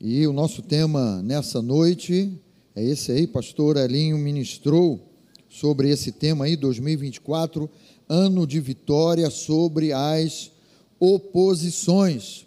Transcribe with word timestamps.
E 0.00 0.24
o 0.28 0.32
nosso 0.32 0.62
tema 0.62 1.20
nessa 1.24 1.60
noite 1.60 2.40
é 2.76 2.84
esse 2.84 3.10
aí, 3.10 3.26
pastor 3.26 3.76
Elinho 3.76 4.16
ministrou 4.16 5.00
sobre 5.48 5.90
esse 5.90 6.12
tema 6.12 6.44
aí, 6.44 6.54
2024, 6.54 7.68
ano 8.08 8.46
de 8.46 8.60
vitória 8.60 9.28
sobre 9.28 9.92
as 9.92 10.52
oposições. 11.00 12.46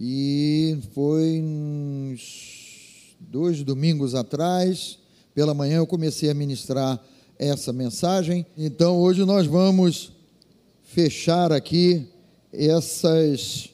E 0.00 0.78
foi 0.94 1.38
uns 1.42 3.14
dois 3.20 3.62
domingos 3.62 4.14
atrás, 4.14 4.98
pela 5.34 5.52
manhã, 5.52 5.76
eu 5.76 5.86
comecei 5.86 6.30
a 6.30 6.34
ministrar 6.34 6.98
essa 7.38 7.74
mensagem. 7.74 8.46
Então, 8.56 8.96
hoje 8.96 9.26
nós 9.26 9.46
vamos 9.46 10.12
fechar 10.82 11.52
aqui 11.52 12.06
essas 12.50 13.68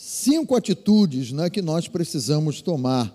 cinco 0.00 0.54
atitudes 0.54 1.32
né, 1.32 1.50
que 1.50 1.60
nós 1.60 1.88
precisamos 1.88 2.62
tomar. 2.62 3.12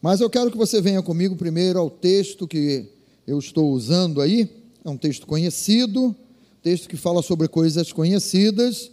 Mas 0.00 0.20
eu 0.20 0.30
quero 0.30 0.48
que 0.48 0.56
você 0.56 0.80
venha 0.80 1.02
comigo 1.02 1.34
primeiro 1.34 1.80
ao 1.80 1.90
texto 1.90 2.46
que 2.46 2.86
eu 3.26 3.36
estou 3.40 3.72
usando 3.72 4.20
aí. 4.20 4.48
É 4.84 4.88
um 4.88 4.96
texto 4.96 5.26
conhecido, 5.26 6.14
texto 6.62 6.88
que 6.88 6.96
fala 6.96 7.20
sobre 7.20 7.48
coisas 7.48 7.92
conhecidas, 7.92 8.92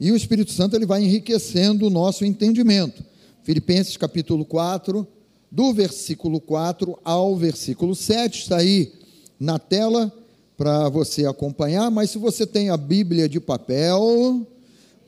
e 0.00 0.10
o 0.10 0.16
Espírito 0.16 0.50
Santo 0.50 0.74
ele 0.74 0.86
vai 0.86 1.04
enriquecendo 1.04 1.86
o 1.86 1.90
nosso 1.90 2.24
entendimento. 2.24 3.04
Filipenses 3.42 3.98
capítulo 3.98 4.46
4, 4.46 5.06
do 5.50 5.74
versículo 5.74 6.40
4 6.40 6.98
ao 7.04 7.36
versículo 7.36 7.94
7, 7.94 8.38
está 8.40 8.56
aí 8.56 8.94
na 9.38 9.58
tela 9.58 10.10
para 10.56 10.88
você 10.88 11.26
acompanhar, 11.26 11.90
mas 11.90 12.08
se 12.08 12.18
você 12.18 12.46
tem 12.46 12.70
a 12.70 12.78
Bíblia 12.78 13.28
de 13.28 13.38
papel, 13.38 14.46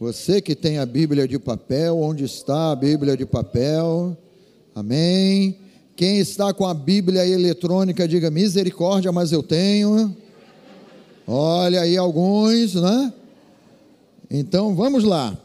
você 0.03 0.41
que 0.41 0.57
tem 0.57 0.79
a 0.79 0.85
Bíblia 0.85 1.29
de 1.29 1.39
papel, 1.39 1.97
onde 1.97 2.25
está 2.25 2.73
a 2.73 2.75
Bíblia 2.75 3.17
de 3.17 3.25
papel? 3.25 4.17
Amém. 4.75 5.57
Quem 5.95 6.19
está 6.19 6.53
com 6.53 6.67
a 6.67 6.75
Bíblia 6.75 7.25
eletrônica, 7.25 8.09
diga 8.09 8.29
misericórdia, 8.29 9.13
mas 9.13 9.31
eu 9.31 9.45
tenho. 9.45 10.13
Olha 11.25 11.83
aí 11.83 11.97
alguns, 11.97 12.75
né? 12.75 13.13
Então 14.29 14.75
vamos 14.75 15.05
lá. 15.05 15.39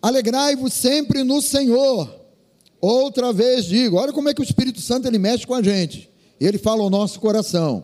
Alegrai-vos 0.00 0.72
sempre 0.74 1.24
no 1.24 1.42
Senhor. 1.42 2.08
Outra 2.80 3.32
vez 3.32 3.64
digo, 3.64 3.96
olha 3.96 4.12
como 4.12 4.28
é 4.28 4.34
que 4.34 4.40
o 4.40 4.44
Espírito 4.44 4.80
Santo 4.80 5.08
ele 5.08 5.18
mexe 5.18 5.44
com 5.44 5.54
a 5.54 5.62
gente. 5.62 6.08
Ele 6.40 6.56
fala 6.56 6.84
ao 6.84 6.88
nosso 6.88 7.18
coração. 7.18 7.82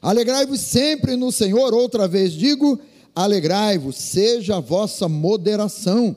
Alegrai-vos 0.00 0.60
sempre 0.60 1.16
no 1.16 1.32
Senhor. 1.32 1.74
Outra 1.74 2.06
vez 2.06 2.34
digo, 2.34 2.78
Alegrai-vos, 3.14 3.96
seja 3.96 4.56
a 4.56 4.60
vossa 4.60 5.08
moderação 5.08 6.14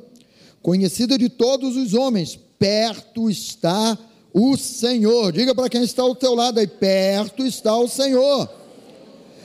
conhecida 0.62 1.18
de 1.18 1.28
todos 1.28 1.76
os 1.76 1.94
homens, 1.94 2.40
perto 2.58 3.30
está 3.30 3.98
o 4.34 4.56
Senhor. 4.58 5.32
Diga 5.32 5.54
para 5.54 5.70
quem 5.70 5.84
está 5.84 6.02
ao 6.02 6.16
teu 6.16 6.34
lado 6.34 6.60
aí, 6.60 6.68
perto 6.68 7.46
está 7.46 7.78
o 7.78 7.88
Senhor. 7.88 8.50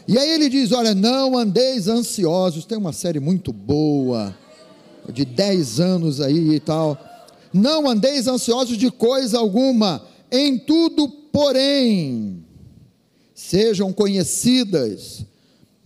E 0.07 0.17
aí 0.17 0.31
ele 0.31 0.49
diz: 0.49 0.73
Olha, 0.73 0.95
não 0.95 1.37
andeis 1.37 1.89
ansiosos. 1.89 2.65
Tem 2.65 2.79
uma 2.79 2.93
série 2.93 3.21
muito 3.21 3.53
boa, 3.53 4.35
de 5.13 5.25
10 5.25 5.81
anos 5.81 6.21
aí 6.21 6.55
e 6.55 6.61
tal. 6.61 6.99
Não 7.53 7.89
andeis 7.89 8.27
ansiosos 8.27 8.79
de 8.79 8.91
coisa 8.91 9.39
alguma, 9.39 10.03
em 10.31 10.59
tudo, 10.59 11.09
porém, 11.09 12.45
sejam 13.35 13.93
conhecidas 13.93 15.25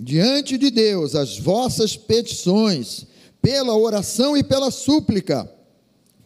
diante 0.02 0.58
de 0.58 0.68
Deus 0.68 1.14
as 1.14 1.38
vossas 1.38 1.96
petições, 1.96 3.06
pela 3.40 3.76
oração 3.76 4.36
e 4.36 4.42
pela 4.42 4.70
súplica, 4.70 5.48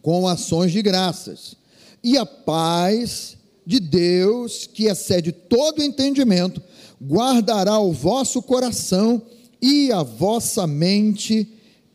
com 0.01 0.27
ações 0.27 0.71
de 0.71 0.81
graças. 0.81 1.55
E 2.03 2.17
a 2.17 2.25
paz 2.25 3.37
de 3.65 3.79
Deus, 3.79 4.65
que 4.65 4.85
excede 4.85 5.31
todo 5.31 5.83
entendimento, 5.83 6.61
guardará 7.01 7.79
o 7.79 7.91
vosso 7.91 8.41
coração 8.41 9.21
e 9.61 9.91
a 9.91 10.01
vossa 10.01 10.65
mente 10.65 11.47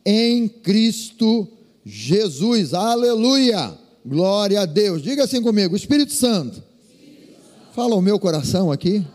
em 0.05 0.47
Cristo 0.47 1.47
Jesus. 1.85 2.73
Aleluia! 2.73 3.77
Glória 4.05 4.61
a 4.61 4.65
Deus. 4.65 5.01
Diga 5.01 5.23
assim 5.23 5.41
comigo: 5.41 5.75
Espírito 5.75 6.13
Santo, 6.13 6.61
fala 7.73 7.95
o 7.95 8.01
meu 8.01 8.19
coração 8.19 8.71
aqui. 8.71 9.05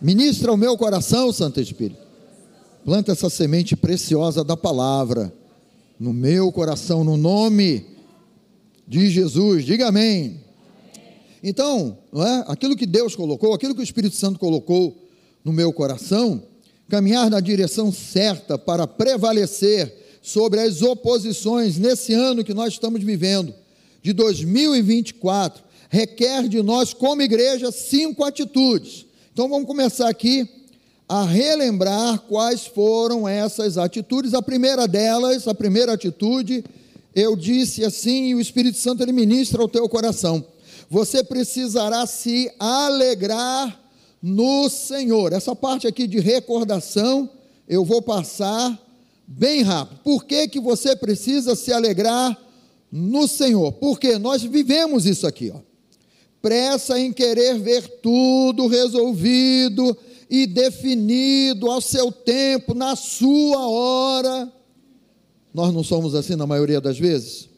Ministra 0.00 0.52
o 0.52 0.56
meu 0.56 0.76
coração, 0.76 1.32
Santo 1.32 1.60
Espírito. 1.60 2.00
Planta 2.84 3.10
essa 3.10 3.28
semente 3.28 3.74
preciosa 3.74 4.44
da 4.44 4.56
palavra 4.56 5.32
no 5.98 6.12
meu 6.12 6.52
coração, 6.52 7.02
no 7.02 7.16
nome 7.16 7.84
de 8.86 9.10
Jesus. 9.10 9.64
Diga 9.64 9.88
amém. 9.88 10.40
Então, 11.42 11.98
não 12.12 12.24
é? 12.24 12.44
aquilo 12.46 12.76
que 12.76 12.86
Deus 12.86 13.16
colocou, 13.16 13.52
aquilo 13.52 13.74
que 13.74 13.80
o 13.80 13.82
Espírito 13.82 14.14
Santo 14.14 14.38
colocou 14.38 14.96
no 15.44 15.52
meu 15.52 15.72
coração, 15.72 16.44
caminhar 16.88 17.28
na 17.28 17.40
direção 17.40 17.90
certa 17.90 18.56
para 18.56 18.86
prevalecer 18.86 20.20
sobre 20.22 20.60
as 20.60 20.80
oposições 20.80 21.76
nesse 21.76 22.14
ano 22.14 22.44
que 22.44 22.54
nós 22.54 22.74
estamos 22.74 23.02
vivendo, 23.02 23.52
de 24.00 24.12
2024, 24.12 25.64
requer 25.90 26.48
de 26.48 26.62
nós, 26.62 26.94
como 26.94 27.20
igreja, 27.20 27.72
cinco 27.72 28.22
atitudes 28.24 29.07
então 29.38 29.48
vamos 29.48 29.68
começar 29.68 30.08
aqui 30.08 30.48
a 31.08 31.22
relembrar 31.22 32.18
quais 32.22 32.66
foram 32.66 33.28
essas 33.28 33.78
atitudes. 33.78 34.34
A 34.34 34.42
primeira 34.42 34.88
delas, 34.88 35.46
a 35.46 35.54
primeira 35.54 35.92
atitude, 35.92 36.64
eu 37.14 37.36
disse 37.36 37.84
assim, 37.84 38.30
e 38.30 38.34
o 38.34 38.40
Espírito 38.40 38.78
Santo 38.78 39.00
ele 39.00 39.12
ministra 39.12 39.62
ao 39.62 39.68
teu 39.68 39.88
coração. 39.88 40.44
Você 40.90 41.22
precisará 41.22 42.04
se 42.04 42.50
alegrar 42.58 43.80
no 44.20 44.68
Senhor. 44.68 45.32
Essa 45.32 45.54
parte 45.54 45.86
aqui 45.86 46.08
de 46.08 46.18
recordação, 46.18 47.30
eu 47.68 47.84
vou 47.84 48.02
passar 48.02 48.76
bem 49.24 49.62
rápido. 49.62 50.00
Por 50.02 50.24
que, 50.24 50.48
que 50.48 50.58
você 50.58 50.96
precisa 50.96 51.54
se 51.54 51.72
alegrar 51.72 52.36
no 52.90 53.28
Senhor? 53.28 53.70
Porque 53.74 54.18
nós 54.18 54.42
vivemos 54.42 55.06
isso 55.06 55.28
aqui, 55.28 55.52
ó 55.54 55.67
pressa 56.40 56.98
em 56.98 57.12
querer 57.12 57.58
ver 57.58 57.86
tudo 58.00 58.66
resolvido 58.66 59.96
e 60.30 60.46
definido 60.46 61.70
ao 61.70 61.80
seu 61.80 62.12
tempo, 62.12 62.74
na 62.74 62.94
sua 62.94 63.68
hora. 63.68 64.52
Nós 65.52 65.72
não 65.72 65.82
somos 65.82 66.14
assim 66.14 66.36
na 66.36 66.46
maioria 66.46 66.80
das 66.80 66.98
vezes? 66.98 67.48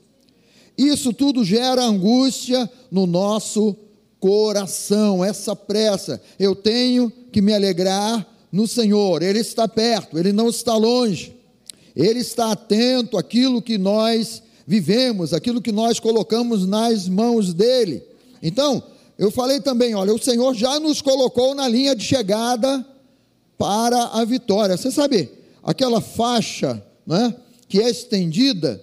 Isso 0.78 1.12
tudo 1.12 1.44
gera 1.44 1.84
angústia 1.84 2.70
no 2.90 3.06
nosso 3.06 3.76
coração, 4.18 5.24
essa 5.24 5.54
pressa. 5.56 6.20
Eu 6.38 6.54
tenho 6.54 7.12
que 7.32 7.42
me 7.42 7.52
alegrar 7.52 8.26
no 8.52 8.66
Senhor, 8.66 9.22
Ele 9.22 9.38
está 9.40 9.68
perto, 9.68 10.18
Ele 10.18 10.32
não 10.32 10.48
está 10.48 10.76
longe, 10.76 11.34
Ele 11.94 12.20
está 12.20 12.52
atento 12.52 13.16
àquilo 13.18 13.62
que 13.62 13.78
nós 13.78 14.42
vivemos, 14.66 15.34
aquilo 15.34 15.60
que 15.60 15.72
nós 15.72 15.98
colocamos 15.98 16.66
nas 16.66 17.08
mãos 17.08 17.52
dEle. 17.52 18.09
Então, 18.42 18.82
eu 19.18 19.30
falei 19.30 19.60
também, 19.60 19.94
olha, 19.94 20.14
o 20.14 20.18
Senhor 20.18 20.54
já 20.54 20.80
nos 20.80 21.02
colocou 21.02 21.54
na 21.54 21.68
linha 21.68 21.94
de 21.94 22.04
chegada 22.04 22.84
para 23.58 24.04
a 24.14 24.24
vitória. 24.24 24.76
Você 24.76 24.90
sabe, 24.90 25.30
aquela 25.62 26.00
faixa 26.00 26.82
né, 27.06 27.34
que 27.68 27.80
é 27.80 27.90
estendida 27.90 28.82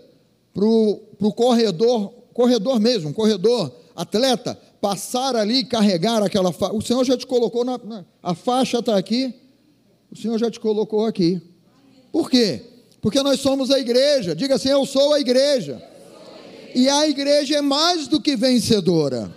para 0.54 0.66
o 0.66 1.34
corredor, 1.36 2.14
corredor 2.34 2.80
mesmo, 2.80 3.14
corredor, 3.14 3.72
atleta, 3.96 4.58
passar 4.80 5.36
ali 5.36 5.60
e 5.60 5.66
carregar 5.66 6.22
aquela 6.22 6.54
faixa. 6.54 6.76
O 6.76 6.82
Senhor 6.82 7.04
já 7.04 7.18
te 7.18 7.26
colocou 7.26 7.66
na, 7.66 7.80
na 7.80 8.06
a 8.22 8.36
faixa 8.36 8.80
está 8.80 8.96
aqui, 8.96 9.34
o 10.12 10.16
Senhor 10.16 10.38
já 10.38 10.52
te 10.52 10.60
colocou 10.60 11.06
aqui. 11.06 11.42
Por 12.12 12.30
quê? 12.30 12.62
Porque 13.02 13.22
nós 13.22 13.40
somos 13.40 13.72
a 13.72 13.80
igreja. 13.80 14.36
Diga 14.36 14.56
assim: 14.56 14.70
Eu 14.70 14.86
sou 14.86 15.14
a 15.14 15.20
igreja. 15.20 15.82
E 16.76 16.88
a 16.90 17.08
igreja 17.08 17.58
é 17.58 17.62
mais 17.62 18.08
do 18.08 18.22
que 18.22 18.36
vencedora. 18.36 19.36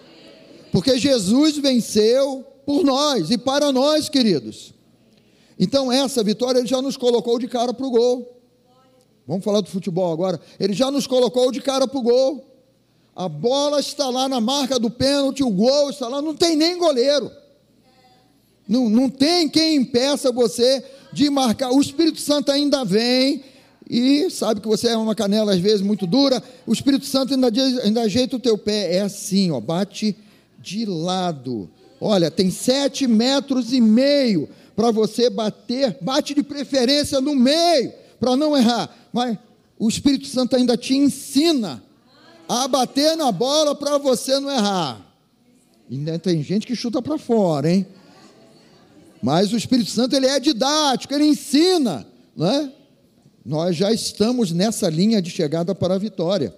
Porque 0.72 0.99
Jesus 0.99 1.58
venceu 1.58 2.44
por 2.64 2.84
nós 2.84 3.31
e 3.31 3.38
para 3.38 3.72
nós, 3.72 4.08
queridos. 4.08 4.72
Então, 5.58 5.90
essa 5.90 6.22
vitória 6.22 6.58
ele 6.58 6.69
já 6.69 6.81
nos 6.81 6.96
colocou 6.96 7.38
de 7.38 7.49
cara 7.49 7.75
para 7.75 7.87
o 7.87 7.90
gol. 7.90 8.40
Vamos 9.26 9.44
falar 9.44 9.61
do 9.61 9.69
futebol 9.69 10.12
agora. 10.12 10.40
Ele 10.58 10.72
já 10.72 10.90
nos 10.90 11.06
colocou 11.06 11.52
de 11.52 11.61
cara 11.61 11.87
para 11.87 11.99
o 11.99 12.02
gol. 12.02 12.46
A 13.14 13.28
bola 13.28 13.81
está 13.81 14.08
lá 14.08 14.28
na 14.28 14.40
marca 14.40 14.78
do 14.78 14.90
pênalti, 14.90 15.43
o 15.43 15.50
gol 15.50 15.90
está 15.90 16.08
lá, 16.08 16.22
não 16.22 16.34
tem 16.34 16.56
nem 16.56 16.78
goleiro. 16.78 17.31
Não, 18.67 18.88
não 18.88 19.11
tem 19.11 19.49
quem 19.49 19.76
impeça 19.76 20.32
você 20.32 20.82
de 21.12 21.28
marcar. 21.28 21.70
O 21.70 21.81
Espírito 21.81 22.20
Santo 22.20 22.50
ainda 22.50 22.84
vem 22.84 23.43
e 23.88 24.31
sabe 24.31 24.61
que 24.61 24.69
você 24.69 24.88
é 24.88 24.96
uma 24.96 25.14
canela 25.14 25.52
às 25.52 25.58
vezes 25.58 25.81
muito 25.82 26.06
dura. 26.06 26.43
O 26.67 26.72
Espírito 26.72 27.05
Santo 27.05 27.34
ainda, 27.34 27.50
ainda 27.82 28.02
ajeita 28.02 28.37
o 28.37 28.40
teu 28.40 28.56
pé. 28.56 28.94
É 28.94 29.00
assim, 29.00 29.50
ó, 29.50 29.61
bate 29.61 30.17
de 30.60 30.84
lado. 30.84 31.70
Olha, 32.00 32.30
tem 32.30 32.50
sete 32.50 33.06
metros 33.06 33.72
e 33.72 33.80
meio 33.80 34.48
para 34.76 34.90
você 34.90 35.28
bater, 35.28 35.98
bate 36.00 36.34
de 36.34 36.42
preferência 36.42 37.20
no 37.20 37.34
meio, 37.34 37.92
para 38.18 38.36
não 38.36 38.56
errar. 38.56 38.94
Mas 39.12 39.36
o 39.78 39.88
Espírito 39.88 40.26
Santo 40.26 40.56
ainda 40.56 40.76
te 40.76 40.94
ensina 40.94 41.82
a 42.48 42.66
bater 42.66 43.16
na 43.16 43.30
bola 43.30 43.74
para 43.74 43.98
você 43.98 44.38
não 44.40 44.50
errar. 44.50 45.06
E 45.88 46.18
tem 46.18 46.42
gente 46.42 46.66
que 46.66 46.76
chuta 46.76 47.02
para 47.02 47.18
fora, 47.18 47.70
hein? 47.70 47.86
Mas 49.22 49.52
o 49.52 49.56
Espírito 49.56 49.90
Santo 49.90 50.16
ele 50.16 50.26
é 50.26 50.40
didático, 50.40 51.12
ele 51.12 51.24
ensina, 51.26 52.06
não 52.34 52.46
é? 52.46 52.72
Nós 53.44 53.76
já 53.76 53.92
estamos 53.92 54.52
nessa 54.52 54.88
linha 54.88 55.20
de 55.20 55.30
chegada 55.30 55.74
para 55.74 55.94
a 55.94 55.98
vitória. 55.98 56.54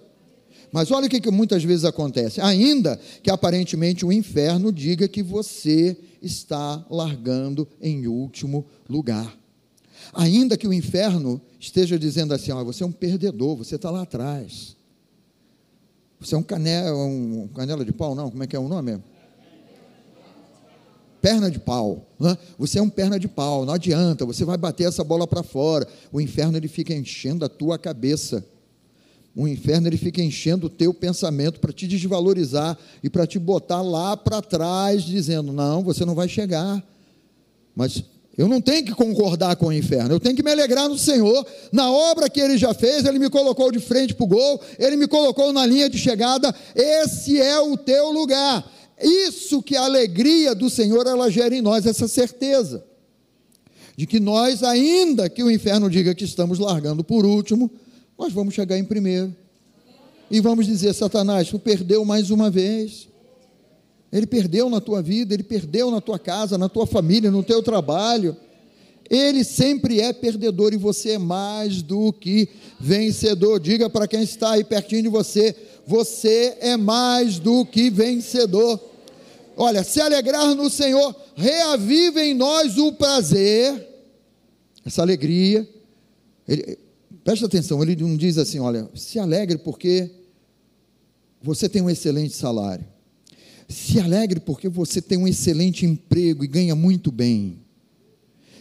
Mas 0.73 0.89
olha 0.89 1.05
o 1.05 1.09
que, 1.09 1.21
que 1.21 1.29
muitas 1.29 1.63
vezes 1.63 1.85
acontece. 1.85 2.41
Ainda 2.41 2.99
que 3.21 3.29
aparentemente 3.29 4.03
o 4.03 4.11
inferno 4.11 4.73
diga 4.73 5.07
que 5.07 5.21
você 5.21 5.95
está 6.19 6.83
largando 6.89 7.67
em 7.79 8.07
último 8.07 8.65
lugar. 8.89 9.37
Ainda 10.11 10.57
que 10.57 10.67
o 10.67 10.73
inferno 10.73 11.39
esteja 11.59 11.97
dizendo 11.99 12.33
assim: 12.33 12.51
ó, 12.51 12.63
você 12.63 12.81
é 12.81 12.87
um 12.87 12.91
perdedor, 12.91 13.55
você 13.55 13.75
está 13.75 13.91
lá 13.91 14.01
atrás. 14.01 14.75
Você 16.19 16.33
é 16.33 16.37
um 16.39 16.43
canela, 16.43 16.97
um 16.97 17.47
canela 17.53 17.85
de 17.85 17.91
pau, 17.91 18.15
não? 18.15 18.31
Como 18.31 18.41
é 18.41 18.47
que 18.47 18.55
é 18.55 18.59
o 18.59 18.67
nome? 18.67 18.99
Perna 21.21 21.51
de 21.51 21.59
pau. 21.59 22.07
Né? 22.19 22.35
Você 22.57 22.79
é 22.79 22.81
um 22.81 22.89
perna 22.89 23.19
de 23.19 23.27
pau, 23.27 23.63
não 23.63 23.73
adianta, 23.73 24.25
você 24.25 24.43
vai 24.43 24.57
bater 24.57 24.87
essa 24.87 25.03
bola 25.03 25.27
para 25.27 25.43
fora. 25.43 25.87
O 26.11 26.19
inferno 26.19 26.57
ele 26.57 26.67
fica 26.67 26.95
enchendo 26.95 27.45
a 27.45 27.49
tua 27.49 27.77
cabeça. 27.77 28.43
O 29.35 29.47
inferno 29.47 29.87
ele 29.87 29.97
fica 29.97 30.21
enchendo 30.21 30.67
o 30.67 30.69
teu 30.69 30.93
pensamento 30.93 31.59
para 31.59 31.73
te 31.73 31.87
desvalorizar 31.87 32.77
e 33.03 33.09
para 33.09 33.25
te 33.25 33.39
botar 33.39 33.81
lá 33.81 34.15
para 34.15 34.41
trás, 34.41 35.03
dizendo: 35.03 35.51
não, 35.51 35.83
você 35.83 36.05
não 36.05 36.13
vai 36.13 36.29
chegar. 36.29 36.83
Mas 37.75 38.03
eu 38.37 38.47
não 38.47 38.61
tenho 38.61 38.85
que 38.85 38.93
concordar 38.93 39.55
com 39.55 39.67
o 39.67 39.73
inferno, 39.73 40.13
eu 40.13 40.19
tenho 40.19 40.35
que 40.35 40.43
me 40.43 40.51
alegrar 40.51 40.87
no 40.87 40.97
Senhor, 40.97 41.45
na 41.71 41.91
obra 41.91 42.29
que 42.29 42.39
ele 42.39 42.57
já 42.57 42.73
fez, 42.73 43.05
ele 43.05 43.19
me 43.19 43.29
colocou 43.29 43.71
de 43.71 43.79
frente 43.79 44.13
para 44.13 44.23
o 44.23 44.27
gol, 44.27 44.61
ele 44.77 44.95
me 44.95 45.07
colocou 45.07 45.51
na 45.53 45.65
linha 45.65 45.89
de 45.89 45.97
chegada, 45.97 46.53
esse 46.75 47.39
é 47.39 47.59
o 47.59 47.77
teu 47.77 48.11
lugar. 48.11 48.71
Isso 49.01 49.61
que 49.61 49.75
a 49.75 49.83
alegria 49.83 50.55
do 50.55 50.69
Senhor 50.69 51.05
ela 51.07 51.29
gera 51.29 51.55
em 51.55 51.61
nós, 51.61 51.85
essa 51.85 52.07
certeza 52.07 52.83
de 53.95 54.07
que 54.07 54.19
nós, 54.19 54.63
ainda 54.63 55.29
que 55.29 55.43
o 55.43 55.51
inferno 55.51 55.89
diga 55.89 56.15
que 56.15 56.23
estamos 56.23 56.57
largando 56.57 57.03
por 57.03 57.25
último, 57.25 57.69
nós 58.23 58.31
vamos 58.31 58.53
chegar 58.53 58.77
em 58.77 58.85
primeiro. 58.85 59.35
E 60.31 60.39
vamos 60.39 60.65
dizer, 60.65 60.93
Satanás, 60.93 61.49
tu 61.49 61.59
perdeu 61.59 62.05
mais 62.05 62.31
uma 62.31 62.49
vez. 62.49 63.09
Ele 64.11 64.25
perdeu 64.25 64.69
na 64.69 64.79
tua 64.79 65.01
vida, 65.01 65.33
ele 65.33 65.43
perdeu 65.43 65.91
na 65.91 65.99
tua 65.99 66.17
casa, 66.17 66.57
na 66.57 66.69
tua 66.69 66.87
família, 66.87 67.29
no 67.29 67.43
teu 67.43 67.61
trabalho. 67.61 68.37
Ele 69.09 69.43
sempre 69.43 69.99
é 69.99 70.13
perdedor 70.13 70.73
e 70.73 70.77
você 70.77 71.11
é 71.11 71.17
mais 71.17 71.81
do 71.81 72.13
que 72.13 72.47
vencedor. 72.79 73.59
Diga 73.59 73.89
para 73.89 74.07
quem 74.07 74.23
está 74.23 74.51
aí 74.51 74.63
pertinho 74.63 75.03
de 75.03 75.09
você: 75.09 75.53
você 75.85 76.57
é 76.61 76.77
mais 76.77 77.39
do 77.39 77.65
que 77.65 77.89
vencedor. 77.89 78.79
Olha, 79.57 79.83
se 79.83 79.99
alegrar 79.99 80.55
no 80.55 80.69
Senhor, 80.69 81.13
reaviva 81.35 82.23
em 82.23 82.33
nós 82.33 82.77
o 82.77 82.93
prazer, 82.93 83.85
essa 84.85 85.01
alegria. 85.01 85.67
Ele, 86.47 86.79
Presta 87.23 87.45
atenção, 87.45 87.81
ele 87.81 87.95
não 87.95 88.17
diz 88.17 88.37
assim: 88.37 88.59
olha, 88.59 88.89
se 88.93 89.17
alegre 89.17 89.57
porque 89.57 90.11
você 91.41 91.69
tem 91.69 91.81
um 91.81 91.89
excelente 91.89 92.35
salário. 92.35 92.85
Se 93.67 93.99
alegre 93.99 94.39
porque 94.39 94.67
você 94.67 95.01
tem 95.01 95.17
um 95.17 95.27
excelente 95.27 95.85
emprego 95.85 96.43
e 96.43 96.47
ganha 96.47 96.75
muito 96.75 97.11
bem. 97.11 97.59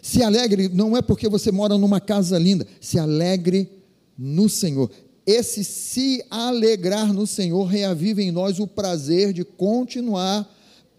Se 0.00 0.22
alegre 0.22 0.68
não 0.68 0.96
é 0.96 1.02
porque 1.02 1.28
você 1.28 1.52
mora 1.52 1.76
numa 1.76 2.00
casa 2.00 2.38
linda, 2.38 2.66
se 2.80 2.98
alegre 2.98 3.70
no 4.18 4.48
Senhor. 4.48 4.90
Esse 5.24 5.62
se 5.62 6.24
alegrar 6.28 7.12
no 7.12 7.26
Senhor 7.26 7.64
reaviva 7.64 8.20
em 8.20 8.32
nós 8.32 8.58
o 8.58 8.66
prazer 8.66 9.32
de 9.32 9.44
continuar 9.44 10.48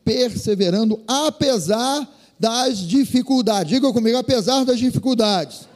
perseverando 0.05 1.01
apesar 1.07 2.09
das 2.39 2.79
dificuldades. 2.79 3.69
Diga 3.69 3.91
comigo, 3.91 4.17
apesar 4.17 4.63
das 4.63 4.79
dificuldades. 4.79 5.67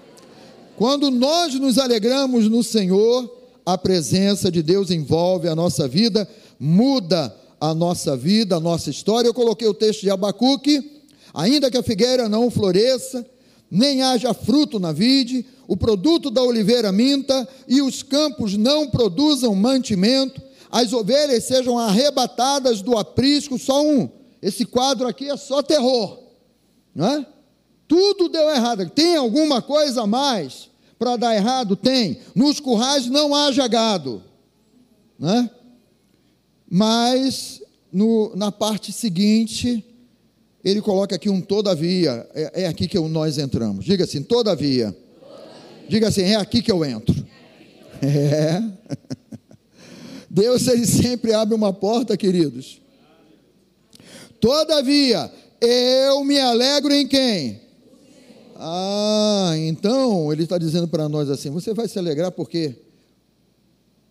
Quando 0.77 1.09
nós 1.09 1.55
nos 1.55 1.79
alegramos 1.79 2.47
no 2.47 2.63
Senhor, 2.63 3.35
a 3.65 3.75
presença 3.75 4.51
de 4.51 4.61
Deus 4.61 4.91
envolve 4.91 5.47
a 5.47 5.55
nossa 5.55 5.87
vida, 5.87 6.29
muda 6.59 7.35
a 7.59 7.73
nossa 7.73 8.15
vida, 8.15 8.57
a 8.57 8.59
nossa 8.59 8.91
história. 8.91 9.27
Eu 9.27 9.33
coloquei 9.33 9.67
o 9.67 9.73
texto 9.73 10.01
de 10.01 10.11
Abacuque: 10.11 11.01
ainda 11.33 11.71
que 11.71 11.79
a 11.79 11.81
figueira 11.81 12.29
não 12.29 12.51
floresça, 12.51 13.25
nem 13.71 14.03
haja 14.03 14.35
fruto 14.35 14.79
na 14.79 14.91
vide, 14.91 15.43
o 15.67 15.75
produto 15.75 16.29
da 16.29 16.43
oliveira 16.43 16.91
minta, 16.91 17.47
e 17.67 17.81
os 17.81 18.03
campos 18.03 18.55
não 18.55 18.87
produzam 18.87 19.55
mantimento, 19.55 20.39
as 20.69 20.93
ovelhas 20.93 21.45
sejam 21.45 21.79
arrebatadas 21.79 22.83
do 22.83 22.95
aprisco, 22.95 23.57
só 23.57 23.83
um. 23.83 24.07
Esse 24.43 24.63
quadro 24.63 25.07
aqui 25.07 25.27
é 25.27 25.37
só 25.37 25.63
terror, 25.63 26.19
não 26.93 27.07
é? 27.07 27.25
Tudo 27.87 28.27
deu 28.27 28.49
errado. 28.49 28.89
Tem 28.89 29.15
alguma 29.15 29.61
coisa 29.61 30.03
a 30.03 30.07
mais 30.07 30.69
para 30.99 31.15
dar 31.15 31.35
errado? 31.35 31.75
Tem. 31.75 32.19
Nos 32.35 32.59
currais 32.59 33.07
não 33.07 33.33
haja 33.33 33.67
gado. 33.67 34.23
Né? 35.17 35.49
Mas 36.69 37.61
no, 37.91 38.35
na 38.35 38.51
parte 38.51 38.91
seguinte, 38.91 39.83
ele 40.63 40.81
coloca 40.81 41.15
aqui 41.15 41.29
um 41.29 41.41
todavia. 41.41 42.27
É, 42.33 42.63
é 42.63 42.67
aqui 42.67 42.87
que 42.87 42.97
eu, 42.97 43.07
nós 43.07 43.37
entramos. 43.37 43.85
Diga 43.85 44.03
assim, 44.03 44.21
todavia. 44.21 44.91
todavia. 44.91 45.87
Diga 45.87 46.07
assim, 46.09 46.23
é 46.23 46.35
aqui 46.35 46.61
que 46.61 46.71
eu 46.71 46.83
entro. 46.83 47.15
É. 48.01 48.61
Deus 50.29 50.67
ele 50.67 50.85
sempre 50.85 51.33
abre 51.33 51.55
uma 51.55 51.71
porta, 51.71 52.17
queridos. 52.17 52.81
Todavia, 54.39 55.31
eu 55.59 56.23
me 56.23 56.39
alegro 56.39 56.93
em 56.93 57.07
quem? 57.07 57.66
Ah, 58.59 59.53
então 59.55 60.33
ele 60.33 60.43
está 60.43 60.57
dizendo 60.57 60.87
para 60.87 61.07
nós 61.07 61.29
assim: 61.29 61.49
você 61.51 61.73
vai 61.73 61.87
se 61.87 61.99
alegrar 61.99 62.31
porque 62.31 62.75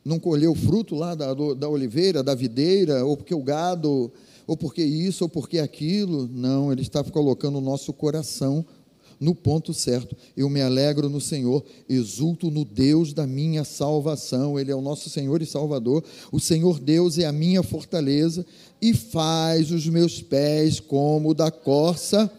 não 0.04 0.20
colheu 0.20 0.54
fruto 0.54 0.94
lá 0.94 1.16
da, 1.16 1.34
da 1.34 1.68
oliveira, 1.68 2.22
da 2.22 2.32
videira, 2.32 3.04
ou 3.04 3.16
porque 3.16 3.34
o 3.34 3.42
gado, 3.42 4.12
ou 4.46 4.56
porque 4.56 4.84
isso, 4.84 5.24
ou 5.24 5.28
porque 5.28 5.58
aquilo. 5.58 6.28
Não, 6.32 6.70
ele 6.72 6.82
está 6.82 7.02
colocando 7.02 7.58
o 7.58 7.60
nosso 7.60 7.92
coração 7.92 8.64
no 9.18 9.34
ponto 9.34 9.74
certo. 9.74 10.16
Eu 10.36 10.48
me 10.48 10.62
alegro 10.62 11.08
no 11.08 11.20
Senhor, 11.20 11.64
exulto 11.88 12.48
no 12.48 12.64
Deus 12.64 13.12
da 13.12 13.26
minha 13.26 13.64
salvação. 13.64 14.60
Ele 14.60 14.70
é 14.70 14.76
o 14.76 14.80
nosso 14.80 15.10
Senhor 15.10 15.42
e 15.42 15.46
Salvador. 15.46 16.04
O 16.30 16.38
Senhor 16.38 16.78
Deus 16.78 17.18
é 17.18 17.24
a 17.24 17.32
minha 17.32 17.64
fortaleza 17.64 18.46
e 18.80 18.94
faz 18.94 19.72
os 19.72 19.88
meus 19.88 20.22
pés 20.22 20.78
como 20.78 21.34
da 21.34 21.50
corça. 21.50 22.30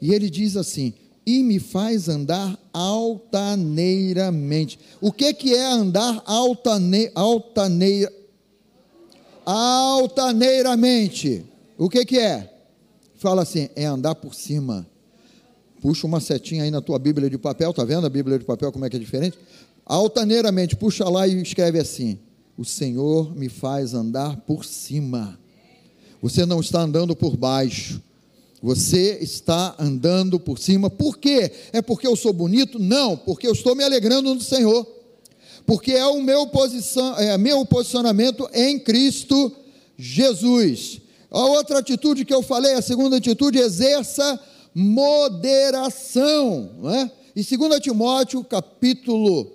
E 0.00 0.14
ele 0.14 0.30
diz 0.30 0.56
assim: 0.56 0.94
e 1.24 1.42
me 1.42 1.58
faz 1.58 2.08
andar 2.08 2.58
altaneiramente. 2.72 4.78
O 5.00 5.12
que, 5.12 5.32
que 5.34 5.54
é 5.54 5.64
andar 5.64 6.22
altane, 6.26 7.10
altaneira, 7.14 8.12
altaneiramente? 9.46 11.46
O 11.78 11.88
que, 11.88 12.04
que 12.04 12.18
é? 12.18 12.52
Fala 13.14 13.42
assim, 13.42 13.68
é 13.76 13.84
andar 13.84 14.16
por 14.16 14.34
cima. 14.34 14.84
Puxa 15.80 16.06
uma 16.06 16.20
setinha 16.20 16.64
aí 16.64 16.70
na 16.70 16.80
tua 16.80 16.98
Bíblia 16.98 17.30
de 17.30 17.38
papel, 17.38 17.72
tá 17.72 17.84
vendo 17.84 18.06
a 18.06 18.10
Bíblia 18.10 18.38
de 18.38 18.44
papel 18.44 18.72
como 18.72 18.84
é 18.84 18.90
que 18.90 18.96
é 18.96 19.00
diferente? 19.00 19.38
Altaneiramente, 19.84 20.76
puxa 20.76 21.08
lá 21.08 21.26
e 21.26 21.42
escreve 21.42 21.78
assim: 21.78 22.18
O 22.56 22.64
Senhor 22.64 23.34
me 23.34 23.48
faz 23.48 23.94
andar 23.94 24.36
por 24.42 24.64
cima. 24.64 25.38
Você 26.20 26.46
não 26.46 26.60
está 26.60 26.82
andando 26.82 27.16
por 27.16 27.36
baixo 27.36 28.00
você 28.62 29.18
está 29.20 29.74
andando 29.78 30.38
por 30.38 30.58
cima. 30.58 30.88
Por 30.88 31.18
quê? 31.18 31.50
É 31.72 31.82
porque 31.82 32.06
eu 32.06 32.14
sou 32.14 32.32
bonito? 32.32 32.78
Não, 32.78 33.16
porque 33.16 33.46
eu 33.46 33.52
estou 33.52 33.74
me 33.74 33.82
alegrando 33.82 34.32
no 34.32 34.40
Senhor. 34.40 34.86
Porque 35.66 35.92
é 35.92 36.06
o 36.06 36.22
meu, 36.22 36.46
posição, 36.46 37.18
é 37.18 37.36
meu 37.36 37.66
posicionamento 37.66 38.48
em 38.54 38.78
Cristo 38.78 39.50
Jesus. 39.96 41.00
A 41.30 41.44
outra 41.44 41.80
atitude 41.80 42.24
que 42.24 42.32
eu 42.32 42.42
falei, 42.42 42.74
a 42.74 42.82
segunda 42.82 43.16
atitude, 43.16 43.58
exerça 43.58 44.38
moderação. 44.74 46.70
Não 46.78 46.90
é? 46.90 47.10
E 47.34 47.42
2 47.42 47.80
Timóteo, 47.80 48.44
capítulo 48.44 49.50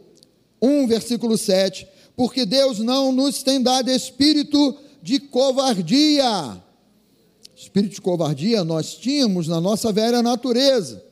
1, 0.62 0.88
versículo 0.88 1.38
7, 1.38 1.88
porque 2.16 2.46
Deus 2.46 2.80
não 2.80 3.12
nos 3.12 3.44
tem 3.44 3.62
dado 3.62 3.90
espírito 3.92 4.76
de 5.02 5.20
covardia, 5.20 6.62
Espírito 7.78 7.94
de 7.94 8.02
covardia 8.02 8.64
nós 8.64 8.96
tínhamos 8.96 9.48
na 9.48 9.62
nossa 9.62 9.92
velha 9.92 10.24
natureza. 10.24 11.04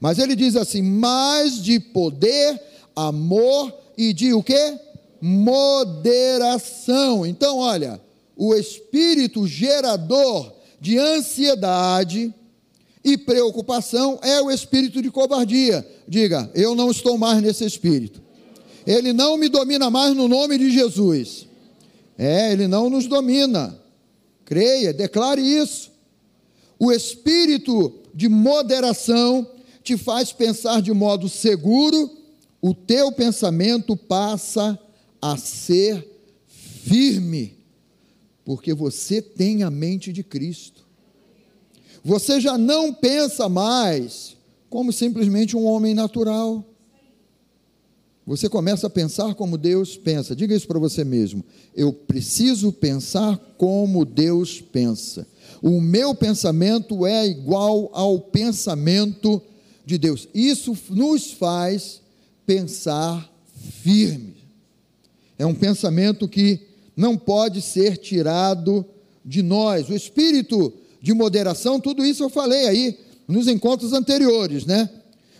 Mas 0.00 0.18
ele 0.18 0.34
diz 0.34 0.56
assim: 0.56 0.82
mais 0.82 1.62
de 1.62 1.78
poder, 1.78 2.60
amor 2.96 3.72
e 3.96 4.12
de 4.12 4.32
o 4.32 4.42
que? 4.42 4.78
Moderação. 5.20 7.24
Então, 7.24 7.58
olha, 7.58 8.00
o 8.36 8.52
espírito 8.52 9.46
gerador 9.46 10.52
de 10.80 10.98
ansiedade 10.98 12.34
e 13.04 13.16
preocupação 13.16 14.18
é 14.22 14.42
o 14.42 14.50
espírito 14.50 15.00
de 15.00 15.08
covardia. 15.08 15.86
Diga, 16.08 16.50
eu 16.52 16.74
não 16.74 16.90
estou 16.90 17.16
mais 17.16 17.40
nesse 17.40 17.64
espírito. 17.64 18.20
Ele 18.84 19.12
não 19.12 19.36
me 19.36 19.48
domina 19.48 19.88
mais 19.88 20.16
no 20.16 20.26
nome 20.26 20.58
de 20.58 20.68
Jesus. 20.68 21.46
É, 22.18 22.52
ele 22.52 22.66
não 22.66 22.90
nos 22.90 23.06
domina. 23.06 23.80
Creia, 24.44 24.92
declare 24.92 25.40
isso. 25.40 25.91
O 26.82 26.90
espírito 26.90 27.92
de 28.12 28.28
moderação 28.28 29.46
te 29.84 29.96
faz 29.96 30.32
pensar 30.32 30.82
de 30.82 30.92
modo 30.92 31.28
seguro, 31.28 32.10
o 32.60 32.74
teu 32.74 33.12
pensamento 33.12 33.96
passa 33.96 34.76
a 35.20 35.36
ser 35.36 36.04
firme, 36.48 37.56
porque 38.44 38.74
você 38.74 39.22
tem 39.22 39.62
a 39.62 39.70
mente 39.70 40.12
de 40.12 40.24
Cristo. 40.24 40.84
Você 42.02 42.40
já 42.40 42.58
não 42.58 42.92
pensa 42.92 43.48
mais 43.48 44.36
como 44.68 44.92
simplesmente 44.92 45.56
um 45.56 45.64
homem 45.64 45.94
natural. 45.94 46.64
Você 48.26 48.48
começa 48.48 48.88
a 48.88 48.90
pensar 48.90 49.36
como 49.36 49.56
Deus 49.56 49.96
pensa. 49.96 50.34
Diga 50.34 50.52
isso 50.52 50.66
para 50.66 50.80
você 50.80 51.04
mesmo. 51.04 51.44
Eu 51.76 51.92
preciso 51.92 52.72
pensar 52.72 53.36
como 53.56 54.04
Deus 54.04 54.60
pensa. 54.60 55.24
O 55.62 55.80
meu 55.80 56.12
pensamento 56.12 57.06
é 57.06 57.24
igual 57.24 57.88
ao 57.92 58.18
pensamento 58.18 59.40
de 59.86 59.96
Deus. 59.96 60.26
Isso 60.34 60.76
nos 60.90 61.30
faz 61.32 62.00
pensar 62.44 63.30
firme. 63.82 64.34
É 65.38 65.46
um 65.46 65.54
pensamento 65.54 66.26
que 66.28 66.60
não 66.96 67.16
pode 67.16 67.62
ser 67.62 67.96
tirado 67.96 68.84
de 69.24 69.40
nós. 69.40 69.88
O 69.88 69.94
espírito 69.94 70.72
de 71.00 71.14
moderação, 71.14 71.80
tudo 71.80 72.04
isso 72.04 72.24
eu 72.24 72.28
falei 72.28 72.66
aí 72.66 72.98
nos 73.28 73.46
encontros 73.46 73.92
anteriores, 73.92 74.66
né? 74.66 74.90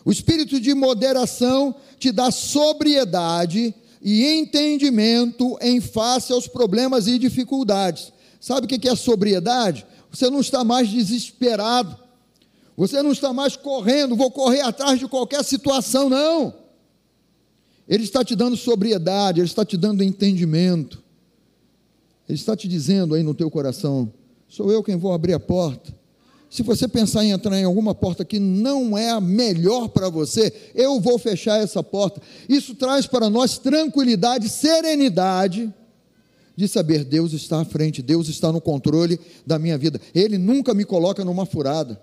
O 0.05 0.11
espírito 0.11 0.61
de 0.61 0.75
moderação 0.75 1.75
te 1.99 2.11
dá 2.11 2.31
sobriedade 2.31 3.75
e 4.01 4.25
entendimento 4.25 5.57
em 5.61 5.81
face 5.81 6.33
aos 6.33 6.49
problemas 6.49 7.07
e 7.07 7.19
dificuldades. 7.19 8.13
Sabe 8.41 8.67
o 8.67 8.69
que 8.69 8.89
é 8.89 8.97
sobriedade? 8.97 9.87
Você 10.13 10.29
não 10.29 10.41
está 10.41 10.63
mais 10.63 10.89
desesperado. 10.89 11.97
Você 12.77 13.03
não 13.03 13.13
está 13.13 13.33
mais 13.33 13.57
correndo, 13.57 14.17
vou 14.17 14.31
correr 14.31 14.61
atrás 14.61 14.99
de 14.99 15.09
qualquer 15.09 15.43
situação, 15.45 16.09
não. 16.09 16.55
Ele 17.89 18.05
está 18.05 18.25
te 18.25 18.35
dando 18.37 18.57
sobriedade, 18.57 19.41
ele 19.41 19.47
está 19.47 19.65
te 19.65 19.77
dando 19.77 20.03
entendimento. 20.03 21.03
Ele 22.29 22.39
está 22.39 22.57
te 22.57 22.69
dizendo 22.69 23.15
aí 23.15 23.23
no 23.23 23.35
teu 23.35 23.51
coração: 23.51 24.13
sou 24.49 24.71
eu 24.71 24.83
quem 24.83 24.97
vou 24.97 25.13
abrir 25.13 25.35
a 25.35 25.41
porta. 25.41 25.95
Se 26.49 26.63
você 26.63 26.87
pensar 26.87 27.25
em 27.25 27.31
entrar 27.31 27.59
em 27.59 27.65
alguma 27.65 27.95
porta 27.95 28.25
que 28.25 28.39
não 28.39 28.97
é 28.97 29.11
a 29.11 29.21
melhor 29.21 29.89
para 29.89 30.11
você, 30.11 30.53
eu 30.75 31.01
vou 31.01 31.19
fechar 31.19 31.59
essa 31.59 31.83
porta. 31.83 32.21
Isso 32.47 32.75
traz 32.75 33.07
para 33.07 33.31
nós 33.31 33.57
tranquilidade, 33.57 34.51
serenidade 34.51 35.73
de 36.57 36.69
saber 36.69 37.05
Deus 37.05 37.33
está 37.33 37.61
à 37.61 37.65
frente, 37.65 38.03
Deus 38.03 38.29
está 38.29 38.53
no 38.53 38.61
controle 38.61 39.19
da 39.47 39.59
minha 39.59 39.79
vida. 39.79 40.01
Ele 40.15 40.39
nunca 40.39 40.75
me 40.75 40.85
coloca 40.85 41.25
numa 41.25 41.47
furada. 41.47 42.01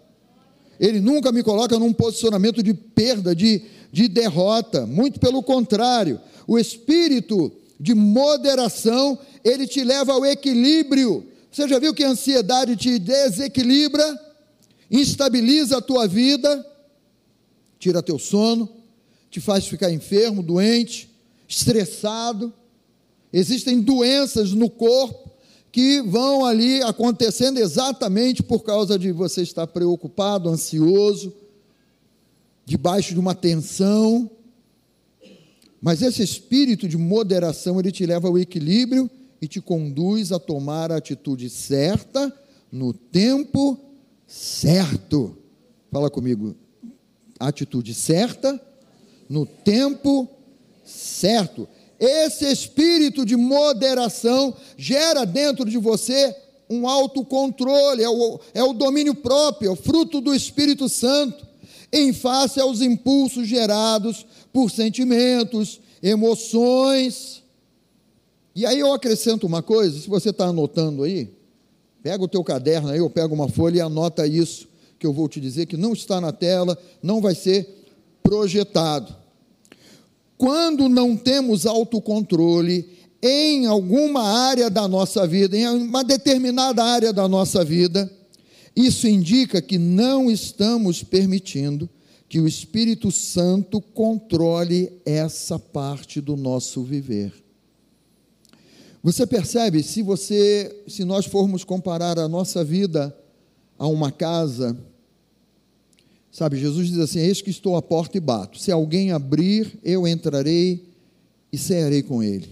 Ele 0.80 1.00
nunca 1.00 1.32
me 1.32 1.44
coloca 1.44 1.78
num 1.78 1.92
posicionamento 1.92 2.64
de 2.64 2.74
perda, 2.74 3.36
de, 3.36 3.62
de 3.92 4.08
derrota. 4.08 4.86
Muito 4.86 5.20
pelo 5.20 5.44
contrário. 5.44 6.20
O 6.48 6.58
espírito 6.58 7.52
de 7.80 7.94
moderação, 7.94 9.20
ele 9.44 9.68
te 9.68 9.84
leva 9.84 10.14
ao 10.14 10.26
equilíbrio. 10.26 11.26
Você 11.52 11.68
já 11.68 11.80
viu 11.80 11.94
que 11.94 12.04
a 12.04 12.10
ansiedade 12.10 12.76
te 12.76 12.98
desequilibra, 12.98 14.20
instabiliza 14.90 15.78
a 15.78 15.82
tua 15.82 16.08
vida, 16.08 16.66
tira 17.78 18.04
teu 18.04 18.20
sono, 18.20 18.70
te 19.30 19.40
faz 19.40 19.68
ficar 19.68 19.92
enfermo, 19.92 20.42
doente, 20.42 21.10
estressado. 21.48 22.54
Existem 23.32 23.82
doenças 23.82 24.54
no 24.54 24.70
corpo 24.70 25.30
que 25.72 26.02
vão 26.02 26.46
ali 26.46 26.82
acontecendo 26.82 27.60
exatamente 27.60 28.42
por 28.42 28.62
causa 28.62 28.98
de 28.98 29.12
você 29.12 29.42
estar 29.42 29.68
preocupado, 29.68 30.50
ansioso, 30.50 31.34
debaixo 32.66 33.14
de 33.14 33.20
uma 33.20 33.36
tensão. 33.36 34.30
Mas 35.82 36.02
esse 36.02 36.22
espírito 36.22 36.88
de 36.88 36.98
moderação, 36.98 37.80
ele 37.80 37.92
te 37.92 38.06
leva 38.06 38.28
ao 38.28 38.38
equilíbrio 38.38 39.10
e 39.42 39.48
te 39.48 39.62
conduz 39.62 40.32
a 40.32 40.40
tomar 40.40 40.92
a 40.92 40.98
atitude 40.98 41.50
certa 41.50 42.34
no 42.72 42.94
tempo 42.94 43.80
certo. 44.28 45.38
Fala 45.92 46.10
comigo. 46.10 46.56
Atitude 47.40 47.94
certa 47.94 48.60
no 49.30 49.46
tempo 49.46 50.28
certo. 50.84 51.68
Esse 52.00 52.46
espírito 52.46 53.26
de 53.26 53.36
moderação 53.36 54.56
gera 54.78 55.26
dentro 55.26 55.66
de 55.66 55.78
você 55.78 56.34
um 56.70 56.88
autocontrole, 56.88 58.04
é 58.04 58.10
o, 58.10 58.40
é 58.54 58.64
o 58.64 58.74
domínio 58.74 59.16
próprio, 59.16 59.70
é 59.70 59.72
o 59.72 59.76
fruto 59.76 60.22
do 60.22 60.34
Espírito 60.34 60.88
Santo, 60.88 61.46
em 61.92 62.14
face 62.14 62.60
aos 62.60 62.82
impulsos 62.82 63.48
gerados 63.48 64.26
por 64.54 64.70
sentimentos, 64.70 65.82
emoções. 66.02 67.44
E 68.56 68.66
aí 68.66 68.80
eu 68.80 68.94
acrescento 68.94 69.48
uma 69.48 69.64
coisa, 69.64 70.00
se 70.00 70.08
você 70.08 70.30
está 70.30 70.46
anotando 70.46 71.04
aí, 71.04 71.34
pega 72.04 72.24
o 72.24 72.28
teu 72.28 72.44
caderno 72.44 72.90
aí, 72.90 73.02
ou 73.02 73.10
pega 73.10 73.34
uma 73.34 73.50
folha 73.50 73.78
e 73.78 73.82
anota 73.82 74.28
isso, 74.28 74.68
que 75.00 75.08
eu 75.08 75.14
vou 75.14 75.28
te 75.28 75.42
dizer, 75.42 75.66
que 75.66 75.76
não 75.76 75.94
está 75.94 76.22
na 76.22 76.32
tela, 76.32 76.78
não 77.02 77.20
vai 77.20 77.34
ser 77.34 77.88
projetado. 78.22 79.16
Quando 80.40 80.88
não 80.88 81.18
temos 81.18 81.66
autocontrole 81.66 82.98
em 83.22 83.66
alguma 83.66 84.24
área 84.24 84.70
da 84.70 84.88
nossa 84.88 85.28
vida, 85.28 85.58
em 85.58 85.68
uma 85.68 86.02
determinada 86.02 86.82
área 86.82 87.12
da 87.12 87.28
nossa 87.28 87.62
vida, 87.66 88.10
isso 88.74 89.06
indica 89.06 89.62
que 89.62 89.78
não 89.78 90.32
estamos 90.32 91.04
permitindo 91.04 91.90
que 92.30 92.40
o 92.40 92.48
Espírito 92.48 93.12
Santo 93.12 93.82
controle 93.82 94.90
essa 95.06 95.60
parte 95.60 96.22
do 96.22 96.38
nosso 96.38 96.84
viver. 96.84 97.34
Você 99.04 99.28
percebe, 99.28 99.84
se 99.84 100.02
você, 100.02 100.84
se 100.88 101.04
nós 101.04 101.26
formos 101.26 101.66
comparar 101.66 102.18
a 102.18 102.30
nossa 102.30 102.64
vida 102.64 103.14
a 103.78 103.88
uma 103.88 104.10
casa, 104.10 104.78
Sabe, 106.32 106.58
Jesus 106.58 106.90
diz 106.90 107.00
assim: 107.00 107.20
Eis 107.20 107.42
que 107.42 107.50
estou 107.50 107.76
à 107.76 107.82
porta 107.82 108.18
e 108.18 108.22
bato. 108.22 108.60
Se 108.60 108.72
alguém 108.72 109.12
abrir, 109.12 109.80
eu 109.84 110.08
entrarei 110.08 110.88
e 111.52 111.58
cearei 111.58 112.04
com 112.04 112.22
ele. 112.22 112.50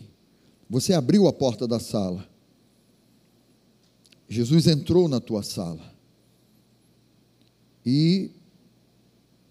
Você 0.69 0.93
abriu 0.93 1.27
a 1.27 1.34
porta 1.34 1.67
da 1.67 1.79
sala. 1.79 2.27
Jesus 4.27 4.67
entrou 4.67 5.07
na 5.07 5.19
tua 5.19 5.43
sala. 5.43 5.96
E 7.86 8.31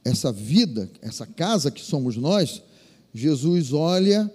essa 0.05 0.31
vida, 0.31 0.91
essa 1.01 1.27
casa 1.27 1.71
que 1.71 1.81
somos 1.81 2.17
nós, 2.17 2.63
Jesus 3.15 3.73
olha 3.73 4.31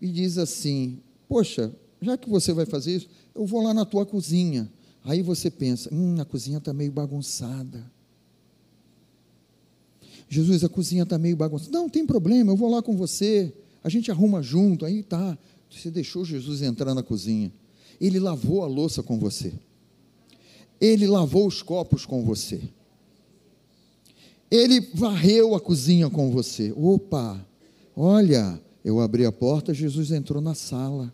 e 0.00 0.08
diz 0.08 0.38
assim: 0.38 0.98
Poxa, 1.28 1.72
já 2.00 2.16
que 2.16 2.28
você 2.28 2.52
vai 2.52 2.66
fazer 2.66 2.96
isso, 2.96 3.08
eu 3.34 3.46
vou 3.46 3.62
lá 3.62 3.72
na 3.72 3.84
tua 3.84 4.04
cozinha. 4.04 4.70
Aí 5.04 5.22
você 5.22 5.50
pensa: 5.50 5.88
Hum, 5.94 6.20
a 6.20 6.24
cozinha 6.24 6.58
está 6.58 6.72
meio 6.72 6.90
bagunçada. 6.90 7.95
Jesus, 10.28 10.64
a 10.64 10.68
cozinha 10.68 11.04
está 11.04 11.18
meio 11.18 11.36
bagunçada. 11.36 11.70
Não, 11.70 11.88
tem 11.88 12.04
problema, 12.04 12.52
eu 12.52 12.56
vou 12.56 12.70
lá 12.70 12.82
com 12.82 12.96
você. 12.96 13.52
A 13.82 13.88
gente 13.88 14.10
arruma 14.10 14.42
junto. 14.42 14.84
Aí 14.84 15.02
tá. 15.02 15.38
Você 15.70 15.90
deixou 15.90 16.24
Jesus 16.24 16.62
entrar 16.62 16.94
na 16.94 17.02
cozinha. 17.02 17.52
Ele 18.00 18.18
lavou 18.18 18.62
a 18.62 18.66
louça 18.66 19.02
com 19.02 19.18
você. 19.18 19.52
Ele 20.80 21.06
lavou 21.06 21.46
os 21.46 21.62
copos 21.62 22.04
com 22.04 22.22
você. 22.24 22.60
Ele 24.50 24.80
varreu 24.94 25.54
a 25.54 25.60
cozinha 25.60 26.08
com 26.08 26.30
você. 26.30 26.72
Opa, 26.76 27.44
olha, 27.96 28.60
eu 28.84 29.00
abri 29.00 29.24
a 29.24 29.32
porta, 29.32 29.74
Jesus 29.74 30.10
entrou 30.12 30.40
na 30.40 30.54
sala. 30.54 31.12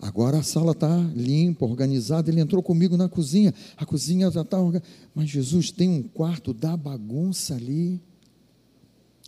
Agora 0.00 0.38
a 0.38 0.42
sala 0.42 0.72
está 0.72 0.96
limpa, 1.14 1.66
organizada. 1.66 2.30
Ele 2.30 2.40
entrou 2.40 2.62
comigo 2.62 2.96
na 2.96 3.08
cozinha. 3.08 3.52
A 3.76 3.84
cozinha 3.84 4.30
já 4.30 4.40
está 4.40 4.58
organizada. 4.58 4.90
Mas 5.14 5.28
Jesus 5.28 5.70
tem 5.70 5.88
um 5.88 6.02
quarto 6.02 6.54
da 6.54 6.76
bagunça 6.76 7.54
ali. 7.54 8.00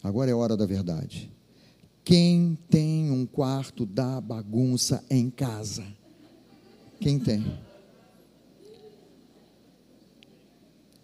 Agora 0.02 0.30
é 0.30 0.34
hora 0.34 0.56
da 0.56 0.64
verdade. 0.64 1.30
Quem 2.04 2.58
tem 2.68 3.10
um 3.10 3.26
quarto 3.26 3.86
da 3.86 4.20
bagunça 4.20 5.04
em 5.10 5.30
casa? 5.30 5.84
Quem 6.98 7.18
tem? 7.18 7.44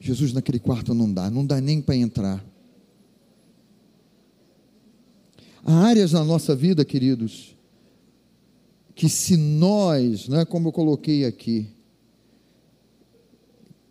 Jesus 0.01 0.33
naquele 0.33 0.59
quarto 0.59 0.95
não 0.95 1.13
dá, 1.13 1.31
não 1.31 1.45
dá 1.45 1.61
nem 1.61 1.81
para 1.81 1.97
entrar. 1.97 2.45
Há 5.65 5.75
áreas 5.75 6.13
na 6.13 6.25
nossa 6.25 6.57
vida, 6.57 6.85
queridos, 6.85 7.58
que 8.99 9.09
se 9.09 9.37
nós, 9.37 10.27
né, 10.29 10.45
como 10.45 10.69
eu 10.69 10.73
coloquei 10.73 11.25
aqui, 11.25 11.69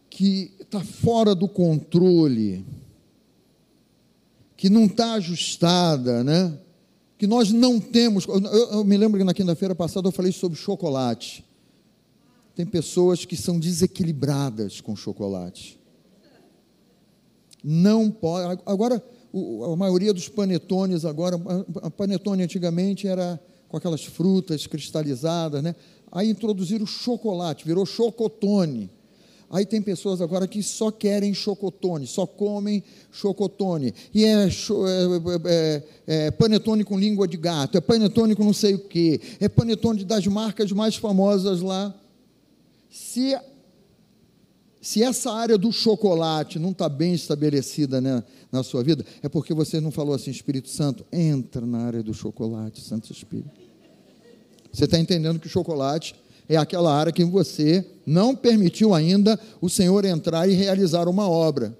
que 0.09 0.51
está 0.59 0.83
fora 0.83 1.33
do 1.33 1.47
controle, 1.47 2.65
que 4.57 4.69
não 4.69 4.83
está 4.83 5.13
ajustada, 5.13 6.25
né? 6.25 6.59
que 7.17 7.25
nós 7.25 7.53
não 7.53 7.79
temos. 7.79 8.25
Eu, 8.27 8.41
eu 8.41 8.83
me 8.83 8.97
lembro 8.97 9.17
que 9.17 9.23
na 9.23 9.33
quinta-feira 9.33 9.73
passada 9.73 10.09
eu 10.09 10.11
falei 10.11 10.33
sobre 10.33 10.59
chocolate. 10.59 11.45
Tem 12.53 12.65
pessoas 12.65 13.23
que 13.23 13.37
são 13.37 13.57
desequilibradas 13.57 14.81
com 14.81 14.93
chocolate. 14.93 15.79
Não 17.63 18.11
pode. 18.11 18.61
Agora, 18.65 19.01
a 19.71 19.75
maioria 19.77 20.13
dos 20.13 20.27
panetones 20.27 21.05
agora, 21.05 21.37
a 21.81 21.89
panetone 21.89 22.43
antigamente 22.43 23.07
era 23.07 23.39
com 23.67 23.77
aquelas 23.77 24.03
frutas 24.03 24.67
cristalizadas, 24.67 25.61
né? 25.61 25.75
Aí 26.11 26.29
introduziram 26.29 26.85
o 26.85 26.87
chocolate, 26.87 27.65
virou 27.65 27.85
chocotone. 27.85 28.89
Aí 29.49 29.65
tem 29.65 29.81
pessoas 29.81 30.19
agora 30.19 30.45
que 30.47 30.61
só 30.61 30.91
querem 30.91 31.33
chocotone, 31.33 32.05
só 32.05 32.25
comem 32.25 32.83
chocotone. 33.11 33.93
E 34.13 34.25
é, 34.25 34.45
é, 34.45 34.49
é, 35.45 35.83
é, 36.07 36.31
panetone 36.31 36.83
com 36.83 36.99
língua 36.99 37.27
de 37.27 37.37
gato, 37.37 37.77
é 37.77 37.81
panetone 37.81 38.35
com 38.35 38.43
não 38.43 38.53
sei 38.53 38.75
o 38.75 38.79
quê, 38.79 39.21
é 39.39 39.47
panetone 39.47 40.03
das 40.03 40.27
marcas 40.27 40.71
mais 40.73 40.97
famosas 40.97 41.61
lá. 41.61 41.95
Se, 42.89 43.37
se 44.87 45.03
essa 45.03 45.33
área 45.33 45.57
do 45.57 45.69
chocolate 45.69 46.57
não 46.57 46.71
está 46.71 46.87
bem 46.87 47.13
estabelecida 47.13 47.99
né, 47.99 48.23
na 48.49 48.63
sua 48.63 48.81
vida, 48.81 49.05
é 49.21 49.27
porque 49.27 49.53
você 49.53 49.81
não 49.81 49.91
falou 49.91 50.15
assim, 50.15 50.31
Espírito 50.31 50.69
Santo, 50.69 51.05
entra 51.11 51.65
na 51.65 51.79
área 51.79 52.01
do 52.01 52.13
chocolate, 52.13 52.79
Santo 52.79 53.11
Espírito. 53.11 53.51
Você 54.71 54.85
está 54.85 54.97
entendendo 54.97 55.41
que 55.41 55.47
o 55.47 55.49
chocolate 55.49 56.15
é 56.47 56.55
aquela 56.55 56.95
área 56.95 57.11
que 57.11 57.25
você 57.25 57.85
não 58.05 58.33
permitiu 58.33 58.93
ainda 58.93 59.37
o 59.59 59.67
Senhor 59.67 60.05
entrar 60.05 60.47
e 60.47 60.53
realizar 60.53 61.09
uma 61.09 61.27
obra. 61.27 61.77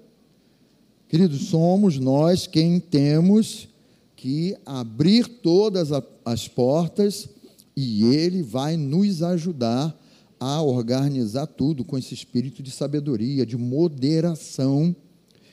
Queridos, 1.08 1.48
somos 1.48 1.98
nós 1.98 2.46
quem 2.46 2.78
temos 2.78 3.68
que 4.16 4.54
abrir 4.66 5.26
todas 5.26 5.88
as 6.26 6.46
portas 6.46 7.26
e 7.74 8.04
Ele 8.04 8.42
vai 8.42 8.76
nos 8.76 9.22
ajudar 9.22 9.98
a 10.40 10.62
organizar 10.62 11.46
tudo 11.46 11.84
com 11.84 11.98
esse 11.98 12.14
espírito 12.14 12.62
de 12.62 12.70
sabedoria, 12.70 13.44
de 13.44 13.56
moderação, 13.56 14.94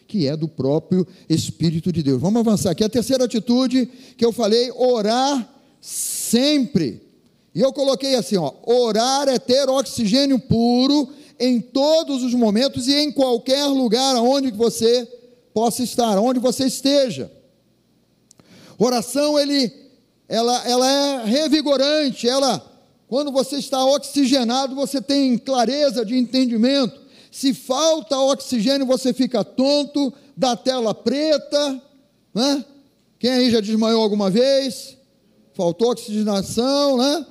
que 0.08 0.28
é 0.28 0.38
do 0.38 0.48
próprio 0.48 1.06
Espírito 1.28 1.92
de 1.92 2.04
Deus. 2.04 2.22
Vamos 2.22 2.40
avançar 2.40 2.72
aqui. 2.72 2.84
A 2.84 2.90
terceira 2.90 3.26
atitude 3.26 3.88
que 4.18 4.24
eu 4.24 4.32
falei, 4.32 4.72
orar 4.72 5.50
sempre. 5.82 7.02
E 7.54 7.62
eu 7.62 7.74
coloquei 7.74 8.16
assim, 8.16 8.38
ó, 8.38 8.54
orar 8.66 9.28
é 9.28 9.40
ter 9.40 9.68
oxigênio 9.70 10.40
puro 10.40 11.10
em 11.40 11.60
todos 11.60 12.24
os 12.24 12.34
momentos 12.34 12.88
e 12.88 12.94
em 12.94 13.12
qualquer 13.12 13.66
lugar 13.66 14.16
onde 14.18 14.52
você 14.52 15.08
possa 15.54 15.84
estar, 15.84 16.20
onde 16.20 16.40
você 16.40 16.66
esteja. 16.66 17.32
Oração 18.78 19.40
ele 19.40 19.72
ela, 20.28 20.68
ela 20.68 20.90
é 20.90 21.26
revigorante, 21.26 22.28
ela 22.28 22.75
quando 23.08 23.32
você 23.32 23.58
está 23.58 23.86
oxigenado, 23.86 24.76
você 24.76 25.02
tem 25.02 25.38
clareza 25.38 26.06
de 26.06 26.18
entendimento. 26.18 27.00
Se 27.32 27.54
falta 27.54 28.18
oxigênio, 28.18 28.86
você 28.86 29.14
fica 29.14 29.44
tonto, 29.44 30.14
dá 30.36 30.56
tela 30.56 30.94
preta, 30.94 31.82
né? 32.34 32.66
Quem 33.20 33.32
aí 33.32 33.52
já 33.52 33.60
desmaiou 33.60 34.02
alguma 34.02 34.30
vez? 34.30 34.98
Faltou 35.54 35.92
oxigenação, 35.92 36.98
né? 36.98 37.26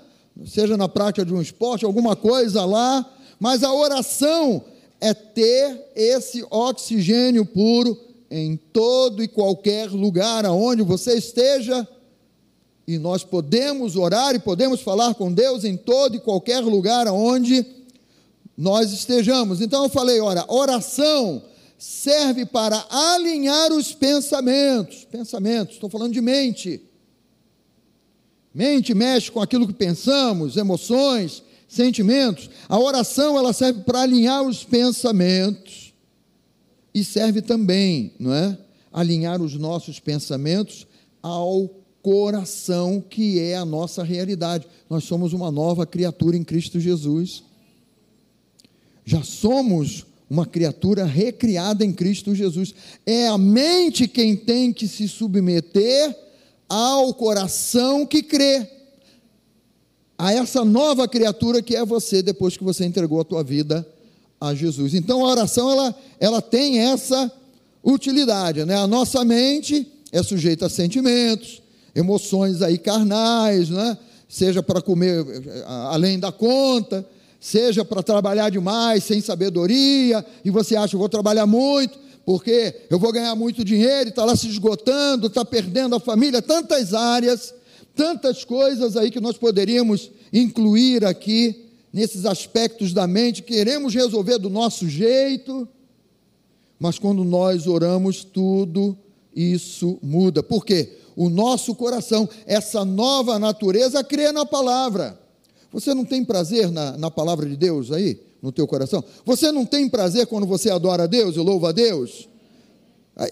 seja 0.46 0.76
na 0.76 0.88
prática 0.88 1.24
de 1.24 1.32
um 1.32 1.40
esporte, 1.40 1.84
alguma 1.84 2.16
coisa 2.16 2.64
lá, 2.64 3.08
mas 3.38 3.62
a 3.62 3.72
oração 3.72 4.64
é 5.00 5.14
ter 5.14 5.90
esse 5.94 6.44
oxigênio 6.50 7.44
puro 7.44 7.96
em 8.30 8.56
todo 8.56 9.22
e 9.22 9.28
qualquer 9.28 9.90
lugar 9.90 10.44
aonde 10.44 10.82
você 10.82 11.16
esteja. 11.16 11.86
E 12.86 12.98
nós 12.98 13.24
podemos 13.24 13.96
orar 13.96 14.34
e 14.34 14.38
podemos 14.38 14.80
falar 14.80 15.14
com 15.14 15.32
Deus 15.32 15.64
em 15.64 15.76
todo 15.76 16.16
e 16.16 16.20
qualquer 16.20 16.60
lugar 16.60 17.06
aonde 17.06 17.64
nós 18.56 18.92
estejamos. 18.92 19.60
Então 19.60 19.84
eu 19.84 19.88
falei, 19.88 20.20
ora, 20.20 20.44
oração 20.48 21.42
serve 21.78 22.44
para 22.44 22.84
alinhar 22.90 23.72
os 23.72 23.92
pensamentos. 23.92 25.04
Pensamentos, 25.04 25.74
estou 25.74 25.88
falando 25.88 26.12
de 26.12 26.20
mente 26.20 26.82
Mente 28.54 28.94
mexe 28.94 29.32
com 29.32 29.42
aquilo 29.42 29.66
que 29.66 29.72
pensamos, 29.72 30.56
emoções, 30.56 31.42
sentimentos. 31.66 32.48
A 32.68 32.78
oração 32.78 33.36
ela 33.36 33.52
serve 33.52 33.82
para 33.82 34.02
alinhar 34.02 34.44
os 34.44 34.62
pensamentos 34.62 35.92
e 36.94 37.02
serve 37.02 37.42
também, 37.42 38.12
não 38.16 38.32
é? 38.32 38.56
Alinhar 38.92 39.42
os 39.42 39.54
nossos 39.56 39.98
pensamentos 39.98 40.86
ao 41.20 41.68
coração 42.04 43.00
que 43.00 43.40
é 43.40 43.56
a 43.56 43.64
nossa 43.64 44.04
realidade. 44.04 44.66
Nós 44.90 45.04
somos 45.04 45.32
uma 45.32 45.50
nova 45.50 45.86
criatura 45.86 46.36
em 46.36 46.44
Cristo 46.44 46.78
Jesus. 46.78 47.42
Já 49.06 49.22
somos 49.22 50.04
uma 50.28 50.44
criatura 50.44 51.06
recriada 51.06 51.82
em 51.82 51.94
Cristo 51.94 52.34
Jesus. 52.34 52.74
É 53.06 53.26
a 53.26 53.38
mente 53.38 54.06
quem 54.06 54.36
tem 54.36 54.70
que 54.70 54.86
se 54.86 55.08
submeter 55.08 56.14
ao 56.68 57.14
coração 57.14 58.04
que 58.04 58.22
crê, 58.22 58.68
a 60.18 60.30
essa 60.30 60.62
nova 60.62 61.08
criatura 61.08 61.62
que 61.62 61.74
é 61.74 61.84
você 61.86 62.22
depois 62.22 62.54
que 62.54 62.64
você 62.64 62.84
entregou 62.84 63.18
a 63.18 63.24
tua 63.24 63.42
vida 63.42 63.86
a 64.38 64.54
Jesus. 64.54 64.92
Então 64.92 65.24
a 65.24 65.30
oração 65.30 65.70
ela, 65.70 65.94
ela 66.20 66.42
tem 66.42 66.80
essa 66.80 67.32
utilidade, 67.82 68.62
né? 68.66 68.76
A 68.76 68.86
nossa 68.86 69.24
mente 69.24 69.90
é 70.12 70.22
sujeita 70.22 70.66
a 70.66 70.70
sentimentos, 70.70 71.63
emoções 71.94 72.62
aí 72.62 72.78
carnais, 72.78 73.70
né? 73.70 73.96
Seja 74.28 74.62
para 74.62 74.82
comer 74.82 75.24
além 75.66 76.18
da 76.18 76.32
conta, 76.32 77.06
seja 77.38 77.84
para 77.84 78.02
trabalhar 78.02 78.50
demais 78.50 79.04
sem 79.04 79.20
sabedoria, 79.20 80.24
e 80.44 80.50
você 80.50 80.76
acha, 80.76 80.96
vou 80.96 81.08
trabalhar 81.08 81.46
muito, 81.46 81.98
porque 82.24 82.74
eu 82.90 82.98
vou 82.98 83.12
ganhar 83.12 83.34
muito 83.34 83.62
dinheiro, 83.62 84.08
está 84.08 84.24
lá 84.24 84.34
se 84.34 84.48
esgotando, 84.48 85.26
está 85.26 85.44
perdendo 85.44 85.94
a 85.94 86.00
família, 86.00 86.40
tantas 86.40 86.94
áreas, 86.94 87.54
tantas 87.94 88.44
coisas 88.44 88.96
aí 88.96 89.10
que 89.10 89.20
nós 89.20 89.36
poderíamos 89.36 90.10
incluir 90.32 91.04
aqui 91.04 91.66
nesses 91.92 92.24
aspectos 92.24 92.92
da 92.92 93.06
mente, 93.06 93.42
queremos 93.42 93.94
resolver 93.94 94.38
do 94.38 94.50
nosso 94.50 94.88
jeito, 94.88 95.68
mas 96.78 96.98
quando 96.98 97.22
nós 97.24 97.66
oramos, 97.68 98.24
tudo 98.24 98.98
isso 99.34 99.98
muda. 100.02 100.42
Por 100.42 100.64
quê? 100.64 100.98
O 101.16 101.28
nosso 101.28 101.74
coração, 101.74 102.28
essa 102.46 102.84
nova 102.84 103.38
natureza, 103.38 104.02
crê 104.02 104.32
na 104.32 104.44
palavra. 104.44 105.18
Você 105.72 105.94
não 105.94 106.04
tem 106.04 106.24
prazer 106.24 106.70
na, 106.70 106.96
na 106.96 107.10
palavra 107.10 107.48
de 107.48 107.56
Deus 107.56 107.90
aí? 107.92 108.20
no 108.44 108.52
teu 108.52 108.66
coração? 108.66 109.02
Você 109.24 109.50
não 109.50 109.64
tem 109.64 109.88
prazer 109.88 110.26
quando 110.26 110.46
você 110.46 110.68
adora 110.68 111.04
a 111.04 111.06
Deus 111.06 111.34
e 111.34 111.38
louva 111.38 111.70
a 111.70 111.72
Deus? 111.72 112.28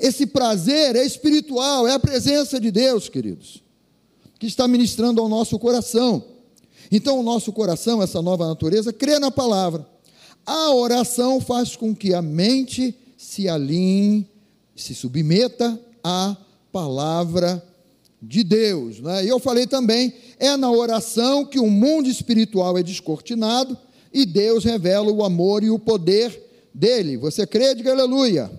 Esse 0.01 0.25
prazer 0.27 0.97
é 0.97 1.05
espiritual, 1.05 1.87
é 1.87 1.93
a 1.93 1.99
presença 1.99 2.59
de 2.59 2.71
Deus, 2.71 3.11
queridos, 3.11 3.63
que 4.39 4.47
está 4.47 4.67
ministrando 4.67 5.21
ao 5.21 5.29
nosso 5.29 5.59
coração. 5.59 6.25
Então, 6.91 7.21
o 7.21 7.23
nosso 7.23 7.53
coração, 7.53 8.03
essa 8.03 8.23
nova 8.23 8.47
natureza, 8.47 8.91
crê 8.91 9.19
na 9.19 9.31
palavra. 9.31 9.87
A 10.47 10.73
oração 10.73 11.43
faz 11.43 11.77
com 11.77 11.95
que 11.95 12.15
a 12.15 12.23
mente 12.23 12.97
se 13.19 13.51
alinhe, 13.51 14.27
se 14.75 14.95
submeta 14.95 15.79
à 16.03 16.35
palavra 16.73 17.63
de 18.23 18.45
Deus. 18.45 19.01
Né? 19.01 19.25
E 19.25 19.29
eu 19.29 19.41
falei 19.41 19.67
também, 19.67 20.13
é 20.39 20.57
na 20.57 20.71
oração 20.71 21.45
que 21.45 21.59
o 21.59 21.69
mundo 21.69 22.09
espiritual 22.09 22.79
é 22.79 22.83
descortinado 22.83 23.77
e 24.13 24.25
Deus 24.25 24.65
revela 24.65 25.11
o 25.11 25.25
amor 25.25 25.65
e 25.65 25.71
o 25.71 25.79
poder 25.79 26.41
dele. 26.73 27.17
Você 27.17 27.47
crê? 27.47 27.75
Diga 27.75 27.91
aleluia. 27.91 28.51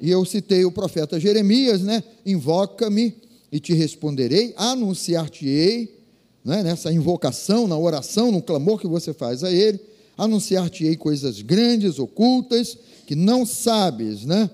E 0.00 0.10
eu 0.10 0.24
citei 0.24 0.64
o 0.64 0.72
profeta 0.72 1.20
Jeremias, 1.20 1.82
né? 1.82 2.02
Invoca-me 2.24 3.14
e 3.52 3.60
te 3.60 3.74
responderei, 3.74 4.54
anunciar-te-ei, 4.56 6.00
né? 6.44 6.62
nessa 6.62 6.92
invocação, 6.92 7.68
na 7.68 7.76
oração, 7.76 8.32
no 8.32 8.42
clamor 8.42 8.80
que 8.80 8.86
você 8.86 9.12
faz 9.12 9.44
a 9.44 9.52
ele, 9.52 9.78
anunciar-te-ei 10.16 10.96
coisas 10.96 11.40
grandes, 11.42 11.98
ocultas, 11.98 12.76
que 13.06 13.14
não 13.14 13.44
sabes, 13.44 14.24
né? 14.24 14.50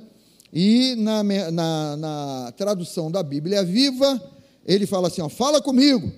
E 0.52 0.94
na, 0.96 1.22
na, 1.22 1.96
na 1.96 2.52
tradução 2.56 3.10
da 3.10 3.22
Bíblia 3.22 3.64
viva, 3.64 4.20
ele 4.64 4.86
fala 4.86 5.08
assim: 5.08 5.20
ó, 5.20 5.28
fala 5.28 5.60
comigo. 5.60 6.10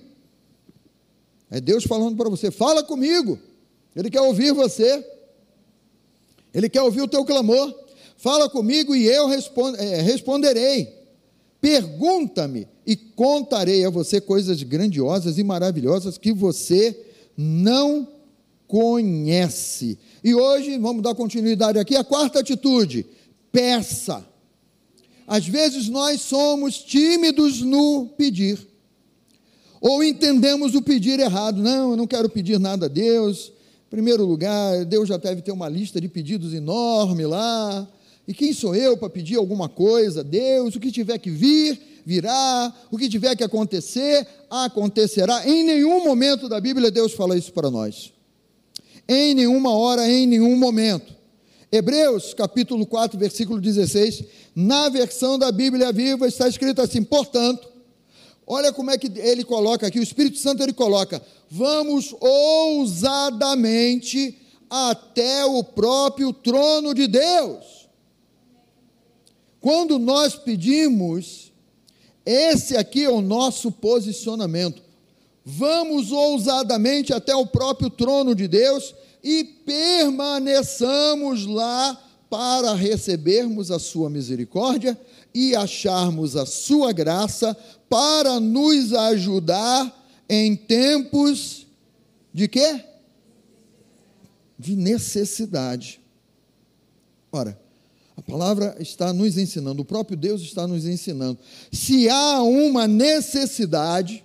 É 1.49 1.59
Deus 1.59 1.83
falando 1.83 2.15
para 2.15 2.29
você, 2.29 2.49
fala 2.49 2.81
comigo. 2.83 3.37
Ele 3.95 4.09
quer 4.09 4.21
ouvir 4.21 4.53
você. 4.53 5.05
Ele 6.53 6.69
quer 6.69 6.81
ouvir 6.81 7.01
o 7.01 7.07
teu 7.07 7.25
clamor. 7.25 7.73
Fala 8.17 8.49
comigo 8.49 8.95
e 8.95 9.05
eu 9.05 9.29
é, 9.29 10.01
responderei. 10.01 11.01
Pergunta-me 11.59 12.67
e 12.85 12.95
contarei 12.95 13.85
a 13.85 13.89
você 13.89 14.21
coisas 14.21 14.61
grandiosas 14.63 15.37
e 15.37 15.43
maravilhosas 15.43 16.17
que 16.17 16.31
você 16.31 16.97
não 17.37 18.07
conhece. 18.67 19.99
E 20.23 20.33
hoje, 20.33 20.77
vamos 20.77 21.03
dar 21.03 21.13
continuidade 21.15 21.77
aqui, 21.77 21.95
a 21.95 22.03
quarta 22.03 22.39
atitude: 22.39 23.05
peça. 23.51 24.25
Às 25.27 25.47
vezes 25.47 25.87
nós 25.87 26.21
somos 26.21 26.77
tímidos 26.77 27.61
no 27.61 28.07
pedir. 28.17 28.59
Ou 29.79 30.03
entendemos 30.03 30.75
o 30.75 30.81
pedir 30.81 31.19
errado. 31.19 31.61
Não, 31.61 31.91
eu 31.91 31.97
não 31.97 32.05
quero 32.05 32.29
pedir 32.29 32.59
nada 32.59 32.85
a 32.85 32.89
Deus. 32.89 33.51
Em 33.87 33.89
primeiro 33.89 34.25
lugar, 34.25 34.85
Deus 34.85 35.09
já 35.09 35.17
deve 35.17 35.41
ter 35.41 35.51
uma 35.51 35.67
lista 35.67 35.99
de 35.99 36.07
pedidos 36.07 36.53
enorme 36.53 37.25
lá. 37.25 37.87
E 38.27 38.33
quem 38.33 38.53
sou 38.53 38.75
eu 38.75 38.95
para 38.95 39.09
pedir 39.09 39.37
alguma 39.37 39.67
coisa? 39.67 40.23
Deus, 40.23 40.75
o 40.75 40.79
que 40.79 40.91
tiver 40.91 41.17
que 41.17 41.29
vir, 41.29 42.01
virá. 42.05 42.73
O 42.91 42.97
que 42.97 43.09
tiver 43.09 43.35
que 43.35 43.43
acontecer, 43.43 44.27
acontecerá. 44.49 45.47
Em 45.47 45.63
nenhum 45.63 46.03
momento 46.03 46.47
da 46.47 46.61
Bíblia 46.61 46.91
Deus 46.91 47.13
fala 47.13 47.37
isso 47.37 47.51
para 47.51 47.71
nós. 47.71 48.13
Em 49.07 49.33
nenhuma 49.33 49.73
hora, 49.75 50.07
em 50.09 50.27
nenhum 50.27 50.55
momento. 50.55 51.20
Hebreus 51.71 52.33
capítulo 52.33 52.85
4, 52.85 53.17
versículo 53.17 53.61
16, 53.61 54.25
na 54.53 54.89
versão 54.89 55.39
da 55.39 55.49
Bíblia 55.53 55.93
Viva 55.93 56.27
está 56.27 56.45
escrito 56.45 56.81
assim: 56.81 57.01
portanto, 57.01 57.65
olha 58.45 58.73
como 58.73 58.91
é 58.91 58.97
que 58.97 59.09
ele 59.17 59.45
coloca 59.45 59.87
aqui, 59.87 59.97
o 59.97 60.03
Espírito 60.03 60.37
Santo 60.37 60.61
ele 60.61 60.73
coloca: 60.73 61.21
vamos 61.49 62.13
ousadamente 62.19 64.37
até 64.69 65.45
o 65.45 65.63
próprio 65.63 66.33
trono 66.33 66.93
de 66.93 67.07
Deus. 67.07 67.87
Quando 69.61 69.97
nós 69.97 70.35
pedimos, 70.35 71.53
esse 72.25 72.75
aqui 72.75 73.05
é 73.05 73.09
o 73.09 73.21
nosso 73.21 73.71
posicionamento. 73.71 74.83
Vamos 75.45 76.11
ousadamente 76.11 77.13
até 77.13 77.33
o 77.33 77.47
próprio 77.47 77.89
trono 77.89 78.35
de 78.35 78.49
Deus 78.49 78.93
e 79.23 79.43
permaneçamos 79.43 81.45
lá 81.45 82.01
para 82.29 82.73
recebermos 82.73 83.71
a 83.71 83.77
sua 83.77 84.09
misericórdia 84.09 84.97
e 85.33 85.53
acharmos 85.55 86.37
a 86.37 86.45
sua 86.45 86.93
graça 86.93 87.53
para 87.89 88.39
nos 88.39 88.93
ajudar 88.93 89.99
em 90.29 90.55
tempos 90.55 91.67
de 92.33 92.47
quê? 92.47 92.85
De 94.57 94.77
necessidade. 94.77 95.99
Ora, 97.31 97.59
a 98.15 98.21
palavra 98.21 98.77
está 98.79 99.11
nos 99.11 99.37
ensinando, 99.37 99.81
o 99.81 99.85
próprio 99.85 100.15
Deus 100.17 100.39
está 100.41 100.65
nos 100.65 100.85
ensinando. 100.85 101.37
Se 101.71 102.09
há 102.09 102.41
uma 102.41 102.87
necessidade, 102.87 104.23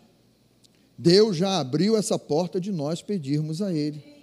Deus 0.97 1.37
já 1.37 1.59
abriu 1.59 1.97
essa 1.97 2.17
porta 2.19 2.61
de 2.61 2.71
nós 2.71 3.03
pedirmos 3.03 3.61
a 3.61 3.73
Ele 3.73 4.16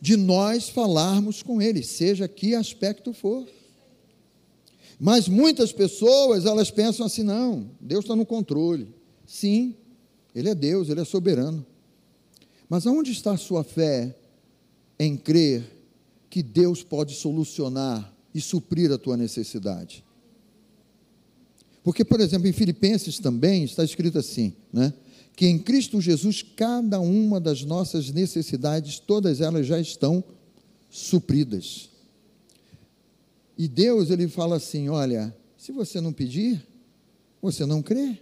de 0.00 0.16
nós 0.16 0.68
falarmos 0.68 1.42
com 1.42 1.60
Ele, 1.60 1.82
seja 1.82 2.26
que 2.26 2.54
aspecto 2.54 3.12
for. 3.12 3.46
Mas 4.98 5.28
muitas 5.28 5.72
pessoas, 5.72 6.44
elas 6.44 6.70
pensam 6.70 7.06
assim: 7.06 7.22
não, 7.22 7.70
Deus 7.80 8.04
está 8.04 8.16
no 8.16 8.26
controle. 8.26 8.94
Sim, 9.26 9.74
Ele 10.34 10.48
é 10.48 10.54
Deus, 10.54 10.88
Ele 10.88 11.00
é 11.00 11.04
soberano. 11.04 11.64
Mas 12.68 12.86
aonde 12.86 13.10
está 13.10 13.32
a 13.32 13.38
sua 13.38 13.64
fé 13.64 14.14
em 14.98 15.16
crer 15.16 15.64
que 16.28 16.42
Deus 16.42 16.82
pode 16.82 17.14
solucionar 17.14 18.14
e 18.34 18.40
suprir 18.40 18.92
a 18.92 18.98
tua 18.98 19.16
necessidade? 19.16 20.04
Porque, 21.82 22.04
por 22.04 22.20
exemplo, 22.20 22.46
em 22.46 22.52
Filipenses 22.52 23.18
também 23.18 23.64
está 23.64 23.82
escrito 23.82 24.18
assim, 24.18 24.54
né? 24.72 24.92
Que 25.36 25.46
em 25.46 25.58
Cristo 25.58 26.00
Jesus 26.00 26.42
cada 26.42 27.00
uma 27.00 27.40
das 27.40 27.62
nossas 27.62 28.10
necessidades, 28.10 28.98
todas 28.98 29.40
elas 29.40 29.66
já 29.66 29.80
estão 29.80 30.22
supridas. 30.88 31.88
E 33.56 33.68
Deus, 33.68 34.10
ele 34.10 34.28
fala 34.28 34.56
assim: 34.56 34.88
olha, 34.88 35.34
se 35.56 35.72
você 35.72 36.00
não 36.00 36.12
pedir, 36.12 36.66
você 37.40 37.64
não 37.66 37.82
crê. 37.82 38.18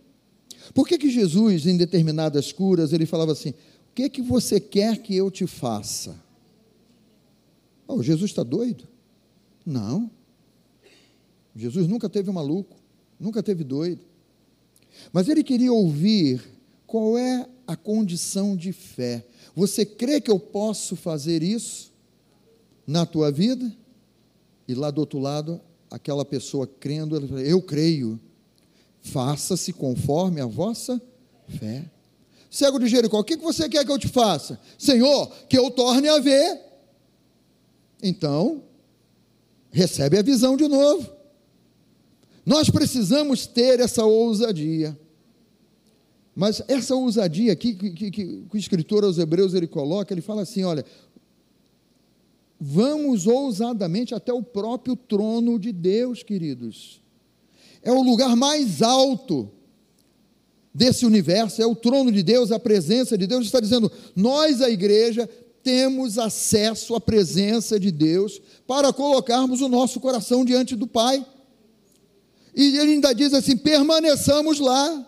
Por 0.75 0.87
que, 0.87 0.99
que 0.99 1.11
Jesus, 1.11 1.67
em 1.67 1.77
determinadas 1.77 2.53
curas, 2.53 2.93
ele 2.93 3.07
falava 3.07 3.33
assim: 3.33 3.51
o 3.51 3.55
que, 3.95 4.09
que 4.09 4.23
você 4.23 4.61
quer 4.61 4.99
que 4.99 5.15
eu 5.15 5.31
te 5.31 5.47
faça? 5.47 6.21
Oh, 7.87 8.03
Jesus 8.03 8.31
está 8.31 8.43
doido? 8.43 8.87
Não. 9.65 10.11
Jesus 11.57 11.89
nunca 11.89 12.09
teve 12.09 12.31
maluco, 12.31 12.77
nunca 13.19 13.43
teve 13.43 13.65
doido. 13.65 14.05
Mas 15.13 15.29
ele 15.29 15.43
queria 15.43 15.73
ouvir 15.73 16.43
qual 16.89 17.19
é 17.19 17.47
a 17.67 17.77
condição 17.77 18.57
de 18.57 18.73
fé? 18.73 19.25
Você 19.55 19.85
crê 19.85 20.23
que 20.23 20.31
eu 20.31 20.41
posso 20.41 20.97
fazer 20.97 21.43
isso 21.43 21.93
na 22.87 23.05
tua 23.05 23.31
vida? 23.31 23.71
E 24.67 24.75
lá 24.75 24.91
do 24.91 24.99
outro 24.99 25.19
lado, 25.19 25.61
aquela 25.91 26.25
pessoa 26.25 26.67
crendo, 26.67 27.15
ela 27.15 27.29
fala, 27.29 27.43
eu 27.43 27.61
creio. 27.61 28.19
Faça-se 29.03 29.71
conforme 29.71 30.41
a 30.41 30.47
vossa 30.47 31.01
fé. 31.59 31.85
Cego 32.51 32.79
de 32.79 32.89
Jericó, 32.89 33.21
o 33.21 33.25
que 33.25 33.37
você 33.37 33.69
quer 33.69 33.85
que 33.85 33.93
eu 33.93 33.99
te 33.99 34.09
faça? 34.09 34.59
Senhor, 34.79 35.31
que 35.47 35.59
eu 35.59 35.71
torne 35.71 36.09
a 36.09 36.19
ver. 36.19 36.59
Então, 38.03 38.63
recebe 39.71 40.19
a 40.19 40.23
visão 40.23 40.57
de 40.57 40.67
novo. 40.67 41.07
Nós 42.47 42.71
precisamos 42.71 43.47
ter 43.47 43.79
essa 43.79 44.07
ousadia. 44.07 44.99
Mas 46.39 46.63
essa 46.69 46.95
ousadia 46.95 47.53
aqui 47.53 47.75
que, 47.75 47.91
que, 47.91 48.11
que, 48.13 48.45
o 48.49 48.57
escritor 48.57 49.03
aos 49.03 49.19
Hebreus 49.19 49.55
ele 49.55 49.67
coloca, 49.67 50.15
ele 50.15 50.21
fala 50.21 50.43
assim: 50.43 50.63
olha, 50.63 50.85
vamos 52.61 53.27
ousadamente 53.27 54.15
até 54.15 54.33
o 54.33 54.41
próprio 54.41 54.95
trono 54.95 55.59
de 55.59 55.73
Deus, 55.73 56.23
queridos. 56.23 57.03
É 57.83 57.91
o 57.91 58.03
lugar 58.03 58.37
mais 58.37 58.83
alto 58.83 59.51
desse 60.73 61.05
universo, 61.05 61.61
é 61.61 61.67
o 61.67 61.75
trono 61.75 62.13
de 62.13 62.23
Deus, 62.23 62.53
a 62.53 62.61
presença 62.61 63.19
de 63.19 63.27
Deus. 63.27 63.45
Está 63.45 63.59
dizendo, 63.59 63.91
nós, 64.15 64.63
a 64.63 64.71
igreja, 64.71 65.29
temos 65.61 66.21
acesso 66.21 66.95
à 66.95 67.01
presença 67.01 67.81
de 67.81 67.91
Deus 67.91 68.41
para 68.65 68.93
colocarmos 68.93 69.61
o 69.61 69.67
nosso 69.69 69.99
coração 69.99 70.45
diante 70.45 70.77
do 70.77 70.87
Pai. 70.87 71.27
E 72.55 72.79
ele 72.79 72.93
ainda 72.93 73.13
diz 73.13 73.35
assim: 73.35 73.57
permaneçamos 73.57 74.61
lá 74.61 75.08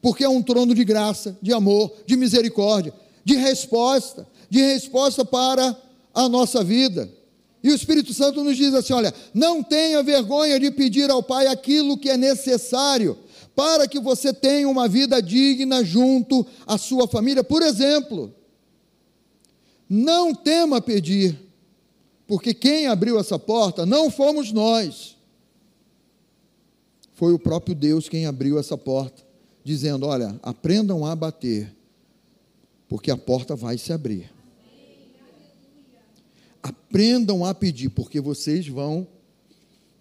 porque 0.00 0.24
é 0.24 0.28
um 0.28 0.42
trono 0.42 0.74
de 0.74 0.84
graça, 0.84 1.36
de 1.42 1.52
amor, 1.52 1.92
de 2.06 2.16
misericórdia, 2.16 2.92
de 3.24 3.36
resposta, 3.36 4.26
de 4.48 4.60
resposta 4.60 5.24
para 5.24 5.76
a 6.14 6.28
nossa 6.28 6.64
vida. 6.64 7.10
E 7.62 7.70
o 7.70 7.74
Espírito 7.74 8.14
Santo 8.14 8.42
nos 8.42 8.56
diz 8.56 8.72
assim: 8.72 8.94
olha, 8.94 9.12
não 9.34 9.62
tenha 9.62 10.02
vergonha 10.02 10.58
de 10.58 10.70
pedir 10.70 11.10
ao 11.10 11.22
Pai 11.22 11.46
aquilo 11.46 11.98
que 11.98 12.08
é 12.08 12.16
necessário 12.16 13.18
para 13.54 13.86
que 13.86 14.00
você 14.00 14.32
tenha 14.32 14.68
uma 14.68 14.88
vida 14.88 15.20
digna 15.20 15.84
junto 15.84 16.46
à 16.66 16.78
sua 16.78 17.06
família. 17.06 17.44
Por 17.44 17.60
exemplo, 17.62 18.34
não 19.88 20.34
tema 20.34 20.80
pedir, 20.80 21.38
porque 22.26 22.54
quem 22.54 22.86
abriu 22.86 23.18
essa 23.18 23.38
porta 23.38 23.84
não 23.84 24.10
fomos 24.10 24.50
nós, 24.50 25.16
foi 27.12 27.34
o 27.34 27.38
próprio 27.38 27.74
Deus 27.74 28.08
quem 28.08 28.24
abriu 28.24 28.58
essa 28.58 28.78
porta 28.78 29.29
dizendo: 29.64 30.06
Olha, 30.06 30.38
aprendam 30.42 31.04
a 31.04 31.14
bater, 31.14 31.74
porque 32.88 33.10
a 33.10 33.16
porta 33.16 33.54
vai 33.54 33.78
se 33.78 33.92
abrir. 33.92 34.30
Aprendam 36.62 37.44
a 37.44 37.54
pedir, 37.54 37.88
porque 37.88 38.20
vocês 38.20 38.68
vão 38.68 39.06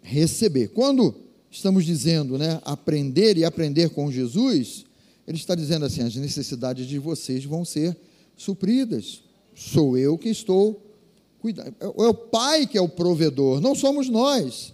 receber. 0.02 0.69
Quando 0.69 1.15
estamos 1.50 1.86
dizendo, 1.86 2.38
né, 2.38 2.60
aprender 2.63 3.38
e 3.38 3.45
aprender 3.45 3.89
com 3.89 4.12
Jesus, 4.12 4.86
ele 5.28 5.38
está 5.38 5.56
dizendo 5.56 5.86
assim: 5.86 6.02
as 6.02 6.15
necessidades 6.15 6.88
de 6.88 7.00
vocês 7.00 7.45
vão 7.45 7.63
ser 7.63 7.95
supridas. 8.36 9.22
Sou 9.56 9.98
eu 9.98 10.17
que 10.17 10.30
estou 10.30 10.82
cuidando. 11.39 11.76
É 11.80 11.88
o 11.88 12.13
Pai 12.13 12.65
que 12.65 12.78
é 12.78 12.82
o 12.82 12.89
provedor, 12.89 13.62
não 13.62 13.76
somos 13.76 14.10
nós. 14.10 14.74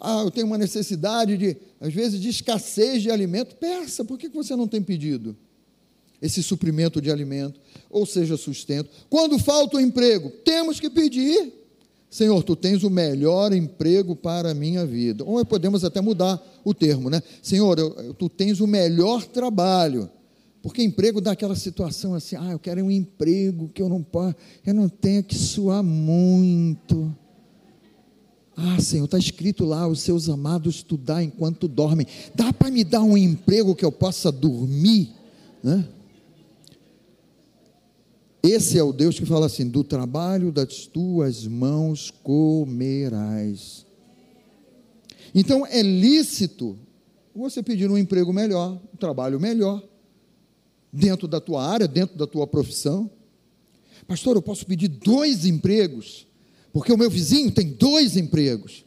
Ah, 0.00 0.22
eu 0.24 0.30
tenho 0.30 0.46
uma 0.46 0.56
necessidade 0.56 1.36
de, 1.36 1.56
às 1.78 1.92
vezes, 1.92 2.20
de 2.20 2.28
escassez 2.28 3.02
de 3.02 3.10
alimento. 3.10 3.56
Peça, 3.56 4.04
por 4.04 4.18
que 4.18 4.28
você 4.28 4.56
não 4.56 4.66
tem 4.66 4.82
pedido 4.82 5.36
esse 6.22 6.42
suprimento 6.42 7.00
de 7.00 7.10
alimento, 7.10 7.60
ou 7.90 8.06
seja, 8.06 8.36
sustento? 8.36 8.90
Quando 9.10 9.38
falta 9.38 9.76
o 9.76 9.80
emprego, 9.80 10.30
temos 10.44 10.80
que 10.80 10.88
pedir. 10.88 11.52
Senhor, 12.10 12.42
tu 12.42 12.56
tens 12.56 12.82
o 12.82 12.90
melhor 12.90 13.52
emprego 13.52 14.16
para 14.16 14.50
a 14.50 14.54
minha 14.54 14.84
vida. 14.84 15.22
Ou 15.24 15.44
podemos 15.44 15.84
até 15.84 16.00
mudar 16.00 16.42
o 16.64 16.74
termo, 16.74 17.08
né? 17.08 17.22
Senhor, 17.40 17.78
eu, 17.78 18.14
tu 18.14 18.28
tens 18.28 18.60
o 18.60 18.66
melhor 18.66 19.24
trabalho. 19.26 20.10
Porque 20.62 20.82
emprego 20.82 21.20
dá 21.20 21.32
aquela 21.32 21.54
situação 21.54 22.14
assim, 22.14 22.36
ah, 22.36 22.52
eu 22.52 22.58
quero 22.58 22.84
um 22.84 22.90
emprego 22.90 23.68
que 23.68 23.80
eu 23.80 23.88
não 23.88 24.02
posso, 24.02 24.34
eu 24.66 24.74
não 24.74 24.88
tenho 24.88 25.22
que 25.22 25.34
suar 25.34 25.82
muito. 25.82 27.14
Ah, 28.62 28.78
Senhor, 28.78 29.06
está 29.06 29.16
escrito 29.16 29.64
lá: 29.64 29.88
os 29.88 30.00
seus 30.00 30.28
amados 30.28 30.76
estudar 30.76 31.22
enquanto 31.22 31.66
dormem. 31.66 32.06
Dá 32.34 32.52
para 32.52 32.70
me 32.70 32.84
dar 32.84 33.02
um 33.02 33.16
emprego 33.16 33.74
que 33.74 33.84
eu 33.84 33.90
possa 33.90 34.30
dormir? 34.30 35.10
Né? 35.62 35.88
Esse 38.42 38.78
é 38.78 38.82
o 38.82 38.92
Deus 38.92 39.18
que 39.18 39.24
fala 39.24 39.46
assim: 39.46 39.66
do 39.66 39.82
trabalho 39.82 40.52
das 40.52 40.86
tuas 40.86 41.46
mãos 41.46 42.10
comerás. 42.22 43.86
Então 45.34 45.66
é 45.66 45.80
lícito 45.80 46.78
você 47.34 47.62
pedir 47.62 47.90
um 47.90 47.96
emprego 47.96 48.32
melhor, 48.32 48.78
um 48.92 48.96
trabalho 48.96 49.40
melhor, 49.40 49.82
dentro 50.92 51.26
da 51.26 51.40
tua 51.40 51.64
área, 51.64 51.88
dentro 51.88 52.18
da 52.18 52.26
tua 52.26 52.46
profissão. 52.46 53.10
Pastor, 54.06 54.36
eu 54.36 54.42
posso 54.42 54.66
pedir 54.66 54.88
dois 54.88 55.46
empregos, 55.46 56.26
porque 56.72 56.92
o 56.92 56.98
meu 56.98 57.10
vizinho 57.10 57.50
tem 57.50 57.72
dois 57.72 58.16
empregos. 58.16 58.84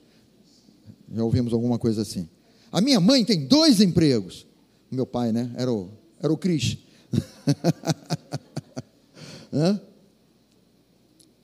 Já 1.14 1.24
ouvimos 1.24 1.54
alguma 1.54 1.78
coisa 1.78 2.02
assim. 2.02 2.28
A 2.72 2.82
minha 2.82 3.00
mãe 3.00 3.24
tem 3.24 3.46
dois 3.46 3.82
empregos. 3.82 4.48
Meu 4.90 5.06
pai, 5.06 5.32
né? 5.32 5.52
Era 5.56 5.72
o, 5.72 5.90
era 6.20 6.34
o 6.34 6.38
Cris. 6.38 6.78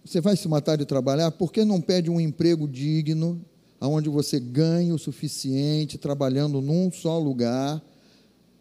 você 0.03 0.21
vai 0.21 0.35
se 0.35 0.47
matar 0.47 0.75
de 0.75 0.85
trabalhar? 0.85 1.31
Por 1.31 1.51
que 1.51 1.63
não 1.63 1.79
pede 1.79 2.09
um 2.09 2.19
emprego 2.19 2.67
digno, 2.67 3.45
onde 3.79 4.09
você 4.09 4.39
ganhe 4.39 4.91
o 4.91 4.97
suficiente, 4.97 5.97
trabalhando 5.97 6.61
num 6.61 6.91
só 6.91 7.19
lugar, 7.19 7.81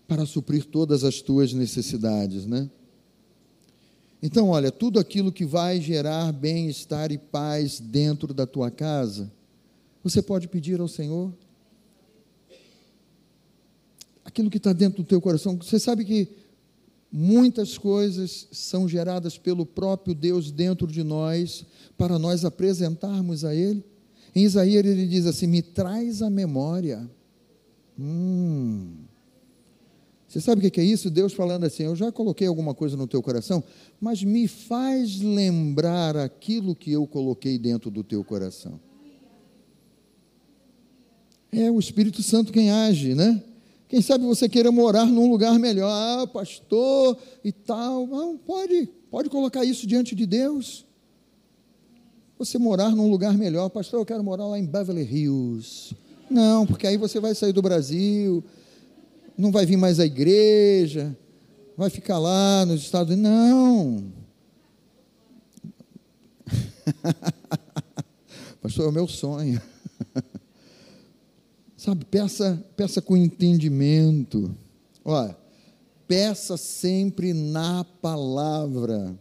para 0.07 0.27
suprir 0.27 0.65
todas 0.65 1.05
as 1.05 1.21
tuas 1.21 1.53
necessidades, 1.53 2.47
né? 2.47 2.71
Então, 4.23 4.49
olha, 4.49 4.73
tudo 4.73 4.99
aquilo 4.99 5.31
que 5.31 5.45
vai 5.45 5.81
gerar 5.81 6.33
bem-estar 6.33 7.13
e 7.13 7.19
paz 7.19 7.79
dentro 7.79 8.35
da 8.35 8.47
tua 8.47 8.71
casa, 8.71 9.31
você 10.03 10.21
pode 10.21 10.49
pedir 10.49 10.81
ao 10.81 10.89
Senhor. 10.89 11.33
Aquilo 14.25 14.51
que 14.51 14.57
está 14.57 14.73
dentro 14.73 15.03
do 15.03 15.09
teu 15.09 15.21
coração, 15.21 15.57
você 15.57 15.79
sabe 15.79 16.05
que 16.05 16.29
muitas 17.11 17.79
coisas 17.79 18.49
são 18.51 18.89
geradas 18.89 19.39
pelo 19.39 19.65
próprio 19.65 20.15
Deus 20.15 20.51
dentro 20.51 20.87
de 20.87 21.03
nós, 21.05 21.65
para 21.97 22.19
nós 22.19 22.45
apresentarmos 22.45 23.45
a 23.45 23.55
Ele. 23.55 23.85
Em 24.35 24.45
Isaías 24.45 24.85
ele 24.85 25.07
diz 25.07 25.27
assim: 25.27 25.47
Me 25.47 25.63
traz 25.63 26.23
a 26.23 26.29
memória. 26.29 27.09
Hum. 27.99 29.08
Você 30.29 30.43
sabe 30.43 30.65
o 30.65 30.71
que 30.71 30.79
é 30.79 30.85
isso? 30.85 31.11
Deus 31.11 31.33
falando 31.33 31.65
assim: 31.65 31.85
Eu 31.85 31.97
já 31.97 32.13
coloquei 32.13 32.47
alguma 32.47 32.75
coisa 32.75 32.97
no 32.97 33.07
teu 33.07 33.23
coração, 33.23 33.65
mas 33.99 34.23
me 34.23 34.47
faz 34.47 35.21
lembrar 35.21 36.17
aquilo 36.19 36.77
que 36.77 36.93
eu 36.93 37.07
coloquei 37.07 37.59
dentro 37.59 37.91
do 37.91 38.05
teu 38.05 38.23
coração. 38.23 38.79
É 41.51 41.71
o 41.71 41.79
Espírito 41.79 42.23
Santo 42.23 42.53
quem 42.53 42.71
age, 42.71 43.15
né? 43.15 43.43
Quem 43.89 44.03
sabe 44.03 44.23
você 44.27 44.51
queira 44.51 44.71
morar 44.71 45.07
num 45.07 45.31
lugar 45.31 45.59
melhor, 45.59 45.91
ah, 45.91 46.27
pastor 46.27 47.17
e 47.43 47.51
tal. 47.51 48.07
Não, 48.07 48.37
pode, 48.37 48.87
pode 49.11 49.31
colocar 49.31 49.65
isso 49.65 49.87
diante 49.87 50.15
de 50.15 50.27
Deus. 50.27 50.85
Você 52.39 52.59
morar 52.59 52.91
num 52.91 53.11
lugar 53.11 53.37
melhor, 53.37 53.71
pastor, 53.71 54.01
eu 54.01 54.07
quero 54.07 54.23
morar 54.23 54.47
lá 54.47 54.59
em 54.59 54.67
Beverly 54.67 55.03
Hills. 55.03 55.97
Não, 56.31 56.67
porque 56.67 56.87
aí 56.87 56.99
você 56.99 57.19
vai 57.19 57.35
sair 57.35 57.55
do 57.55 57.63
Brasil, 57.63 58.45
não 59.39 59.53
vai 59.53 59.65
vir 59.65 59.77
mais 59.77 60.01
à 60.01 60.05
igreja, 60.05 61.17
vai 61.77 61.89
ficar 61.89 62.19
lá 62.19 62.67
nos 62.67 62.81
Estados 62.81 63.15
Unidos. 63.15 63.31
Não. 63.31 64.13
Pastor, 68.61 68.87
é 68.87 68.89
o 68.89 68.93
meu 68.93 69.07
sonho. 69.07 69.63
Sabe, 71.77 72.05
peça, 72.05 72.61
peça 72.77 73.01
com 73.01 73.17
entendimento. 73.17 74.53
Olha, 75.05 75.37
peça 76.09 76.57
sempre 76.57 77.33
na 77.33 77.85
palavra, 77.85 79.17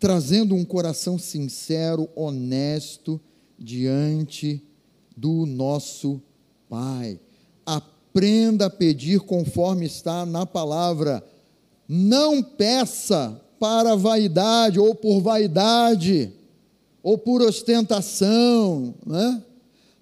trazendo 0.00 0.54
um 0.54 0.64
coração 0.64 1.18
sincero, 1.18 2.08
honesto 2.16 3.20
diante 3.58 4.62
do 5.14 5.44
nosso 5.44 6.22
Pai. 6.70 7.20
Aprenda 8.16 8.64
a 8.64 8.70
pedir 8.70 9.20
conforme 9.20 9.84
está 9.84 10.24
na 10.24 10.46
palavra. 10.46 11.22
Não 11.86 12.42
peça 12.42 13.38
para 13.60 13.94
vaidade 13.94 14.80
ou 14.80 14.94
por 14.94 15.20
vaidade 15.20 16.32
ou 17.02 17.18
por 17.18 17.42
ostentação, 17.42 18.94
né? 19.04 19.44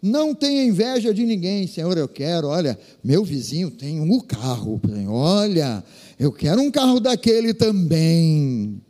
Não 0.00 0.33
tenha 0.33 0.62
inveja 0.62 1.12
de 1.12 1.27
ninguém, 1.27 1.66
Senhor. 1.66 1.98
Eu 1.98 2.07
quero, 2.07 2.46
olha, 2.46 2.79
meu 3.03 3.24
vizinho 3.24 3.68
tem 3.68 4.00
um 4.00 4.20
carro, 4.20 4.81
olha, 5.09 5.83
eu 6.16 6.31
quero 6.31 6.62
um 6.62 6.70
carro 6.70 7.00
daquele 7.00 7.53
também. 7.53 8.81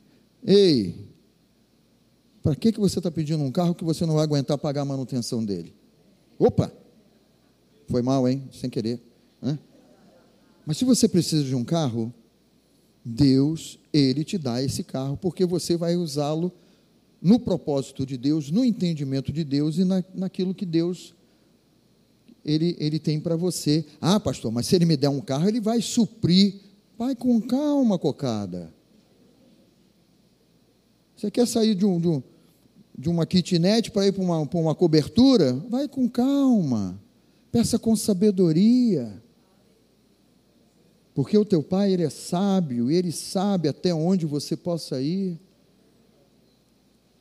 Ei, 0.44 0.94
para 2.42 2.54
que, 2.54 2.72
que 2.72 2.78
você 2.78 2.98
está 2.98 3.10
pedindo 3.10 3.42
um 3.42 3.50
carro 3.50 3.74
que 3.74 3.84
você 3.84 4.04
não 4.04 4.16
vai 4.16 4.24
aguentar 4.24 4.58
pagar 4.58 4.82
a 4.82 4.84
manutenção 4.84 5.42
dele? 5.42 5.74
Opa, 6.38 6.70
foi 7.88 8.02
mal, 8.02 8.28
hein? 8.28 8.46
Sem 8.52 8.68
querer. 8.68 9.00
Mas 10.66 10.78
se 10.78 10.84
você 10.84 11.08
precisa 11.08 11.44
de 11.44 11.54
um 11.54 11.64
carro, 11.64 12.12
Deus, 13.04 13.78
Ele 13.92 14.24
te 14.24 14.38
dá 14.38 14.62
esse 14.62 14.82
carro, 14.82 15.16
porque 15.16 15.44
você 15.44 15.76
vai 15.76 15.96
usá-lo 15.96 16.52
no 17.20 17.38
propósito 17.38 18.04
de 18.04 18.16
Deus, 18.16 18.50
no 18.50 18.64
entendimento 18.64 19.32
de 19.32 19.44
Deus 19.44 19.78
e 19.78 19.84
na, 19.84 20.04
naquilo 20.14 20.54
que 20.54 20.66
Deus 20.66 21.14
ele, 22.44 22.76
ele 22.78 22.98
tem 22.98 23.18
para 23.18 23.36
você. 23.36 23.84
Ah, 24.00 24.20
pastor, 24.20 24.52
mas 24.52 24.66
se 24.66 24.76
ele 24.76 24.84
me 24.84 24.96
der 24.96 25.08
um 25.08 25.20
carro, 25.20 25.48
ele 25.48 25.60
vai 25.60 25.80
suprir. 25.80 26.56
Vai 26.98 27.16
com 27.16 27.40
calma, 27.40 27.98
cocada. 27.98 28.72
Você 31.16 31.30
quer 31.30 31.46
sair 31.46 31.74
de, 31.74 31.86
um, 31.86 31.98
de, 31.98 32.08
um, 32.08 32.22
de 32.96 33.08
uma 33.08 33.24
kitnet 33.24 33.90
para 33.90 34.06
ir 34.06 34.12
para 34.12 34.22
uma, 34.22 34.38
uma 34.40 34.74
cobertura? 34.74 35.54
Vai 35.70 35.88
com 35.88 36.08
calma. 36.08 37.00
Peça 37.50 37.78
com 37.78 37.96
sabedoria. 37.96 39.22
Porque 41.14 41.38
o 41.38 41.44
teu 41.44 41.62
pai, 41.62 41.92
ele 41.92 42.02
é 42.02 42.10
sábio, 42.10 42.90
ele 42.90 43.12
sabe 43.12 43.68
até 43.68 43.94
onde 43.94 44.26
você 44.26 44.56
possa 44.56 45.00
ir. 45.00 45.38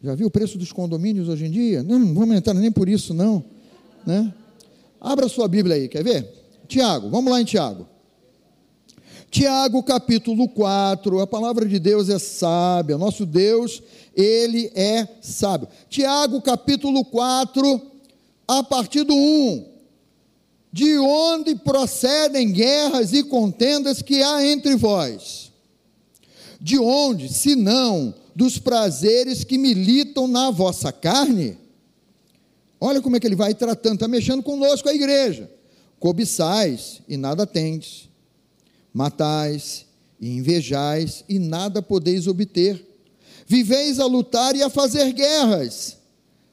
Já 0.02 0.16
viu 0.16 0.28
o 0.28 0.32
preço 0.32 0.58
dos 0.58 0.72
condomínios 0.72 1.30
hoje 1.30 1.46
em 1.46 1.52
dia? 1.52 1.84
Não, 1.84 2.00
não 2.00 2.14
vamos 2.14 2.36
entrar 2.36 2.56
nem 2.56 2.72
por 2.72 2.90
isso, 2.90 3.14
não. 3.14 3.46
Né? 4.06 4.34
Abra 5.00 5.30
sua 5.30 5.48
Bíblia 5.48 5.76
aí, 5.76 5.88
quer 5.88 6.04
ver? 6.04 6.28
Tiago, 6.68 7.10
vamos 7.10 7.32
lá 7.32 7.40
em 7.40 7.46
Tiago. 7.46 7.88
Tiago 9.30 9.82
capítulo 9.84 10.50
4, 10.50 11.20
a 11.20 11.28
palavra 11.28 11.68
de 11.68 11.80
Deus 11.80 12.10
é 12.10 12.20
sábia, 12.20 12.98
nosso 12.98 13.26
Deus, 13.26 13.82
ele 14.16 14.72
é 14.76 15.08
sábio. 15.22 15.68
Tiago 15.90 16.42
capítulo 16.42 17.06
4, 17.06 17.82
a 18.48 18.64
partir 18.64 19.04
do 19.04 19.14
1 19.14 19.73
de 20.74 20.98
onde 20.98 21.54
procedem 21.54 22.52
guerras 22.52 23.14
e 23.14 23.24
contendas 23.24 24.02
que 24.02 24.24
há 24.24 24.44
entre 24.44 24.76
vós? 24.76 25.52
De 26.60 26.80
onde, 26.80 27.32
se 27.32 27.56
não 27.56 28.12
dos 28.36 28.58
prazeres 28.58 29.44
que 29.44 29.56
militam 29.56 30.28
na 30.28 30.50
vossa 30.50 30.92
carne? 30.92 31.60
Olha 32.82 33.04
como 33.04 33.16
é 33.16 33.20
que 33.20 33.28
ele 33.28 33.36
vai 33.36 33.54
tratando, 33.54 33.94
está 33.94 34.08
mexendo 34.08 34.42
conosco 34.42 34.90
a 34.90 34.96
igreja. 34.96 35.48
Cobiçais 36.00 37.02
e 37.08 37.18
nada 37.18 37.46
tendes, 37.46 38.10
matais 38.92 39.86
e 40.20 40.28
invejais 40.28 41.24
e 41.30 41.38
nada 41.38 41.84
podeis 41.84 42.26
obter. 42.26 42.84
Viveis 43.46 44.00
a 44.00 44.08
lutar 44.08 44.56
e 44.56 44.64
a 44.64 44.72
fazer 44.72 45.14
guerras. 45.14 45.98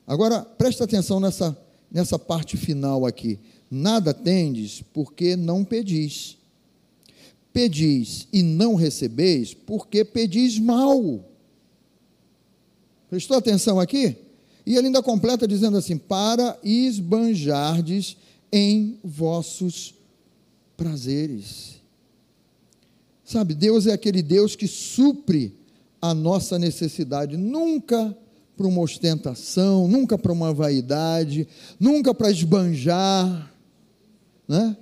Agora, 0.07 0.43
presta 0.43 0.85
atenção 0.85 1.21
nessa, 1.21 1.57
nessa 1.91 2.19
parte 2.19 2.59
final 2.59 3.07
aqui 3.07 3.39
Nada 3.71 4.13
tendes, 4.13 4.83
porque 4.93 5.37
não 5.37 5.65
pedis. 5.65 6.37
Pedis 7.53 8.27
e 8.33 8.43
não 8.43 8.75
recebeis, 8.75 9.55
porque 9.55 10.05
pedis 10.05 10.59
mal. 10.59 11.25
Prestou 13.09 13.37
atenção 13.37 13.79
aqui? 13.79 14.17
E 14.67 14.77
ele 14.77 14.87
ainda 14.87 15.03
completa 15.03 15.47
dizendo 15.47 15.77
assim: 15.77 15.97
para 15.97 16.59
esbanjardes 16.63 18.17
em 18.53 18.99
vossos 19.05 19.95
prazeres. 20.77 21.81
Sabe, 23.25 23.55
Deus 23.55 23.87
é 23.87 23.93
aquele 23.93 24.23
Deus 24.23 24.57
que 24.57 24.67
supre 24.67 25.55
a 26.03 26.13
nossa 26.15 26.59
necessidade, 26.59 27.37
nunca 27.37 28.17
para 28.57 28.67
uma 28.67 28.81
ostentação, 28.81 29.87
nunca 29.87 30.19
para 30.19 30.33
uma 30.33 30.53
vaidade, 30.53 31.47
nunca 31.79 32.13
para 32.13 32.31
esbanjar, 32.31 33.53
né? 34.51 34.77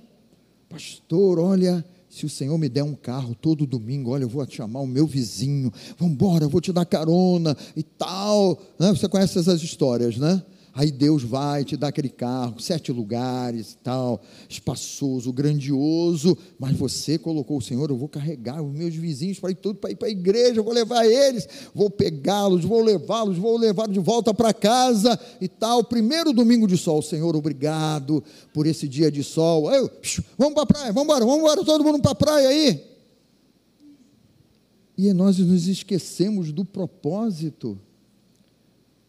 Pastor, 0.67 1.37
olha, 1.37 1.85
se 2.09 2.25
o 2.25 2.29
Senhor 2.29 2.57
me 2.57 2.67
der 2.67 2.83
um 2.83 2.95
carro 2.95 3.35
todo 3.35 3.67
domingo, 3.67 4.09
olha, 4.09 4.23
eu 4.23 4.29
vou 4.29 4.43
chamar 4.49 4.79
o 4.79 4.87
meu 4.87 5.05
vizinho, 5.05 5.71
vamos 5.95 6.15
embora, 6.15 6.45
eu 6.45 6.49
vou 6.49 6.59
te 6.59 6.73
dar 6.73 6.85
carona 6.85 7.55
e 7.75 7.83
tal. 7.83 8.59
Né? 8.79 8.89
Você 8.89 9.07
conhece 9.07 9.37
essas 9.37 9.61
histórias, 9.61 10.17
né? 10.17 10.43
Aí 10.79 10.91
Deus 10.91 11.23
vai 11.23 11.65
te 11.65 11.75
dar 11.75 11.89
aquele 11.89 12.07
carro, 12.07 12.57
sete 12.57 12.89
lugares 12.89 13.73
e 13.73 13.77
tal, 13.79 14.21
espaçoso, 14.47 15.33
grandioso, 15.33 16.37
mas 16.57 16.73
você 16.77 17.17
colocou 17.17 17.57
o 17.57 17.61
Senhor, 17.61 17.89
eu 17.89 17.97
vou 17.97 18.07
carregar 18.07 18.63
os 18.63 18.71
meus 18.71 18.95
vizinhos 18.95 19.41
para 19.41 19.51
ir 19.51 19.55
tudo 19.55 19.77
para 19.77 19.91
ir 19.91 19.97
para 19.97 20.07
a 20.07 20.11
igreja, 20.11 20.61
eu 20.61 20.63
vou 20.63 20.71
levar 20.71 21.05
eles, 21.05 21.45
vou 21.75 21.89
pegá-los, 21.89 22.63
vou 22.63 22.81
levá-los, 22.81 23.37
vou 23.37 23.57
levar 23.57 23.89
de 23.89 23.99
volta 23.99 24.33
para 24.33 24.53
casa 24.53 25.19
e 25.41 25.49
tal. 25.49 25.83
Primeiro 25.83 26.31
domingo 26.31 26.65
de 26.65 26.77
sol, 26.77 27.01
Senhor, 27.01 27.35
obrigado 27.35 28.23
por 28.53 28.65
esse 28.65 28.87
dia 28.87 29.11
de 29.11 29.21
sol. 29.21 29.69
Eu, 29.69 29.91
vamos 30.37 30.53
para 30.53 30.63
a 30.63 30.65
praia, 30.65 30.93
vamos 30.93 31.09
embora, 31.09 31.25
vamos 31.25 31.39
embora, 31.41 31.65
todo 31.65 31.83
mundo 31.83 32.01
para 32.01 32.11
a 32.11 32.15
praia 32.15 32.47
aí. 32.47 32.81
E 34.97 35.11
nós 35.11 35.37
nos 35.39 35.67
esquecemos 35.67 36.53
do 36.53 36.63
propósito 36.63 37.77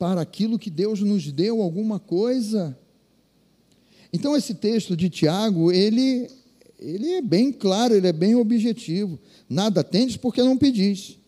para 0.01 0.23
aquilo 0.23 0.59
que 0.59 0.71
Deus 0.71 1.03
nos 1.03 1.31
deu 1.31 1.61
alguma 1.61 2.01
coisa. 2.01 2.75
Então 4.11 4.35
esse 4.35 4.55
texto 4.55 4.97
de 4.97 5.11
Tiago, 5.11 5.71
ele 5.71 6.27
ele 6.79 7.13
é 7.13 7.21
bem 7.21 7.53
claro, 7.53 7.95
ele 7.95 8.09
é 8.09 8.13
bem 8.13 8.35
objetivo. 8.35 9.19
Nada 9.47 9.85
tendes 9.85 10.17
porque 10.17 10.43
não 10.43 10.57
pedis. 10.57 11.19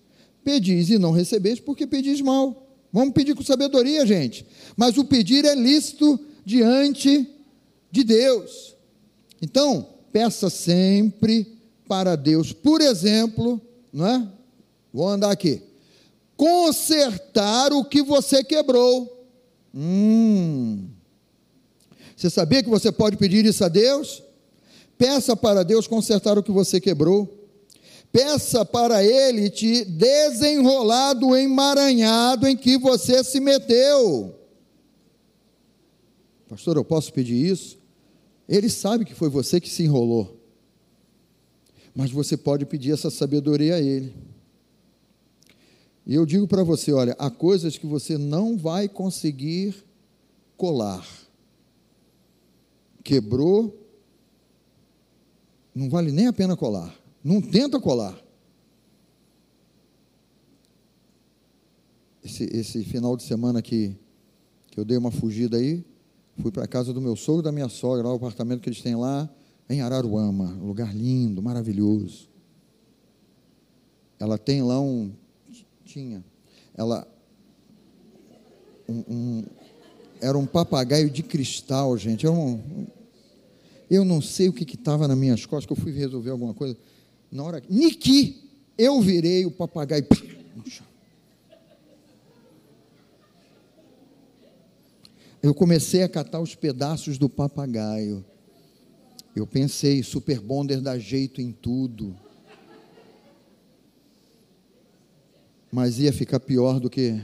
Pedis 0.42 0.88
e 0.88 0.98
não 0.98 1.10
recebeis 1.10 1.60
porque 1.60 1.86
pedis 1.86 2.22
mal. 2.22 2.66
Vamos 2.90 3.12
pedir 3.12 3.34
com 3.34 3.42
sabedoria, 3.42 4.06
gente. 4.06 4.46
Mas 4.74 4.96
o 4.96 5.04
pedir 5.04 5.44
é 5.44 5.54
lícito 5.54 6.18
diante 6.42 7.28
de 7.90 8.02
Deus. 8.02 8.74
Então, 9.42 9.86
peça 10.10 10.48
sempre 10.48 11.58
para 11.86 12.16
Deus, 12.16 12.54
por 12.54 12.80
exemplo, 12.80 13.60
não 13.92 14.06
é? 14.06 14.28
Vou 14.90 15.06
andar 15.06 15.30
aqui. 15.30 15.60
Consertar 16.42 17.72
o 17.72 17.84
que 17.84 18.02
você 18.02 18.42
quebrou. 18.42 19.28
Hum. 19.72 20.88
Você 22.16 22.28
sabia 22.28 22.64
que 22.64 22.68
você 22.68 22.90
pode 22.90 23.16
pedir 23.16 23.44
isso 23.44 23.64
a 23.64 23.68
Deus? 23.68 24.24
Peça 24.98 25.36
para 25.36 25.62
Deus 25.62 25.86
consertar 25.86 26.36
o 26.36 26.42
que 26.42 26.50
você 26.50 26.80
quebrou. 26.80 27.32
Peça 28.10 28.64
para 28.64 29.04
Ele 29.04 29.50
te 29.50 29.84
desenrolar 29.84 31.12
do 31.12 31.36
emaranhado 31.36 32.48
em 32.48 32.56
que 32.56 32.76
você 32.76 33.22
se 33.22 33.38
meteu. 33.38 34.34
Pastor, 36.48 36.76
eu 36.76 36.84
posso 36.84 37.12
pedir 37.12 37.36
isso? 37.36 37.78
Ele 38.48 38.68
sabe 38.68 39.04
que 39.04 39.14
foi 39.14 39.28
você 39.28 39.60
que 39.60 39.70
se 39.70 39.84
enrolou. 39.84 40.40
Mas 41.94 42.10
você 42.10 42.36
pode 42.36 42.66
pedir 42.66 42.90
essa 42.90 43.10
sabedoria 43.10 43.76
a 43.76 43.80
Ele. 43.80 44.31
E 46.06 46.14
eu 46.14 46.26
digo 46.26 46.46
para 46.46 46.62
você: 46.62 46.92
olha, 46.92 47.14
há 47.18 47.30
coisas 47.30 47.78
que 47.78 47.86
você 47.86 48.18
não 48.18 48.56
vai 48.56 48.88
conseguir 48.88 49.84
colar. 50.56 51.06
Quebrou, 53.02 53.76
não 55.74 55.88
vale 55.88 56.12
nem 56.12 56.26
a 56.26 56.32
pena 56.32 56.56
colar. 56.56 56.94
Não 57.22 57.40
tenta 57.40 57.80
colar. 57.80 58.20
Esse, 62.24 62.44
esse 62.44 62.84
final 62.84 63.16
de 63.16 63.24
semana 63.24 63.60
que, 63.60 63.96
que 64.70 64.78
eu 64.78 64.84
dei 64.84 64.96
uma 64.96 65.10
fugida 65.10 65.56
aí, 65.56 65.84
fui 66.40 66.52
para 66.52 66.64
a 66.64 66.68
casa 66.68 66.92
do 66.92 67.00
meu 67.00 67.16
sogro 67.16 67.42
e 67.42 67.44
da 67.44 67.52
minha 67.52 67.68
sogra, 67.68 68.06
lá 68.06 68.12
o 68.12 68.16
apartamento 68.16 68.60
que 68.60 68.68
eles 68.68 68.80
têm 68.80 68.94
lá, 68.94 69.28
em 69.68 69.80
Araruama, 69.80 70.56
um 70.60 70.66
lugar 70.66 70.94
lindo, 70.94 71.42
maravilhoso. 71.42 72.28
Ela 74.18 74.38
tem 74.38 74.62
lá 74.62 74.80
um. 74.80 75.12
Tinha. 75.92 76.24
Ela. 76.74 77.06
Um, 78.88 79.04
um, 79.08 79.44
era 80.22 80.38
um 80.38 80.46
papagaio 80.46 81.10
de 81.10 81.22
cristal, 81.22 81.98
gente. 81.98 82.24
Era 82.24 82.34
um, 82.34 82.86
eu 83.90 84.06
não 84.06 84.22
sei 84.22 84.48
o 84.48 84.54
que 84.54 84.64
estava 84.74 85.06
nas 85.06 85.18
minhas 85.18 85.44
costas, 85.44 85.66
que 85.66 85.72
eu 85.72 85.84
fui 85.84 85.92
resolver 85.92 86.30
alguma 86.30 86.54
coisa. 86.54 86.78
Na 87.30 87.42
hora. 87.42 87.62
Niki, 87.68 88.42
eu 88.78 89.02
virei 89.02 89.44
o 89.44 89.50
papagaio. 89.50 90.06
Eu 95.42 95.52
comecei 95.52 96.02
a 96.02 96.08
catar 96.08 96.40
os 96.40 96.54
pedaços 96.54 97.18
do 97.18 97.28
papagaio. 97.28 98.24
Eu 99.36 99.46
pensei, 99.46 100.02
Super 100.02 100.40
Bonder 100.40 100.80
dá 100.80 100.98
jeito 100.98 101.42
em 101.42 101.52
tudo. 101.52 102.16
Mas 105.72 105.98
ia 105.98 106.12
ficar 106.12 106.38
pior 106.38 106.78
do 106.78 106.90
que 106.90 107.18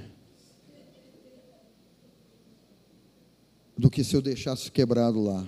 do 3.77 3.89
que 3.91 4.03
se 4.03 4.17
eu 4.17 4.23
deixasse 4.23 4.73
quebrado 4.73 5.23
lá. 5.23 5.47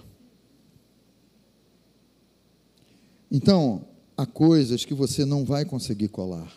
Então, 3.28 3.84
há 4.16 4.26
coisas 4.26 4.84
que 4.84 4.94
você 4.94 5.24
não 5.24 5.44
vai 5.44 5.64
conseguir 5.64 6.08
colar. 6.08 6.52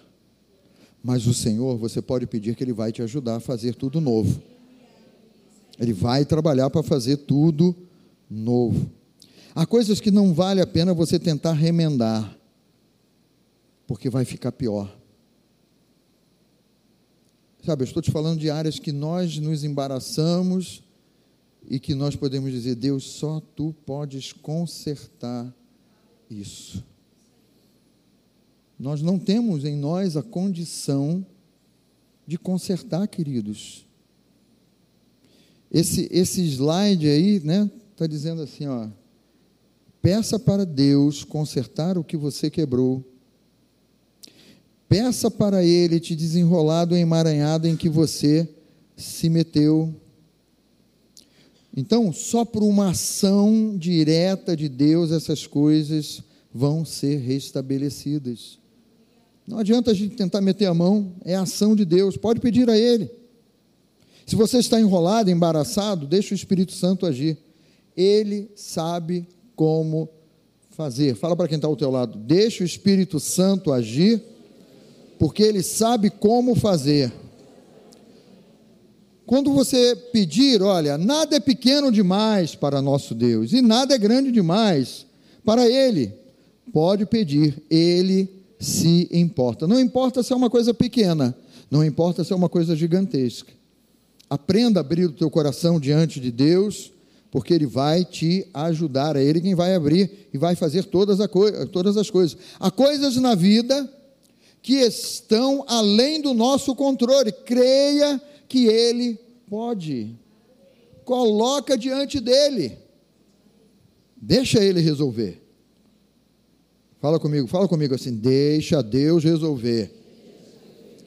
Mas 1.04 1.26
o 1.26 1.34
Senhor, 1.34 1.78
você 1.78 2.02
pode 2.02 2.28
pedir 2.28 2.56
que 2.56 2.64
Ele 2.64 2.74
vai 2.74 2.92
te 2.92 3.02
ajudar 3.02 3.38
a 3.38 3.40
fazer 3.40 3.74
tudo 3.74 4.00
novo. 4.00 4.42
Ele 5.80 5.94
vai 5.94 6.26
trabalhar 6.26 6.70
para 6.70 6.84
fazer 6.84 7.18
tudo 7.18 7.76
novo. 8.30 8.90
Há 9.56 9.66
coisas 9.66 10.00
que 10.00 10.12
não 10.12 10.34
vale 10.34 10.62
a 10.62 10.68
pena 10.68 10.94
você 10.94 11.18
tentar 11.18 11.54
remendar, 11.54 12.38
porque 13.88 14.10
vai 14.10 14.26
ficar 14.26 14.52
pior. 14.52 15.03
Sabe, 17.66 17.84
eu 17.84 17.86
estou 17.86 18.02
te 18.02 18.12
falando 18.12 18.40
de 18.40 18.50
áreas 18.50 18.78
que 18.78 18.92
nós 18.92 19.38
nos 19.38 19.64
embaraçamos 19.64 20.84
e 21.70 21.80
que 21.80 21.96
nós 21.96 22.14
podemos 22.14 22.52
dizer: 22.52 22.76
Deus, 22.76 23.06
só 23.06 23.42
tu 23.56 23.74
podes 23.86 24.34
consertar 24.34 25.54
isso. 26.30 26.84
Nós 28.78 29.02
não 29.02 29.18
temos 29.18 29.64
em 29.64 29.78
nós 29.78 30.18
a 30.18 30.22
condição 30.22 31.26
de 32.28 32.38
consertar, 32.38 33.08
queridos. 33.08 33.86
Esse, 35.72 36.10
esse 36.12 36.44
slide 36.44 37.08
aí, 37.08 37.40
né, 37.40 37.72
está 37.92 38.06
dizendo 38.06 38.42
assim, 38.42 38.68
ó, 38.68 38.90
peça 40.02 40.38
para 40.38 40.66
Deus 40.66 41.24
consertar 41.24 41.98
o 41.98 42.04
que 42.04 42.18
você 42.18 42.50
quebrou. 42.50 43.02
Peça 44.94 45.32
para 45.32 45.66
Ele 45.66 46.00
te 46.00 46.16
desenrolar 46.16 46.86
do 46.86 46.96
emaranhado 46.96 47.68
em 47.68 47.76
que 47.76 47.90
você 47.90 48.48
se 48.96 49.28
meteu. 49.28 49.92
Então, 51.76 52.14
só 52.14 52.46
por 52.46 52.62
uma 52.62 52.92
ação 52.92 53.76
direta 53.76 54.56
de 54.56 54.70
Deus 54.70 55.12
essas 55.12 55.48
coisas 55.48 56.22
vão 56.54 56.86
ser 56.86 57.18
restabelecidas. 57.22 58.60
Não 59.48 59.58
adianta 59.58 59.90
a 59.90 59.94
gente 59.96 60.16
tentar 60.16 60.42
meter 60.42 60.68
a 60.68 60.76
mão, 60.76 61.14
é 61.26 61.34
a 61.34 61.42
ação 61.42 61.76
de 61.76 61.86
Deus, 61.86 62.16
pode 62.16 62.40
pedir 62.40 62.70
a 62.70 62.78
Ele. 62.78 63.10
Se 64.28 64.36
você 64.36 64.60
está 64.60 64.80
enrolado, 64.80 65.32
embaraçado, 65.32 66.06
deixa 66.06 66.36
o 66.36 66.38
Espírito 66.38 66.72
Santo 66.72 67.08
agir. 67.08 67.36
Ele 67.98 68.48
sabe 68.56 69.28
como 69.56 70.08
fazer. 70.70 71.16
Fala 71.16 71.36
para 71.36 71.48
quem 71.48 71.56
está 71.56 71.68
ao 71.68 71.76
teu 71.76 71.90
lado, 71.90 72.16
deixa 72.16 72.64
o 72.64 72.68
Espírito 72.68 73.20
Santo 73.20 73.74
agir, 73.74 74.33
porque 75.18 75.44
ele 75.44 75.64
sabe 75.64 76.10
como 76.10 76.56
fazer. 76.56 77.12
Quando 79.26 79.54
você 79.54 79.96
pedir, 80.12 80.62
olha, 80.62 80.98
nada 80.98 81.38
é 81.38 81.40
pequeno 81.40 81.92
demais 81.92 82.56
para 82.56 82.82
nosso 82.82 83.16
Deus 83.16 83.54
e 83.54 83.62
nada 83.62 83.96
é 83.96 83.98
grande 83.98 84.32
demais 84.32 85.06
para 85.46 85.68
Ele. 85.68 86.14
Pode 86.72 87.06
pedir, 87.06 87.62
Ele 87.70 88.30
se 88.60 89.08
importa. 89.12 89.68
Não 89.68 89.80
importa 89.80 90.22
se 90.24 90.34
é 90.34 90.36
uma 90.36 90.50
coisa 90.50 90.74
pequena, 90.74 91.36
não 91.72 91.84
importa 91.84 92.24
se 92.24 92.34
é 92.34 92.36
uma 92.36 92.50
coisa 92.50 92.76
gigantesca. 92.76 93.52
Aprenda 94.30 94.80
a 94.80 94.82
abrir 94.82 95.06
o 95.06 95.12
teu 95.12 95.30
coração 95.30 95.80
diante 95.80 96.20
de 96.20 96.32
Deus, 96.32 96.92
porque 97.32 97.54
Ele 97.54 97.66
vai 97.66 98.04
te 98.04 98.46
ajudar. 98.54 99.16
É 99.16 99.24
Ele 99.24 99.40
quem 99.40 99.56
vai 99.56 99.74
abrir 99.74 100.28
e 100.34 100.38
vai 100.38 100.56
fazer 100.56 100.84
todas, 100.86 101.20
todas 101.72 101.96
as 101.96 102.10
coisas. 102.10 102.38
Há 102.60 102.70
coisas 102.70 103.16
na 103.16 103.36
vida 103.36 103.90
que 104.64 104.76
estão 104.76 105.66
além 105.68 106.22
do 106.22 106.34
nosso 106.34 106.74
controle. 106.74 107.32
Creia 107.32 108.20
que 108.48 108.66
Ele 108.66 109.20
pode. 109.48 110.16
Coloca 111.04 111.78
diante 111.78 112.20
dele. 112.22 112.78
Deixa 114.16 114.64
ele 114.64 114.80
resolver. 114.80 115.42
Fala 117.02 117.20
comigo, 117.20 117.46
fala 117.46 117.68
comigo 117.68 117.94
assim: 117.94 118.16
deixa 118.16 118.82
Deus 118.82 119.22
resolver. 119.22 119.92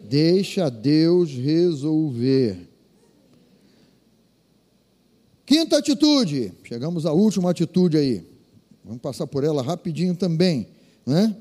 Deixa 0.02 0.68
Deus 0.68 1.30
resolver. 1.30 2.68
Quinta 5.46 5.78
atitude, 5.78 6.52
chegamos 6.64 7.06
à 7.06 7.12
última 7.12 7.50
atitude 7.50 7.96
aí. 7.96 8.22
Vamos 8.84 9.00
passar 9.00 9.26
por 9.26 9.44
ela 9.44 9.62
rapidinho 9.62 10.14
também, 10.14 10.68
né? 11.06 11.34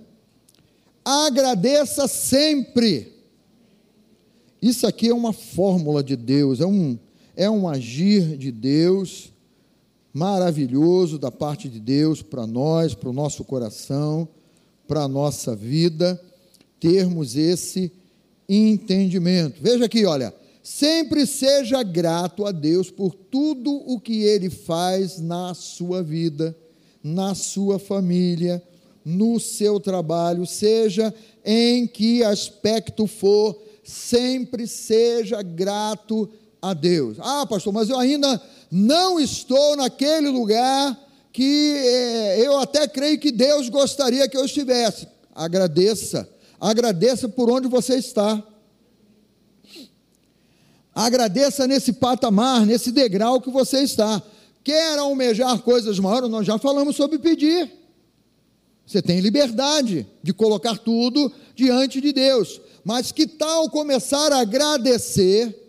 Agradeça 1.06 2.08
sempre. 2.08 3.14
Isso 4.60 4.88
aqui 4.88 5.10
é 5.10 5.14
uma 5.14 5.32
fórmula 5.32 6.04
de 6.04 6.16
Deus, 6.16 6.60
é 6.60 6.66
um, 6.66 6.98
é 7.36 7.48
um 7.48 7.70
agir 7.70 8.36
de 8.36 8.52
Deus 8.52 9.32
maravilhoso 10.12 11.20
da 11.20 11.30
parte 11.30 11.70
de 11.70 11.80
Deus 11.80 12.24
para 12.24 12.48
nós, 12.48 12.96
para 12.96 13.10
o 13.10 13.14
nosso 13.14 13.44
coração, 13.44 14.28
para 14.88 15.04
a 15.04 15.08
nossa 15.08 15.56
vida, 15.56 16.20
termos 16.80 17.36
esse 17.36 17.92
entendimento. 18.50 19.62
Veja 19.62 19.86
aqui, 19.86 20.06
olha, 20.06 20.34
sempre 20.64 21.28
seja 21.28 21.84
grato 21.84 22.46
a 22.46 22.52
Deus 22.52 22.90
por 22.90 23.14
tudo 23.14 23.72
o 23.72 24.00
que 24.00 24.24
Ele 24.24 24.50
faz 24.50 25.20
na 25.20 25.54
sua 25.54 26.02
vida, 26.02 26.58
na 27.04 27.36
sua 27.36 27.78
família, 27.78 28.64
no 29.06 29.40
seu 29.40 29.80
trabalho, 29.80 30.48
seja 30.48 31.14
em 31.46 31.86
que 31.86 32.24
aspecto 32.24 33.06
for, 33.06 33.56
sempre 33.84 34.66
seja 34.66 35.44
grato 35.44 36.28
a 36.60 36.74
Deus. 36.74 37.18
Ah, 37.20 37.46
pastor, 37.46 37.72
mas 37.72 37.90
eu 37.90 38.00
ainda 38.00 38.42
não 38.72 39.20
estou 39.20 39.76
naquele 39.76 40.30
lugar 40.30 41.00
que 41.32 41.74
eh, 41.76 42.42
eu 42.44 42.58
até 42.58 42.88
creio 42.88 43.20
que 43.20 43.32
Deus 43.32 43.70
gostaria 43.70 44.28
que 44.28 44.36
eu 44.36 44.46
estivesse. 44.46 45.08
Agradeça, 45.36 46.28
agradeça 46.60 47.30
por 47.30 47.52
onde 47.52 47.68
você 47.68 47.98
está. 47.98 48.42
Agradeça 50.96 51.68
nesse 51.68 51.92
patamar, 51.94 52.66
nesse 52.66 52.92
degrau 52.92 53.42
que 53.42 53.52
você 53.52 53.82
está. 53.82 54.24
Quer 54.64 54.98
almejar 54.98 55.60
coisas 55.60 56.00
maiores? 56.00 56.30
Nós 56.30 56.48
já 56.48 56.58
falamos 56.58 56.96
sobre 56.96 57.20
pedir. 57.20 57.85
Você 58.86 59.02
tem 59.02 59.20
liberdade 59.20 60.08
de 60.22 60.34
colocar 60.34 60.78
tudo 60.78 61.32
diante 61.56 62.00
de 62.00 62.14
Deus. 62.14 62.62
Mas 62.84 63.12
que 63.12 63.26
tal 63.26 63.70
começar 63.70 64.32
a 64.32 64.42
agradecer 64.42 65.64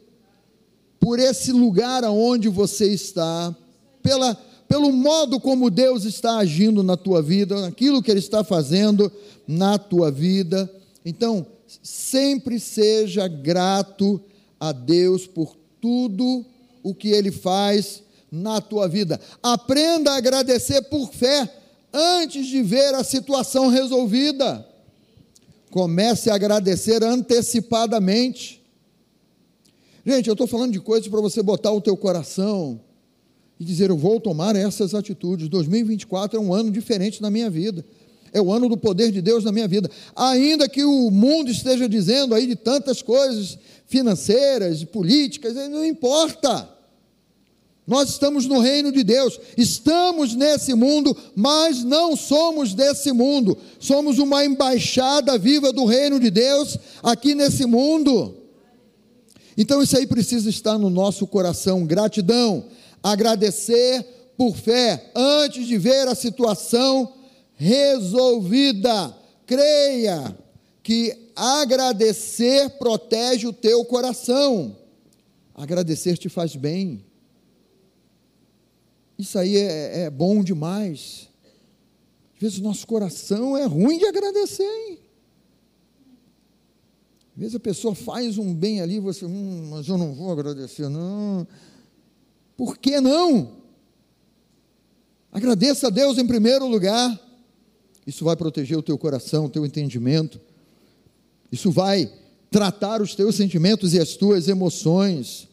por 1.00 1.18
esse 1.18 1.50
lugar 1.50 2.04
aonde 2.04 2.48
você 2.48 2.92
está, 2.92 3.54
pela, 4.02 4.34
pelo 4.68 4.92
modo 4.92 5.40
como 5.40 5.70
Deus 5.70 6.04
está 6.04 6.36
agindo 6.38 6.82
na 6.82 6.96
tua 6.96 7.22
vida, 7.22 7.60
naquilo 7.60 8.02
que 8.02 8.10
Ele 8.10 8.20
está 8.20 8.44
fazendo 8.44 9.10
na 9.46 9.78
tua 9.78 10.10
vida. 10.10 10.70
Então, 11.04 11.46
sempre 11.82 12.60
seja 12.60 13.28
grato 13.28 14.20
a 14.60 14.72
Deus 14.72 15.26
por 15.26 15.56
tudo 15.80 16.44
o 16.82 16.94
que 16.94 17.08
Ele 17.08 17.30
faz 17.30 18.02
na 18.30 18.60
tua 18.60 18.88
vida. 18.88 19.18
Aprenda 19.42 20.12
a 20.12 20.16
agradecer 20.16 20.82
por 20.82 21.12
fé 21.12 21.50
antes 21.97 22.47
de 22.47 22.62
ver 22.62 22.94
a 22.94 23.03
situação 23.03 23.68
resolvida. 23.68 24.66
Comece 25.70 26.30
a 26.30 26.34
agradecer 26.34 27.03
antecipadamente. 27.03 28.62
Gente, 30.05 30.28
eu 30.28 30.34
estou 30.34 30.47
falando 30.47 30.72
de 30.72 30.80
coisas 30.80 31.09
para 31.09 31.20
você 31.20 31.42
botar 31.42 31.72
o 31.72 31.80
teu 31.80 31.97
coração 31.97 32.80
e 33.59 33.64
dizer: 33.64 33.90
eu 33.90 33.97
vou 33.97 34.20
tomar 34.20 34.55
essas 34.55 34.94
atitudes. 34.94 35.49
2024 35.49 36.38
é 36.38 36.40
um 36.40 36.53
ano 36.53 36.70
diferente 36.70 37.22
na 37.22 37.30
minha 37.30 37.49
vida. 37.51 37.84
É 38.32 38.40
o 38.40 38.53
ano 38.53 38.68
do 38.68 38.76
poder 38.76 39.11
de 39.11 39.22
Deus 39.22 39.44
na 39.44 39.51
minha 39.51 39.66
vida. 39.66 39.90
Ainda 40.14 40.68
que 40.68 40.84
o 40.84 41.11
mundo 41.11 41.51
esteja 41.51 41.88
dizendo 41.88 42.34
aí 42.34 42.47
de 42.47 42.55
tantas 42.55 43.01
coisas 43.01 43.59
financeiras, 43.86 44.84
políticas, 44.84 45.55
não 45.70 45.84
importa. 45.84 46.75
Nós 47.87 48.11
estamos 48.11 48.47
no 48.47 48.59
reino 48.59 48.91
de 48.91 49.05
Deus, 49.05 49.39
estamos 49.57 50.34
nesse 50.34 50.74
mundo, 50.74 51.16
mas 51.37 51.84
não 51.84 52.16
somos 52.16 52.74
desse 52.74 53.12
mundo. 53.12 53.57
Somos 53.78 54.18
uma 54.18 54.45
embaixada 54.45 55.39
viva 55.39 55.72
do 55.72 55.84
reino 55.84 56.18
de 56.18 56.28
Deus 56.28 56.76
aqui 57.01 57.32
nesse 57.32 57.64
mundo. 57.64 58.34
Então 59.57 59.80
isso 59.80 59.97
aí 59.97 60.07
precisa 60.07 60.51
estar 60.51 60.76
no 60.76 60.91
nosso 60.91 61.28
coração, 61.28 61.87
gratidão, 61.87 62.66
agradecer 63.01 64.05
por 64.37 64.57
fé 64.57 65.12
antes 65.14 65.66
de 65.66 65.78
ver 65.78 66.09
a 66.09 66.14
situação 66.16 67.12
resolvida. 67.55 69.16
Creia 69.47 70.37
que 70.82 71.30
agradecer 71.37 72.68
protege 72.78 73.47
o 73.47 73.53
teu 73.53 73.84
coração. 73.84 74.76
Agradecer 75.55 76.18
te 76.18 76.28
faz 76.28 76.57
bem. 76.57 77.05
Isso 79.18 79.38
aí 79.38 79.56
é, 79.56 80.02
é 80.02 80.10
bom 80.10 80.42
demais. 80.42 81.28
Às 82.34 82.40
vezes 82.40 82.58
o 82.58 82.62
nosso 82.62 82.86
coração 82.86 83.56
é 83.56 83.64
ruim 83.64 83.98
de 83.98 84.04
agradecer. 84.04 84.62
Hein? 84.62 84.98
Às 87.34 87.40
vezes 87.40 87.54
a 87.54 87.60
pessoa 87.60 87.94
faz 87.94 88.38
um 88.38 88.54
bem 88.54 88.80
ali, 88.80 88.98
você, 88.98 89.24
hum, 89.24 89.68
mas 89.70 89.88
eu 89.88 89.96
não 89.96 90.14
vou 90.14 90.32
agradecer, 90.32 90.88
não. 90.88 91.46
Por 92.56 92.78
que 92.78 93.00
não? 93.00 93.56
Agradeça 95.30 95.88
a 95.88 95.90
Deus 95.90 96.16
em 96.16 96.26
primeiro 96.26 96.66
lugar. 96.66 97.20
Isso 98.06 98.24
vai 98.24 98.36
proteger 98.36 98.78
o 98.78 98.82
teu 98.82 98.96
coração, 98.96 99.46
o 99.46 99.50
teu 99.50 99.66
entendimento. 99.66 100.40
Isso 101.52 101.70
vai 101.70 102.10
tratar 102.50 103.02
os 103.02 103.14
teus 103.14 103.34
sentimentos 103.34 103.92
e 103.92 103.98
as 103.98 104.14
tuas 104.14 104.48
emoções. 104.48 105.48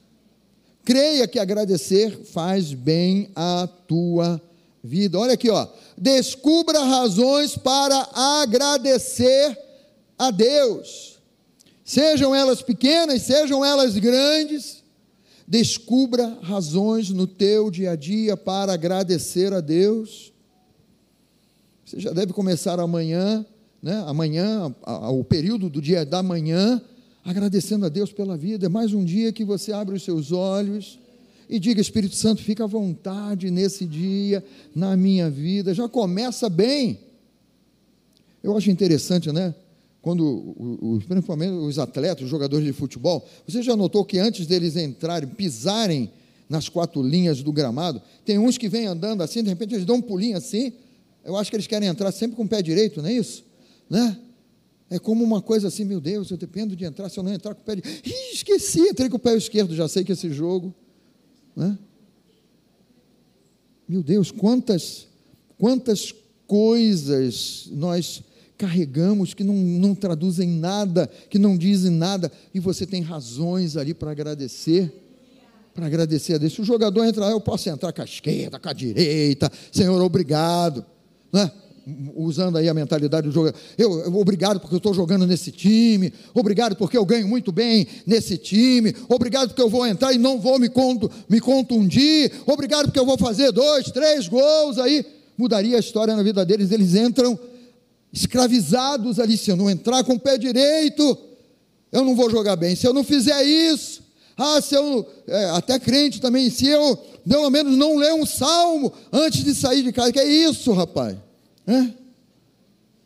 Creia 0.86 1.28
que 1.28 1.40
agradecer 1.40 2.26
faz 2.26 2.74
bem 2.74 3.30
à 3.36 3.68
tua 3.88 4.42
vida. 4.84 5.18
Olha 5.18 5.34
aqui, 5.34 5.50
ó. 5.50 5.68
Descubra 5.98 6.84
razões 6.84 7.58
para 7.58 8.10
agradecer 8.14 9.58
a 10.18 10.30
Deus. 10.30 11.20
Sejam 11.86 12.36
elas 12.36 12.62
pequenas, 12.62 13.22
sejam 13.22 13.64
elas 13.64 13.98
grandes. 13.98 14.84
Descubra 15.48 16.38
razões 16.42 17.10
no 17.10 17.28
teu 17.28 17.70
dia 17.70 17.92
a 17.92 17.96
dia 17.96 18.36
para 18.36 18.74
agradecer 18.74 19.54
a 19.54 19.62
Deus. 19.62 20.34
Você 21.86 22.00
já 22.00 22.12
deve 22.12 22.34
começar 22.34 22.80
amanhã, 22.80 23.46
né? 23.82 24.04
Amanhã, 24.08 24.74
o 25.12 25.24
período 25.24 25.70
do 25.70 25.82
dia 25.82 26.06
da 26.06 26.24
manhã, 26.24 26.82
agradecendo 27.24 27.86
a 27.86 27.90
Deus 27.90 28.12
pela 28.12 28.38
vida. 28.38 28.66
É 28.66 28.70
mais 28.70 28.94
um 28.94 29.04
dia 29.04 29.32
que 29.32 29.46
você 29.46 29.72
abre 29.72 29.96
os 29.96 30.04
seus 30.04 30.32
olhos 30.32 31.00
e 31.50 31.60
diga: 31.60 31.80
Espírito 31.80 32.16
Santo, 32.16 32.42
fica 32.42 32.64
à 32.64 32.68
vontade 32.68 33.50
nesse 33.50 33.86
dia, 33.86 34.44
na 34.76 34.98
minha 34.98 35.30
vida. 35.30 35.74
Já 35.74 35.88
começa 35.88 36.50
bem. 36.50 37.00
Eu 38.42 38.58
acho 38.58 38.70
interessante, 38.70 39.32
né? 39.32 39.56
Quando, 40.02 41.00
principalmente 41.08 41.52
os 41.52 41.80
atletas, 41.80 42.26
os 42.26 42.30
jogadores 42.30 42.66
de 42.66 42.74
futebol, 42.74 43.26
você 43.48 43.64
já 43.64 43.74
notou 43.74 44.04
que 44.04 44.20
antes 44.20 44.46
deles 44.46 44.76
entrarem, 44.76 45.30
pisarem 45.30 46.12
nas 46.50 46.68
quatro 46.68 47.02
linhas 47.02 47.42
do 47.42 47.54
gramado, 47.54 48.02
tem 48.26 48.38
uns 48.38 48.58
que 48.58 48.68
vêm 48.68 48.86
andando 48.86 49.24
assim, 49.24 49.42
de 49.42 49.48
repente 49.48 49.76
eles 49.76 49.86
dão 49.86 49.96
um 49.96 50.02
pulinho 50.02 50.36
assim. 50.36 50.74
Eu 51.24 51.38
acho 51.38 51.50
que 51.50 51.56
eles 51.56 51.68
querem 51.68 51.88
entrar 51.88 52.12
sempre 52.12 52.36
com 52.36 52.44
o 52.44 52.48
pé 52.48 52.62
direito, 52.62 53.02
não 53.02 53.08
é 53.08 53.14
isso? 53.14 53.46
Né? 53.90 54.18
É 54.94 55.00
como 55.00 55.24
uma 55.24 55.42
coisa 55.42 55.70
assim, 55.70 55.84
meu 55.84 56.00
Deus, 56.00 56.30
eu 56.30 56.38
dependo 56.38 56.76
de 56.76 56.86
entrar, 56.86 57.10
se 57.10 57.18
eu 57.18 57.24
não 57.24 57.34
entrar 57.34 57.56
com 57.56 57.62
o 57.62 57.64
pé 57.64 57.78
de... 57.78 57.82
Ih, 57.82 58.36
esqueci, 58.36 58.80
entrei 58.80 59.10
com 59.10 59.16
o 59.16 59.20
pé 59.20 59.36
esquerdo, 59.36 59.74
já 59.74 59.88
sei 59.88 60.04
que 60.04 60.12
esse 60.12 60.30
jogo... 60.30 60.72
Né? 61.56 61.76
Meu 63.90 64.04
Deus, 64.04 64.30
quantas, 64.30 65.08
quantas 65.58 66.14
coisas 66.46 67.70
nós 67.72 68.22
carregamos 68.56 69.34
que 69.34 69.44
não, 69.44 69.56
não 69.56 69.96
traduzem 69.96 70.48
nada, 70.48 71.10
que 71.28 71.40
não 71.40 71.58
dizem 71.58 71.90
nada, 71.90 72.32
e 72.54 72.60
você 72.60 72.86
tem 72.86 73.02
razões 73.02 73.76
ali 73.76 73.96
para 73.96 74.12
agradecer, 74.12 74.94
para 75.74 75.88
agradecer 75.88 76.36
a 76.36 76.38
Deus. 76.38 76.54
Se 76.54 76.62
o 76.62 76.66
jogador 76.66 77.04
entrar, 77.04 77.32
eu 77.32 77.42
posso 77.42 77.68
entrar 77.68 77.92
com 77.92 78.02
a 78.04 78.06
esquerda, 78.06 78.60
com 78.60 78.70
a 78.70 78.74
direita, 78.74 79.52
Senhor, 79.72 80.00
obrigado. 80.04 80.86
Não 81.32 81.42
é? 81.42 81.52
Usando 82.16 82.58
aí 82.58 82.70
a 82.70 82.74
mentalidade 82.74 83.28
do 83.28 83.34
jogador, 83.34 83.58
eu, 83.78 84.00
eu, 84.00 84.16
obrigado 84.16 84.60
porque 84.60 84.76
eu 84.76 84.78
estou 84.78 84.94
jogando 84.94 85.28
nesse 85.28 85.52
time, 85.52 86.14
obrigado 86.34 86.76
porque 86.76 86.98
eu 86.98 87.06
ganho 87.06 87.28
muito 87.28 87.52
bem 87.52 87.86
nesse 88.06 88.38
time, 88.38 88.96
obrigado 89.10 89.50
porque 89.50 89.62
eu 89.62 89.70
vou 89.70 89.86
entrar 89.86 90.14
e 90.14 90.18
não 90.18 90.40
vou 90.40 90.58
me, 90.58 90.70
conto, 90.70 91.12
me 91.28 91.42
contundir, 91.42 92.32
obrigado 92.46 92.86
porque 92.86 93.00
eu 93.00 93.06
vou 93.06 93.18
fazer 93.18 93.52
dois, 93.52 93.92
três 93.92 94.28
gols 94.28 94.78
aí, 94.78 95.06
mudaria 95.38 95.76
a 95.76 95.80
história 95.80 96.16
na 96.16 96.24
vida 96.24 96.46
deles, 96.46 96.72
eles 96.72 96.96
entram 96.96 97.38
escravizados 98.12 99.20
ali, 99.20 99.38
se 99.38 99.52
eu 99.52 99.58
não 99.58 99.70
entrar 99.70 100.04
com 100.04 100.14
o 100.14 100.20
pé 100.20 100.38
direito, 100.38 101.18
eu 101.92 102.06
não 102.06 102.16
vou 102.16 102.30
jogar 102.30 102.56
bem, 102.56 102.76
se 102.76 102.88
eu 102.88 102.94
não 102.94 103.04
fizer 103.04 103.44
isso, 103.44 104.04
ah, 104.38 104.62
se 104.62 104.74
eu, 104.74 105.06
é, 105.28 105.46
até 105.52 105.78
crente 105.78 106.22
também, 106.22 106.50
se 106.50 106.68
eu 106.68 106.96
pelo 107.28 107.50
menos 107.50 107.78
não 107.78 107.98
ler 107.98 108.14
um 108.14 108.26
salmo 108.26 108.92
antes 109.12 109.44
de 109.44 109.54
sair 109.54 109.84
de 109.84 109.92
casa, 109.92 110.12
que 110.12 110.20
é 110.20 110.26
isso 110.26 110.72
rapaz, 110.74 111.16
é? 111.68 112.04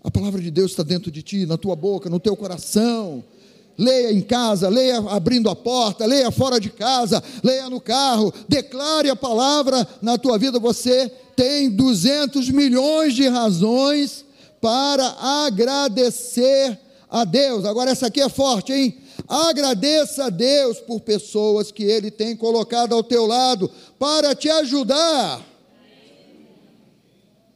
A 0.03 0.12
palavra 0.12 0.41
de 0.41 0.49
Deus 0.49 0.72
está 0.72 0.84
dentro 0.84 1.12
de 1.12 1.22
ti, 1.22 1.45
na 1.45 1.58
tua 1.58 1.76
boca, 1.76 2.10
no 2.10 2.20
teu 2.20 2.36
coração. 2.36 3.24
Leia 3.78 4.12
em 4.12 4.22
casa, 4.22 4.70
leia 4.70 4.97
abrindo 4.97 5.49
a 5.49 5.55
porta, 5.55 6.05
leia 6.05 6.32
fora 6.32 6.60
de 6.60 6.70
casa, 6.70 7.22
leia 7.43 7.70
no 7.70 7.80
carro, 7.80 8.34
declare 8.47 9.10
a 9.10 9.16
palavra 9.16 9.88
na 10.01 10.18
tua 10.18 10.38
vida. 10.38 10.60
Você 10.60 11.12
tem 11.36 11.70
200 11.70 12.49
milhões 12.49 13.14
de 13.14 13.28
razões 13.28 14.26
para 14.60 15.05
agradecer 15.45 16.80
a 17.10 17.24
Deus. 17.24 17.66
Agora, 17.66 17.91
essa 17.91 18.08
aqui 18.08 18.22
é 18.22 18.30
forte, 18.30 18.74
hein? 18.74 18.97
Agradeça 19.28 20.26
a 20.26 20.30
Deus 20.30 20.80
por 20.80 21.01
pessoas 21.01 21.72
que 21.72 21.84
Ele 21.84 22.10
tem 22.10 22.36
colocado 22.36 22.95
ao 22.95 23.03
teu 23.03 23.26
lado 23.26 23.70
para 23.99 24.34
te 24.34 24.49
ajudar 24.49 25.45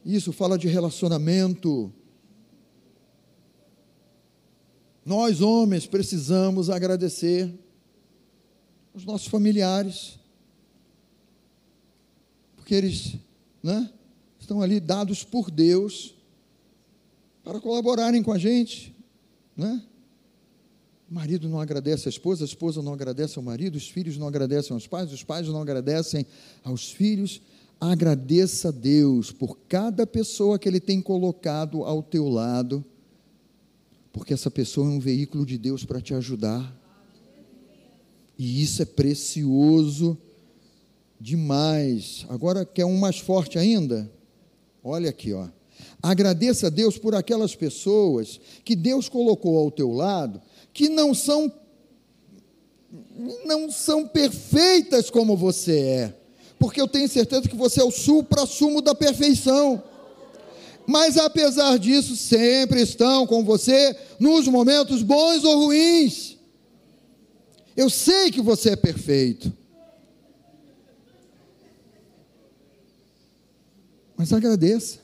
isso 0.04 0.32
fala 0.32 0.58
de 0.58 0.68
relacionamento. 0.68 1.92
Nós, 5.04 5.40
homens, 5.40 5.86
precisamos 5.86 6.70
agradecer 6.70 7.52
os 8.94 9.04
nossos 9.04 9.26
familiares, 9.26 10.18
porque 12.56 12.74
eles 12.74 13.14
né, 13.62 13.90
estão 14.38 14.60
ali 14.60 14.78
dados 14.78 15.24
por 15.24 15.50
Deus 15.50 16.14
para 17.42 17.60
colaborarem 17.60 18.22
com 18.22 18.32
a 18.32 18.38
gente, 18.38 18.94
né? 19.56 19.82
O 21.10 21.14
marido 21.14 21.46
não 21.46 21.60
agradece 21.60 22.08
a 22.08 22.10
esposa, 22.10 22.42
a 22.42 22.46
esposa 22.46 22.80
não 22.80 22.94
agradece 22.94 23.38
ao 23.38 23.42
marido, 23.44 23.76
os 23.76 23.86
filhos 23.86 24.16
não 24.16 24.26
agradecem 24.26 24.72
aos 24.72 24.86
pais, 24.86 25.12
os 25.12 25.22
pais 25.22 25.46
não 25.46 25.60
agradecem 25.60 26.24
aos 26.64 26.90
filhos. 26.90 27.42
Agradeça 27.84 28.68
a 28.68 28.70
Deus 28.70 29.32
por 29.32 29.58
cada 29.68 30.06
pessoa 30.06 30.56
que 30.56 30.68
Ele 30.68 30.78
tem 30.78 31.02
colocado 31.02 31.82
ao 31.82 32.00
teu 32.00 32.28
lado, 32.28 32.84
porque 34.12 34.32
essa 34.32 34.48
pessoa 34.48 34.86
é 34.86 34.90
um 34.90 35.00
veículo 35.00 35.44
de 35.44 35.58
Deus 35.58 35.84
para 35.84 36.00
te 36.00 36.14
ajudar. 36.14 36.80
E 38.38 38.62
isso 38.62 38.82
é 38.82 38.84
precioso 38.84 40.16
demais. 41.18 42.24
Agora, 42.28 42.64
quer 42.64 42.84
um 42.84 42.96
mais 42.96 43.18
forte 43.18 43.58
ainda? 43.58 44.08
Olha 44.84 45.10
aqui, 45.10 45.32
ó. 45.32 45.48
Agradeça 46.00 46.68
a 46.68 46.70
Deus 46.70 46.96
por 46.96 47.16
aquelas 47.16 47.56
pessoas 47.56 48.40
que 48.64 48.76
Deus 48.76 49.08
colocou 49.08 49.58
ao 49.58 49.72
teu 49.72 49.90
lado, 49.90 50.40
que 50.72 50.88
não 50.88 51.12
são 51.12 51.52
não 53.44 53.72
são 53.72 54.06
perfeitas 54.06 55.10
como 55.10 55.36
você 55.36 55.80
é, 55.80 56.21
porque 56.62 56.80
eu 56.80 56.86
tenho 56.86 57.08
certeza 57.08 57.48
que 57.48 57.56
você 57.56 57.80
é 57.80 57.84
o 57.84 57.90
supra-sumo 57.90 58.80
da 58.80 58.94
perfeição. 58.94 59.82
Mas 60.86 61.16
apesar 61.16 61.76
disso, 61.76 62.14
sempre 62.16 62.80
estão 62.80 63.26
com 63.26 63.44
você 63.44 63.96
nos 64.20 64.46
momentos 64.46 65.02
bons 65.02 65.42
ou 65.42 65.64
ruins. 65.64 66.38
Eu 67.76 67.90
sei 67.90 68.30
que 68.30 68.40
você 68.40 68.70
é 68.70 68.76
perfeito. 68.76 69.52
Mas 74.16 74.32
agradeça. 74.32 75.00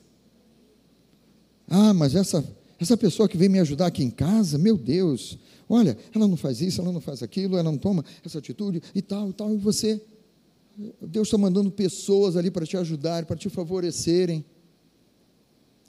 Ah, 1.68 1.92
mas 1.92 2.14
essa, 2.14 2.44
essa 2.78 2.96
pessoa 2.96 3.28
que 3.28 3.36
vem 3.36 3.48
me 3.48 3.58
ajudar 3.58 3.86
aqui 3.86 4.04
em 4.04 4.10
casa, 4.10 4.56
meu 4.58 4.76
Deus, 4.76 5.36
olha, 5.68 5.98
ela 6.14 6.28
não 6.28 6.36
faz 6.36 6.60
isso, 6.60 6.80
ela 6.80 6.92
não 6.92 7.00
faz 7.00 7.20
aquilo, 7.20 7.56
ela 7.56 7.64
não 7.64 7.76
toma 7.76 8.04
essa 8.24 8.38
atitude 8.38 8.80
e 8.94 9.02
tal, 9.02 9.30
e 9.30 9.32
tal, 9.32 9.52
e 9.52 9.56
você, 9.56 10.00
Deus 11.00 11.26
está 11.26 11.36
mandando 11.36 11.72
pessoas 11.72 12.36
ali 12.36 12.52
para 12.52 12.64
te 12.64 12.76
ajudar, 12.76 13.26
para 13.26 13.36
te 13.36 13.48
favorecerem, 13.48 14.44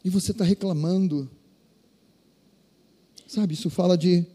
e 0.04 0.10
você 0.10 0.32
está 0.32 0.44
reclamando, 0.44 1.30
sabe, 3.28 3.54
isso 3.54 3.70
fala 3.70 3.96
de 3.96 4.26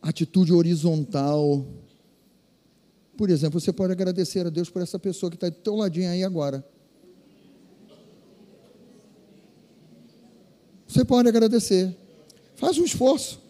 atitude 0.00 0.52
horizontal. 0.52 1.66
Por 3.16 3.28
exemplo, 3.28 3.60
você 3.60 3.72
pode 3.72 3.92
agradecer 3.92 4.46
a 4.46 4.50
Deus 4.50 4.70
por 4.70 4.82
essa 4.82 4.98
pessoa 4.98 5.30
que 5.30 5.36
está 5.36 5.48
do 5.48 5.56
teu 5.56 5.74
ladinho 5.74 6.10
aí 6.10 6.22
agora. 6.22 6.64
Você 10.86 11.04
pode 11.04 11.28
agradecer. 11.28 11.96
Faz 12.54 12.78
um 12.78 12.84
esforço. 12.84 13.40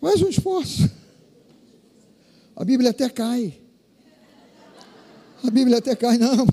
Faz 0.00 0.22
um 0.22 0.28
esforço. 0.28 0.88
A 2.54 2.64
Bíblia 2.64 2.90
até 2.90 3.10
cai. 3.10 3.65
A 5.44 5.50
Bíblia 5.50 5.78
até 5.78 5.96
cai, 5.96 6.18
não. 6.18 6.46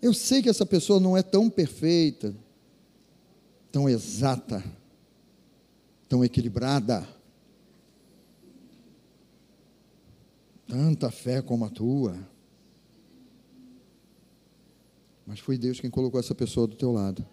Eu 0.00 0.14
sei 0.14 0.40
que 0.42 0.48
essa 0.48 0.64
pessoa 0.64 1.00
não 1.00 1.16
é 1.16 1.22
tão 1.22 1.50
perfeita, 1.50 2.32
tão 3.72 3.88
exata, 3.88 4.62
tão 6.08 6.24
equilibrada. 6.24 7.06
Tanta 10.68 11.10
fé 11.10 11.40
como 11.40 11.64
a 11.64 11.70
tua. 11.70 12.14
Mas 15.26 15.40
foi 15.40 15.56
Deus 15.56 15.80
quem 15.80 15.90
colocou 15.90 16.20
essa 16.20 16.34
pessoa 16.34 16.66
do 16.66 16.76
teu 16.76 16.92
lado. 16.92 17.26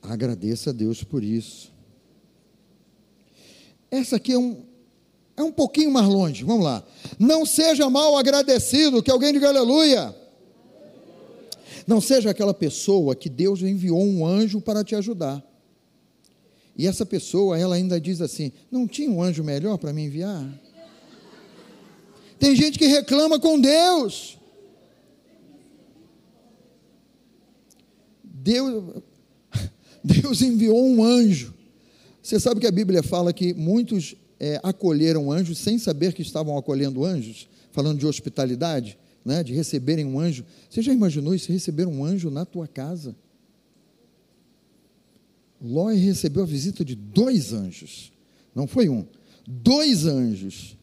Agradeça 0.00 0.70
a 0.70 0.72
Deus 0.72 1.02
por 1.02 1.24
isso. 1.24 1.73
Essa 3.94 4.16
aqui 4.16 4.32
é 4.32 4.38
um, 4.38 4.64
é 5.36 5.42
um 5.44 5.52
pouquinho 5.52 5.88
mais 5.92 6.08
longe. 6.08 6.42
Vamos 6.42 6.64
lá. 6.64 6.84
Não 7.16 7.46
seja 7.46 7.88
mal 7.88 8.16
agradecido, 8.16 9.00
que 9.00 9.10
alguém 9.10 9.32
diga 9.32 9.48
aleluia. 9.48 10.12
Não 11.86 12.00
seja 12.00 12.30
aquela 12.30 12.52
pessoa 12.52 13.14
que 13.14 13.28
Deus 13.28 13.62
enviou 13.62 14.02
um 14.02 14.26
anjo 14.26 14.60
para 14.60 14.82
te 14.82 14.96
ajudar. 14.96 15.40
E 16.76 16.88
essa 16.88 17.06
pessoa, 17.06 17.56
ela 17.56 17.76
ainda 17.76 18.00
diz 18.00 18.20
assim: 18.20 18.50
não 18.68 18.88
tinha 18.88 19.08
um 19.08 19.22
anjo 19.22 19.44
melhor 19.44 19.78
para 19.78 19.92
me 19.92 20.02
enviar? 20.02 20.44
Tem 22.36 22.56
gente 22.56 22.76
que 22.76 22.86
reclama 22.86 23.38
com 23.38 23.60
Deus. 23.60 24.36
Deus, 28.24 29.02
Deus 30.02 30.42
enviou 30.42 30.84
um 30.84 31.04
anjo. 31.04 31.54
Você 32.24 32.40
sabe 32.40 32.58
que 32.58 32.66
a 32.66 32.72
Bíblia 32.72 33.02
fala 33.02 33.34
que 33.34 33.52
muitos 33.52 34.16
é, 34.40 34.58
acolheram 34.62 35.30
anjos 35.30 35.58
sem 35.58 35.78
saber 35.78 36.14
que 36.14 36.22
estavam 36.22 36.56
acolhendo 36.56 37.04
anjos, 37.04 37.46
falando 37.70 37.98
de 37.98 38.06
hospitalidade, 38.06 38.98
né, 39.22 39.44
de 39.44 39.52
receberem 39.52 40.06
um 40.06 40.18
anjo. 40.18 40.42
Você 40.70 40.80
já 40.80 40.90
imaginou 40.90 41.34
isso, 41.34 41.52
receber 41.52 41.86
um 41.86 42.02
anjo 42.02 42.30
na 42.30 42.46
tua 42.46 42.66
casa? 42.66 43.14
Ló 45.60 45.88
recebeu 45.88 46.44
a 46.44 46.46
visita 46.46 46.82
de 46.82 46.94
dois 46.94 47.52
anjos, 47.52 48.10
não 48.54 48.66
foi 48.66 48.88
um, 48.88 49.04
dois 49.46 50.06
anjos, 50.06 50.78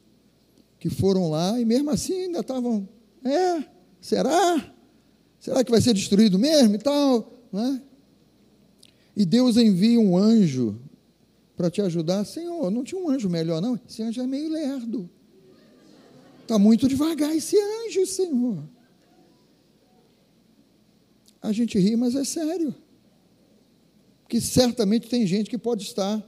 que 0.80 0.92
foram 0.92 1.28
lá 1.28 1.60
e 1.60 1.66
mesmo 1.66 1.90
assim 1.90 2.26
ainda 2.26 2.42
estavam, 2.42 2.88
é, 3.26 3.64
será? 4.00 4.76
Será 5.40 5.64
que 5.64 5.72
vai 5.72 5.82
ser 5.82 5.96
destruído 5.96 6.38
mesmo 6.38 6.76
e 6.76 6.78
tal? 6.78 7.34
Né? 7.52 7.82
E 9.18 9.26
Deus 9.26 9.58
envia 9.58 10.00
um 10.00 10.16
anjo 10.16 10.80
para 11.62 11.70
te 11.70 11.80
ajudar. 11.80 12.26
Senhor, 12.26 12.72
não 12.72 12.84
tinha 12.84 13.00
um 13.00 13.08
anjo 13.08 13.30
melhor, 13.30 13.62
não? 13.62 13.80
Esse 13.88 14.02
anjo 14.02 14.20
é 14.20 14.26
meio 14.26 14.50
lerdo. 14.50 15.08
Está 16.42 16.58
muito 16.58 16.88
devagar 16.88 17.36
esse 17.36 17.56
anjo, 17.56 18.04
Senhor. 18.08 18.64
A 21.40 21.52
gente 21.52 21.78
ri, 21.78 21.96
mas 21.96 22.16
é 22.16 22.24
sério. 22.24 22.74
Que 24.28 24.42
certamente 24.42 25.08
tem 25.08 25.28
gente 25.28 25.52
que 25.52 25.58
pode 25.58 25.84
estar 25.84 26.28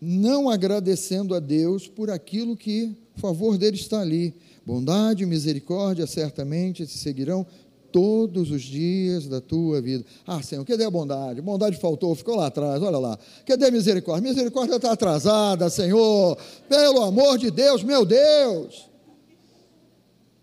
não 0.00 0.50
agradecendo 0.50 1.32
a 1.32 1.38
Deus 1.38 1.86
por 1.86 2.10
aquilo 2.10 2.56
que 2.56 2.96
o 3.16 3.20
favor 3.20 3.56
dele 3.56 3.76
está 3.76 4.00
ali. 4.00 4.34
Bondade 4.66 5.24
misericórdia 5.24 6.04
certamente 6.08 6.84
se 6.84 6.98
seguirão 6.98 7.46
todos 7.92 8.50
os 8.50 8.62
dias 8.62 9.28
da 9.28 9.40
tua 9.40 9.80
vida. 9.80 10.04
Ah, 10.26 10.42
Senhor, 10.42 10.64
cadê 10.64 10.84
a 10.84 10.90
bondade? 10.90 11.40
Bondade 11.42 11.76
faltou, 11.76 12.14
ficou 12.14 12.34
lá 12.34 12.46
atrás, 12.46 12.82
olha 12.82 12.98
lá. 12.98 13.18
Cadê 13.46 13.66
a 13.66 13.70
misericórdia? 13.70 14.28
Misericórdia 14.28 14.76
está 14.76 14.92
atrasada, 14.92 15.68
Senhor. 15.68 16.36
Pelo 16.68 17.02
amor 17.02 17.38
de 17.38 17.50
Deus, 17.50 17.84
meu 17.84 18.04
Deus. 18.06 18.88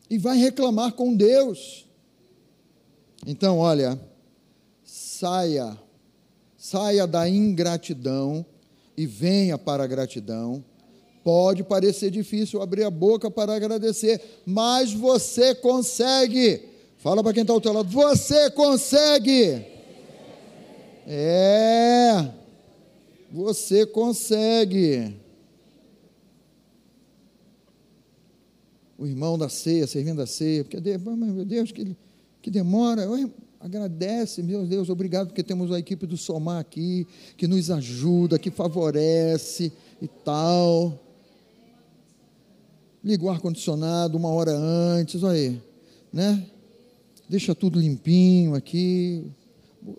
E 0.10 0.18
vai 0.18 0.38
reclamar 0.38 0.94
com 0.94 1.16
Deus. 1.16 1.86
Então, 3.26 3.58
olha, 3.58 4.00
saia, 4.84 5.78
saia 6.58 7.06
da 7.06 7.28
ingratidão 7.28 8.46
e 8.96 9.06
venha 9.06 9.58
para 9.58 9.84
a 9.84 9.88
gratidão. 9.88 10.64
Pode 11.24 11.64
parecer 11.64 12.10
difícil 12.10 12.62
abrir 12.62 12.84
a 12.84 12.90
boca 12.90 13.30
para 13.30 13.54
agradecer, 13.54 14.42
mas 14.46 14.94
você 14.94 15.54
consegue. 15.54 16.69
Fala 17.00 17.24
para 17.24 17.32
quem 17.34 17.44
está 17.44 17.54
ao 17.54 17.62
teu 17.62 17.72
lado, 17.72 17.90
você 17.90 18.52
consegue. 18.52 19.66
É, 21.08 22.30
você 23.32 23.86
consegue. 23.86 25.16
O 28.98 29.08
irmão 29.08 29.38
da 29.38 29.48
ceia, 29.48 29.88
servindo 29.88 30.22
a 30.22 30.28
ceia, 30.28 30.66
porque 30.66 30.78
meu 30.98 31.46
Deus, 31.46 31.72
que, 31.72 31.96
que 32.42 32.52
demora. 32.52 33.08
Agradece, 33.62 34.44
meu 34.44 34.66
Deus, 34.66 34.90
obrigado 34.90 35.28
porque 35.28 35.44
temos 35.44 35.72
a 35.72 35.80
equipe 35.80 36.06
do 36.06 36.18
Somar 36.18 36.60
aqui, 36.60 37.08
que 37.38 37.48
nos 37.48 37.72
ajuda, 37.72 38.38
que 38.38 38.52
favorece 38.52 39.72
e 40.02 40.08
tal. 40.08 41.00
Liga 43.02 43.24
o 43.24 43.30
ar-condicionado 43.30 44.18
uma 44.18 44.30
hora 44.30 44.52
antes, 44.52 45.24
olha 45.24 45.34
aí, 45.34 45.62
né? 46.12 46.46
Deixa 47.30 47.54
tudo 47.54 47.80
limpinho 47.80 48.56
aqui. 48.56 49.24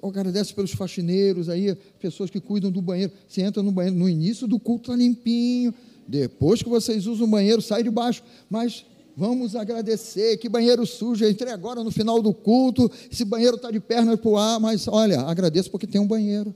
Agradece 0.03 0.53
pelos 0.53 0.73
faxineiros 0.73 1.49
aí, 1.49 1.75
pessoas 1.99 2.29
que 2.29 2.41
cuidam 2.41 2.71
do 2.71 2.83
banheiro. 2.83 3.13
Você 3.27 3.41
entra 3.41 3.63
no 3.63 3.73
banheiro, 3.73 3.97
no 3.97 4.09
início 4.09 4.47
do 4.47 4.59
culto 4.59 4.91
está 4.91 4.97
limpinho. 4.97 5.73
Depois 6.07 6.63
que 6.63 6.69
vocês 6.69 7.07
usam 7.07 7.27
o 7.27 7.31
banheiro, 7.31 7.63
sai 7.63 7.83
de 7.85 7.91
baixo. 7.91 8.23
Mas 8.51 8.85
vamos 9.17 9.55
agradecer. 9.55 10.37
Que 10.39 10.49
banheiro 10.49 10.85
sujo. 10.85 11.25
Eu 11.25 11.31
entrei 11.31 11.53
agora 11.53 11.85
no 11.85 11.91
final 11.91 12.21
do 12.21 12.35
culto. 12.35 12.91
Esse 13.11 13.25
banheiro 13.25 13.57
está 13.57 13.71
de 13.71 13.81
perna 13.81 14.17
para 14.19 14.29
o 14.29 14.37
ar. 14.37 14.61
Mas 14.61 14.89
olha, 14.89 15.21
agradeço 15.21 15.71
porque 15.71 15.87
tem 15.87 16.01
um 16.01 16.07
banheiro. 16.07 16.55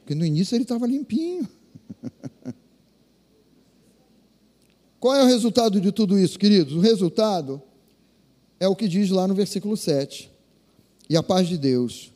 Porque 0.00 0.14
no 0.14 0.24
início 0.24 0.54
ele 0.54 0.62
estava 0.62 0.86
limpinho. 0.86 1.48
Qual 5.00 5.14
é 5.14 5.22
o 5.22 5.26
resultado 5.26 5.80
de 5.80 5.90
tudo 5.90 6.18
isso, 6.18 6.38
queridos? 6.38 6.74
O 6.74 6.80
resultado 6.80 7.62
é 8.60 8.66
o 8.66 8.76
que 8.76 8.88
diz 8.88 9.10
lá 9.10 9.26
no 9.26 9.34
versículo 9.34 9.76
7. 9.76 10.30
E 11.08 11.16
a 11.16 11.22
paz 11.22 11.48
de 11.48 11.56
Deus, 11.56 12.12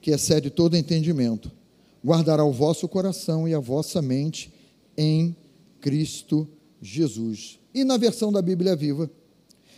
que 0.00 0.10
excede 0.10 0.50
todo 0.50 0.76
entendimento, 0.76 1.50
guardará 2.04 2.44
o 2.44 2.52
vosso 2.52 2.88
coração 2.88 3.48
e 3.48 3.54
a 3.54 3.58
vossa 3.58 4.00
mente 4.00 4.52
em 4.96 5.36
Cristo 5.80 6.48
Jesus. 6.80 7.58
E 7.74 7.84
na 7.84 7.96
versão 7.96 8.32
da 8.32 8.42
Bíblia 8.42 8.74
Viva, 8.74 9.10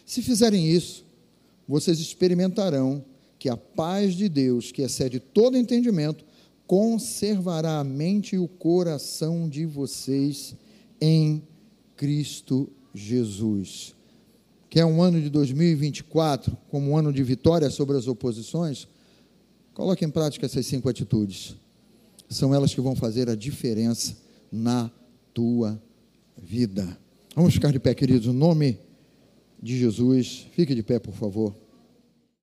se 0.07 0.23
fizerem 0.23 0.69
isso, 0.69 1.05
vocês 1.67 1.99
experimentarão 1.99 3.05
que 3.39 3.49
a 3.49 3.57
paz 3.57 4.15
de 4.15 4.29
Deus, 4.29 4.73
que 4.73 4.83
excede 4.83 5.21
todo 5.21 5.57
entendimento, 5.57 6.25
conservará 6.67 7.79
a 7.79 7.85
mente 7.85 8.37
e 8.37 8.39
o 8.39 8.49
coração 8.49 9.49
de 9.49 9.67
vocês 9.67 10.55
em 11.01 11.43
Cristo 11.97 12.71
Jesus. 12.95 13.94
Que 14.75 14.81
é 14.81 14.85
um 14.85 15.01
ano 15.01 15.21
de 15.21 15.31
2024 15.31 16.59
como 16.69 16.91
um 16.91 16.97
ano 16.97 17.13
de 17.13 17.23
vitória 17.23 17.71
sobre 17.71 17.97
as 17.97 18.09
oposições, 18.09 18.89
coloque 19.73 20.05
em 20.05 20.11
prática 20.11 20.47
essas 20.47 20.67
cinco 20.67 20.89
atitudes. 20.89 21.55
São 22.29 22.53
elas 22.53 22.75
que 22.75 22.81
vão 22.81 22.97
fazer 22.97 23.31
a 23.31 23.37
diferença 23.37 24.17
na 24.51 24.91
tua 25.33 25.81
vida. 26.37 26.99
Vamos 27.37 27.55
ficar 27.55 27.71
de 27.71 27.79
pé, 27.79 27.95
queridos, 27.95 28.27
no 28.27 28.33
nome 28.33 28.81
de 29.63 29.79
Jesus. 29.79 30.49
Fique 30.57 30.75
de 30.75 30.83
pé, 30.83 30.99
por 30.99 31.15
favor. 31.15 31.55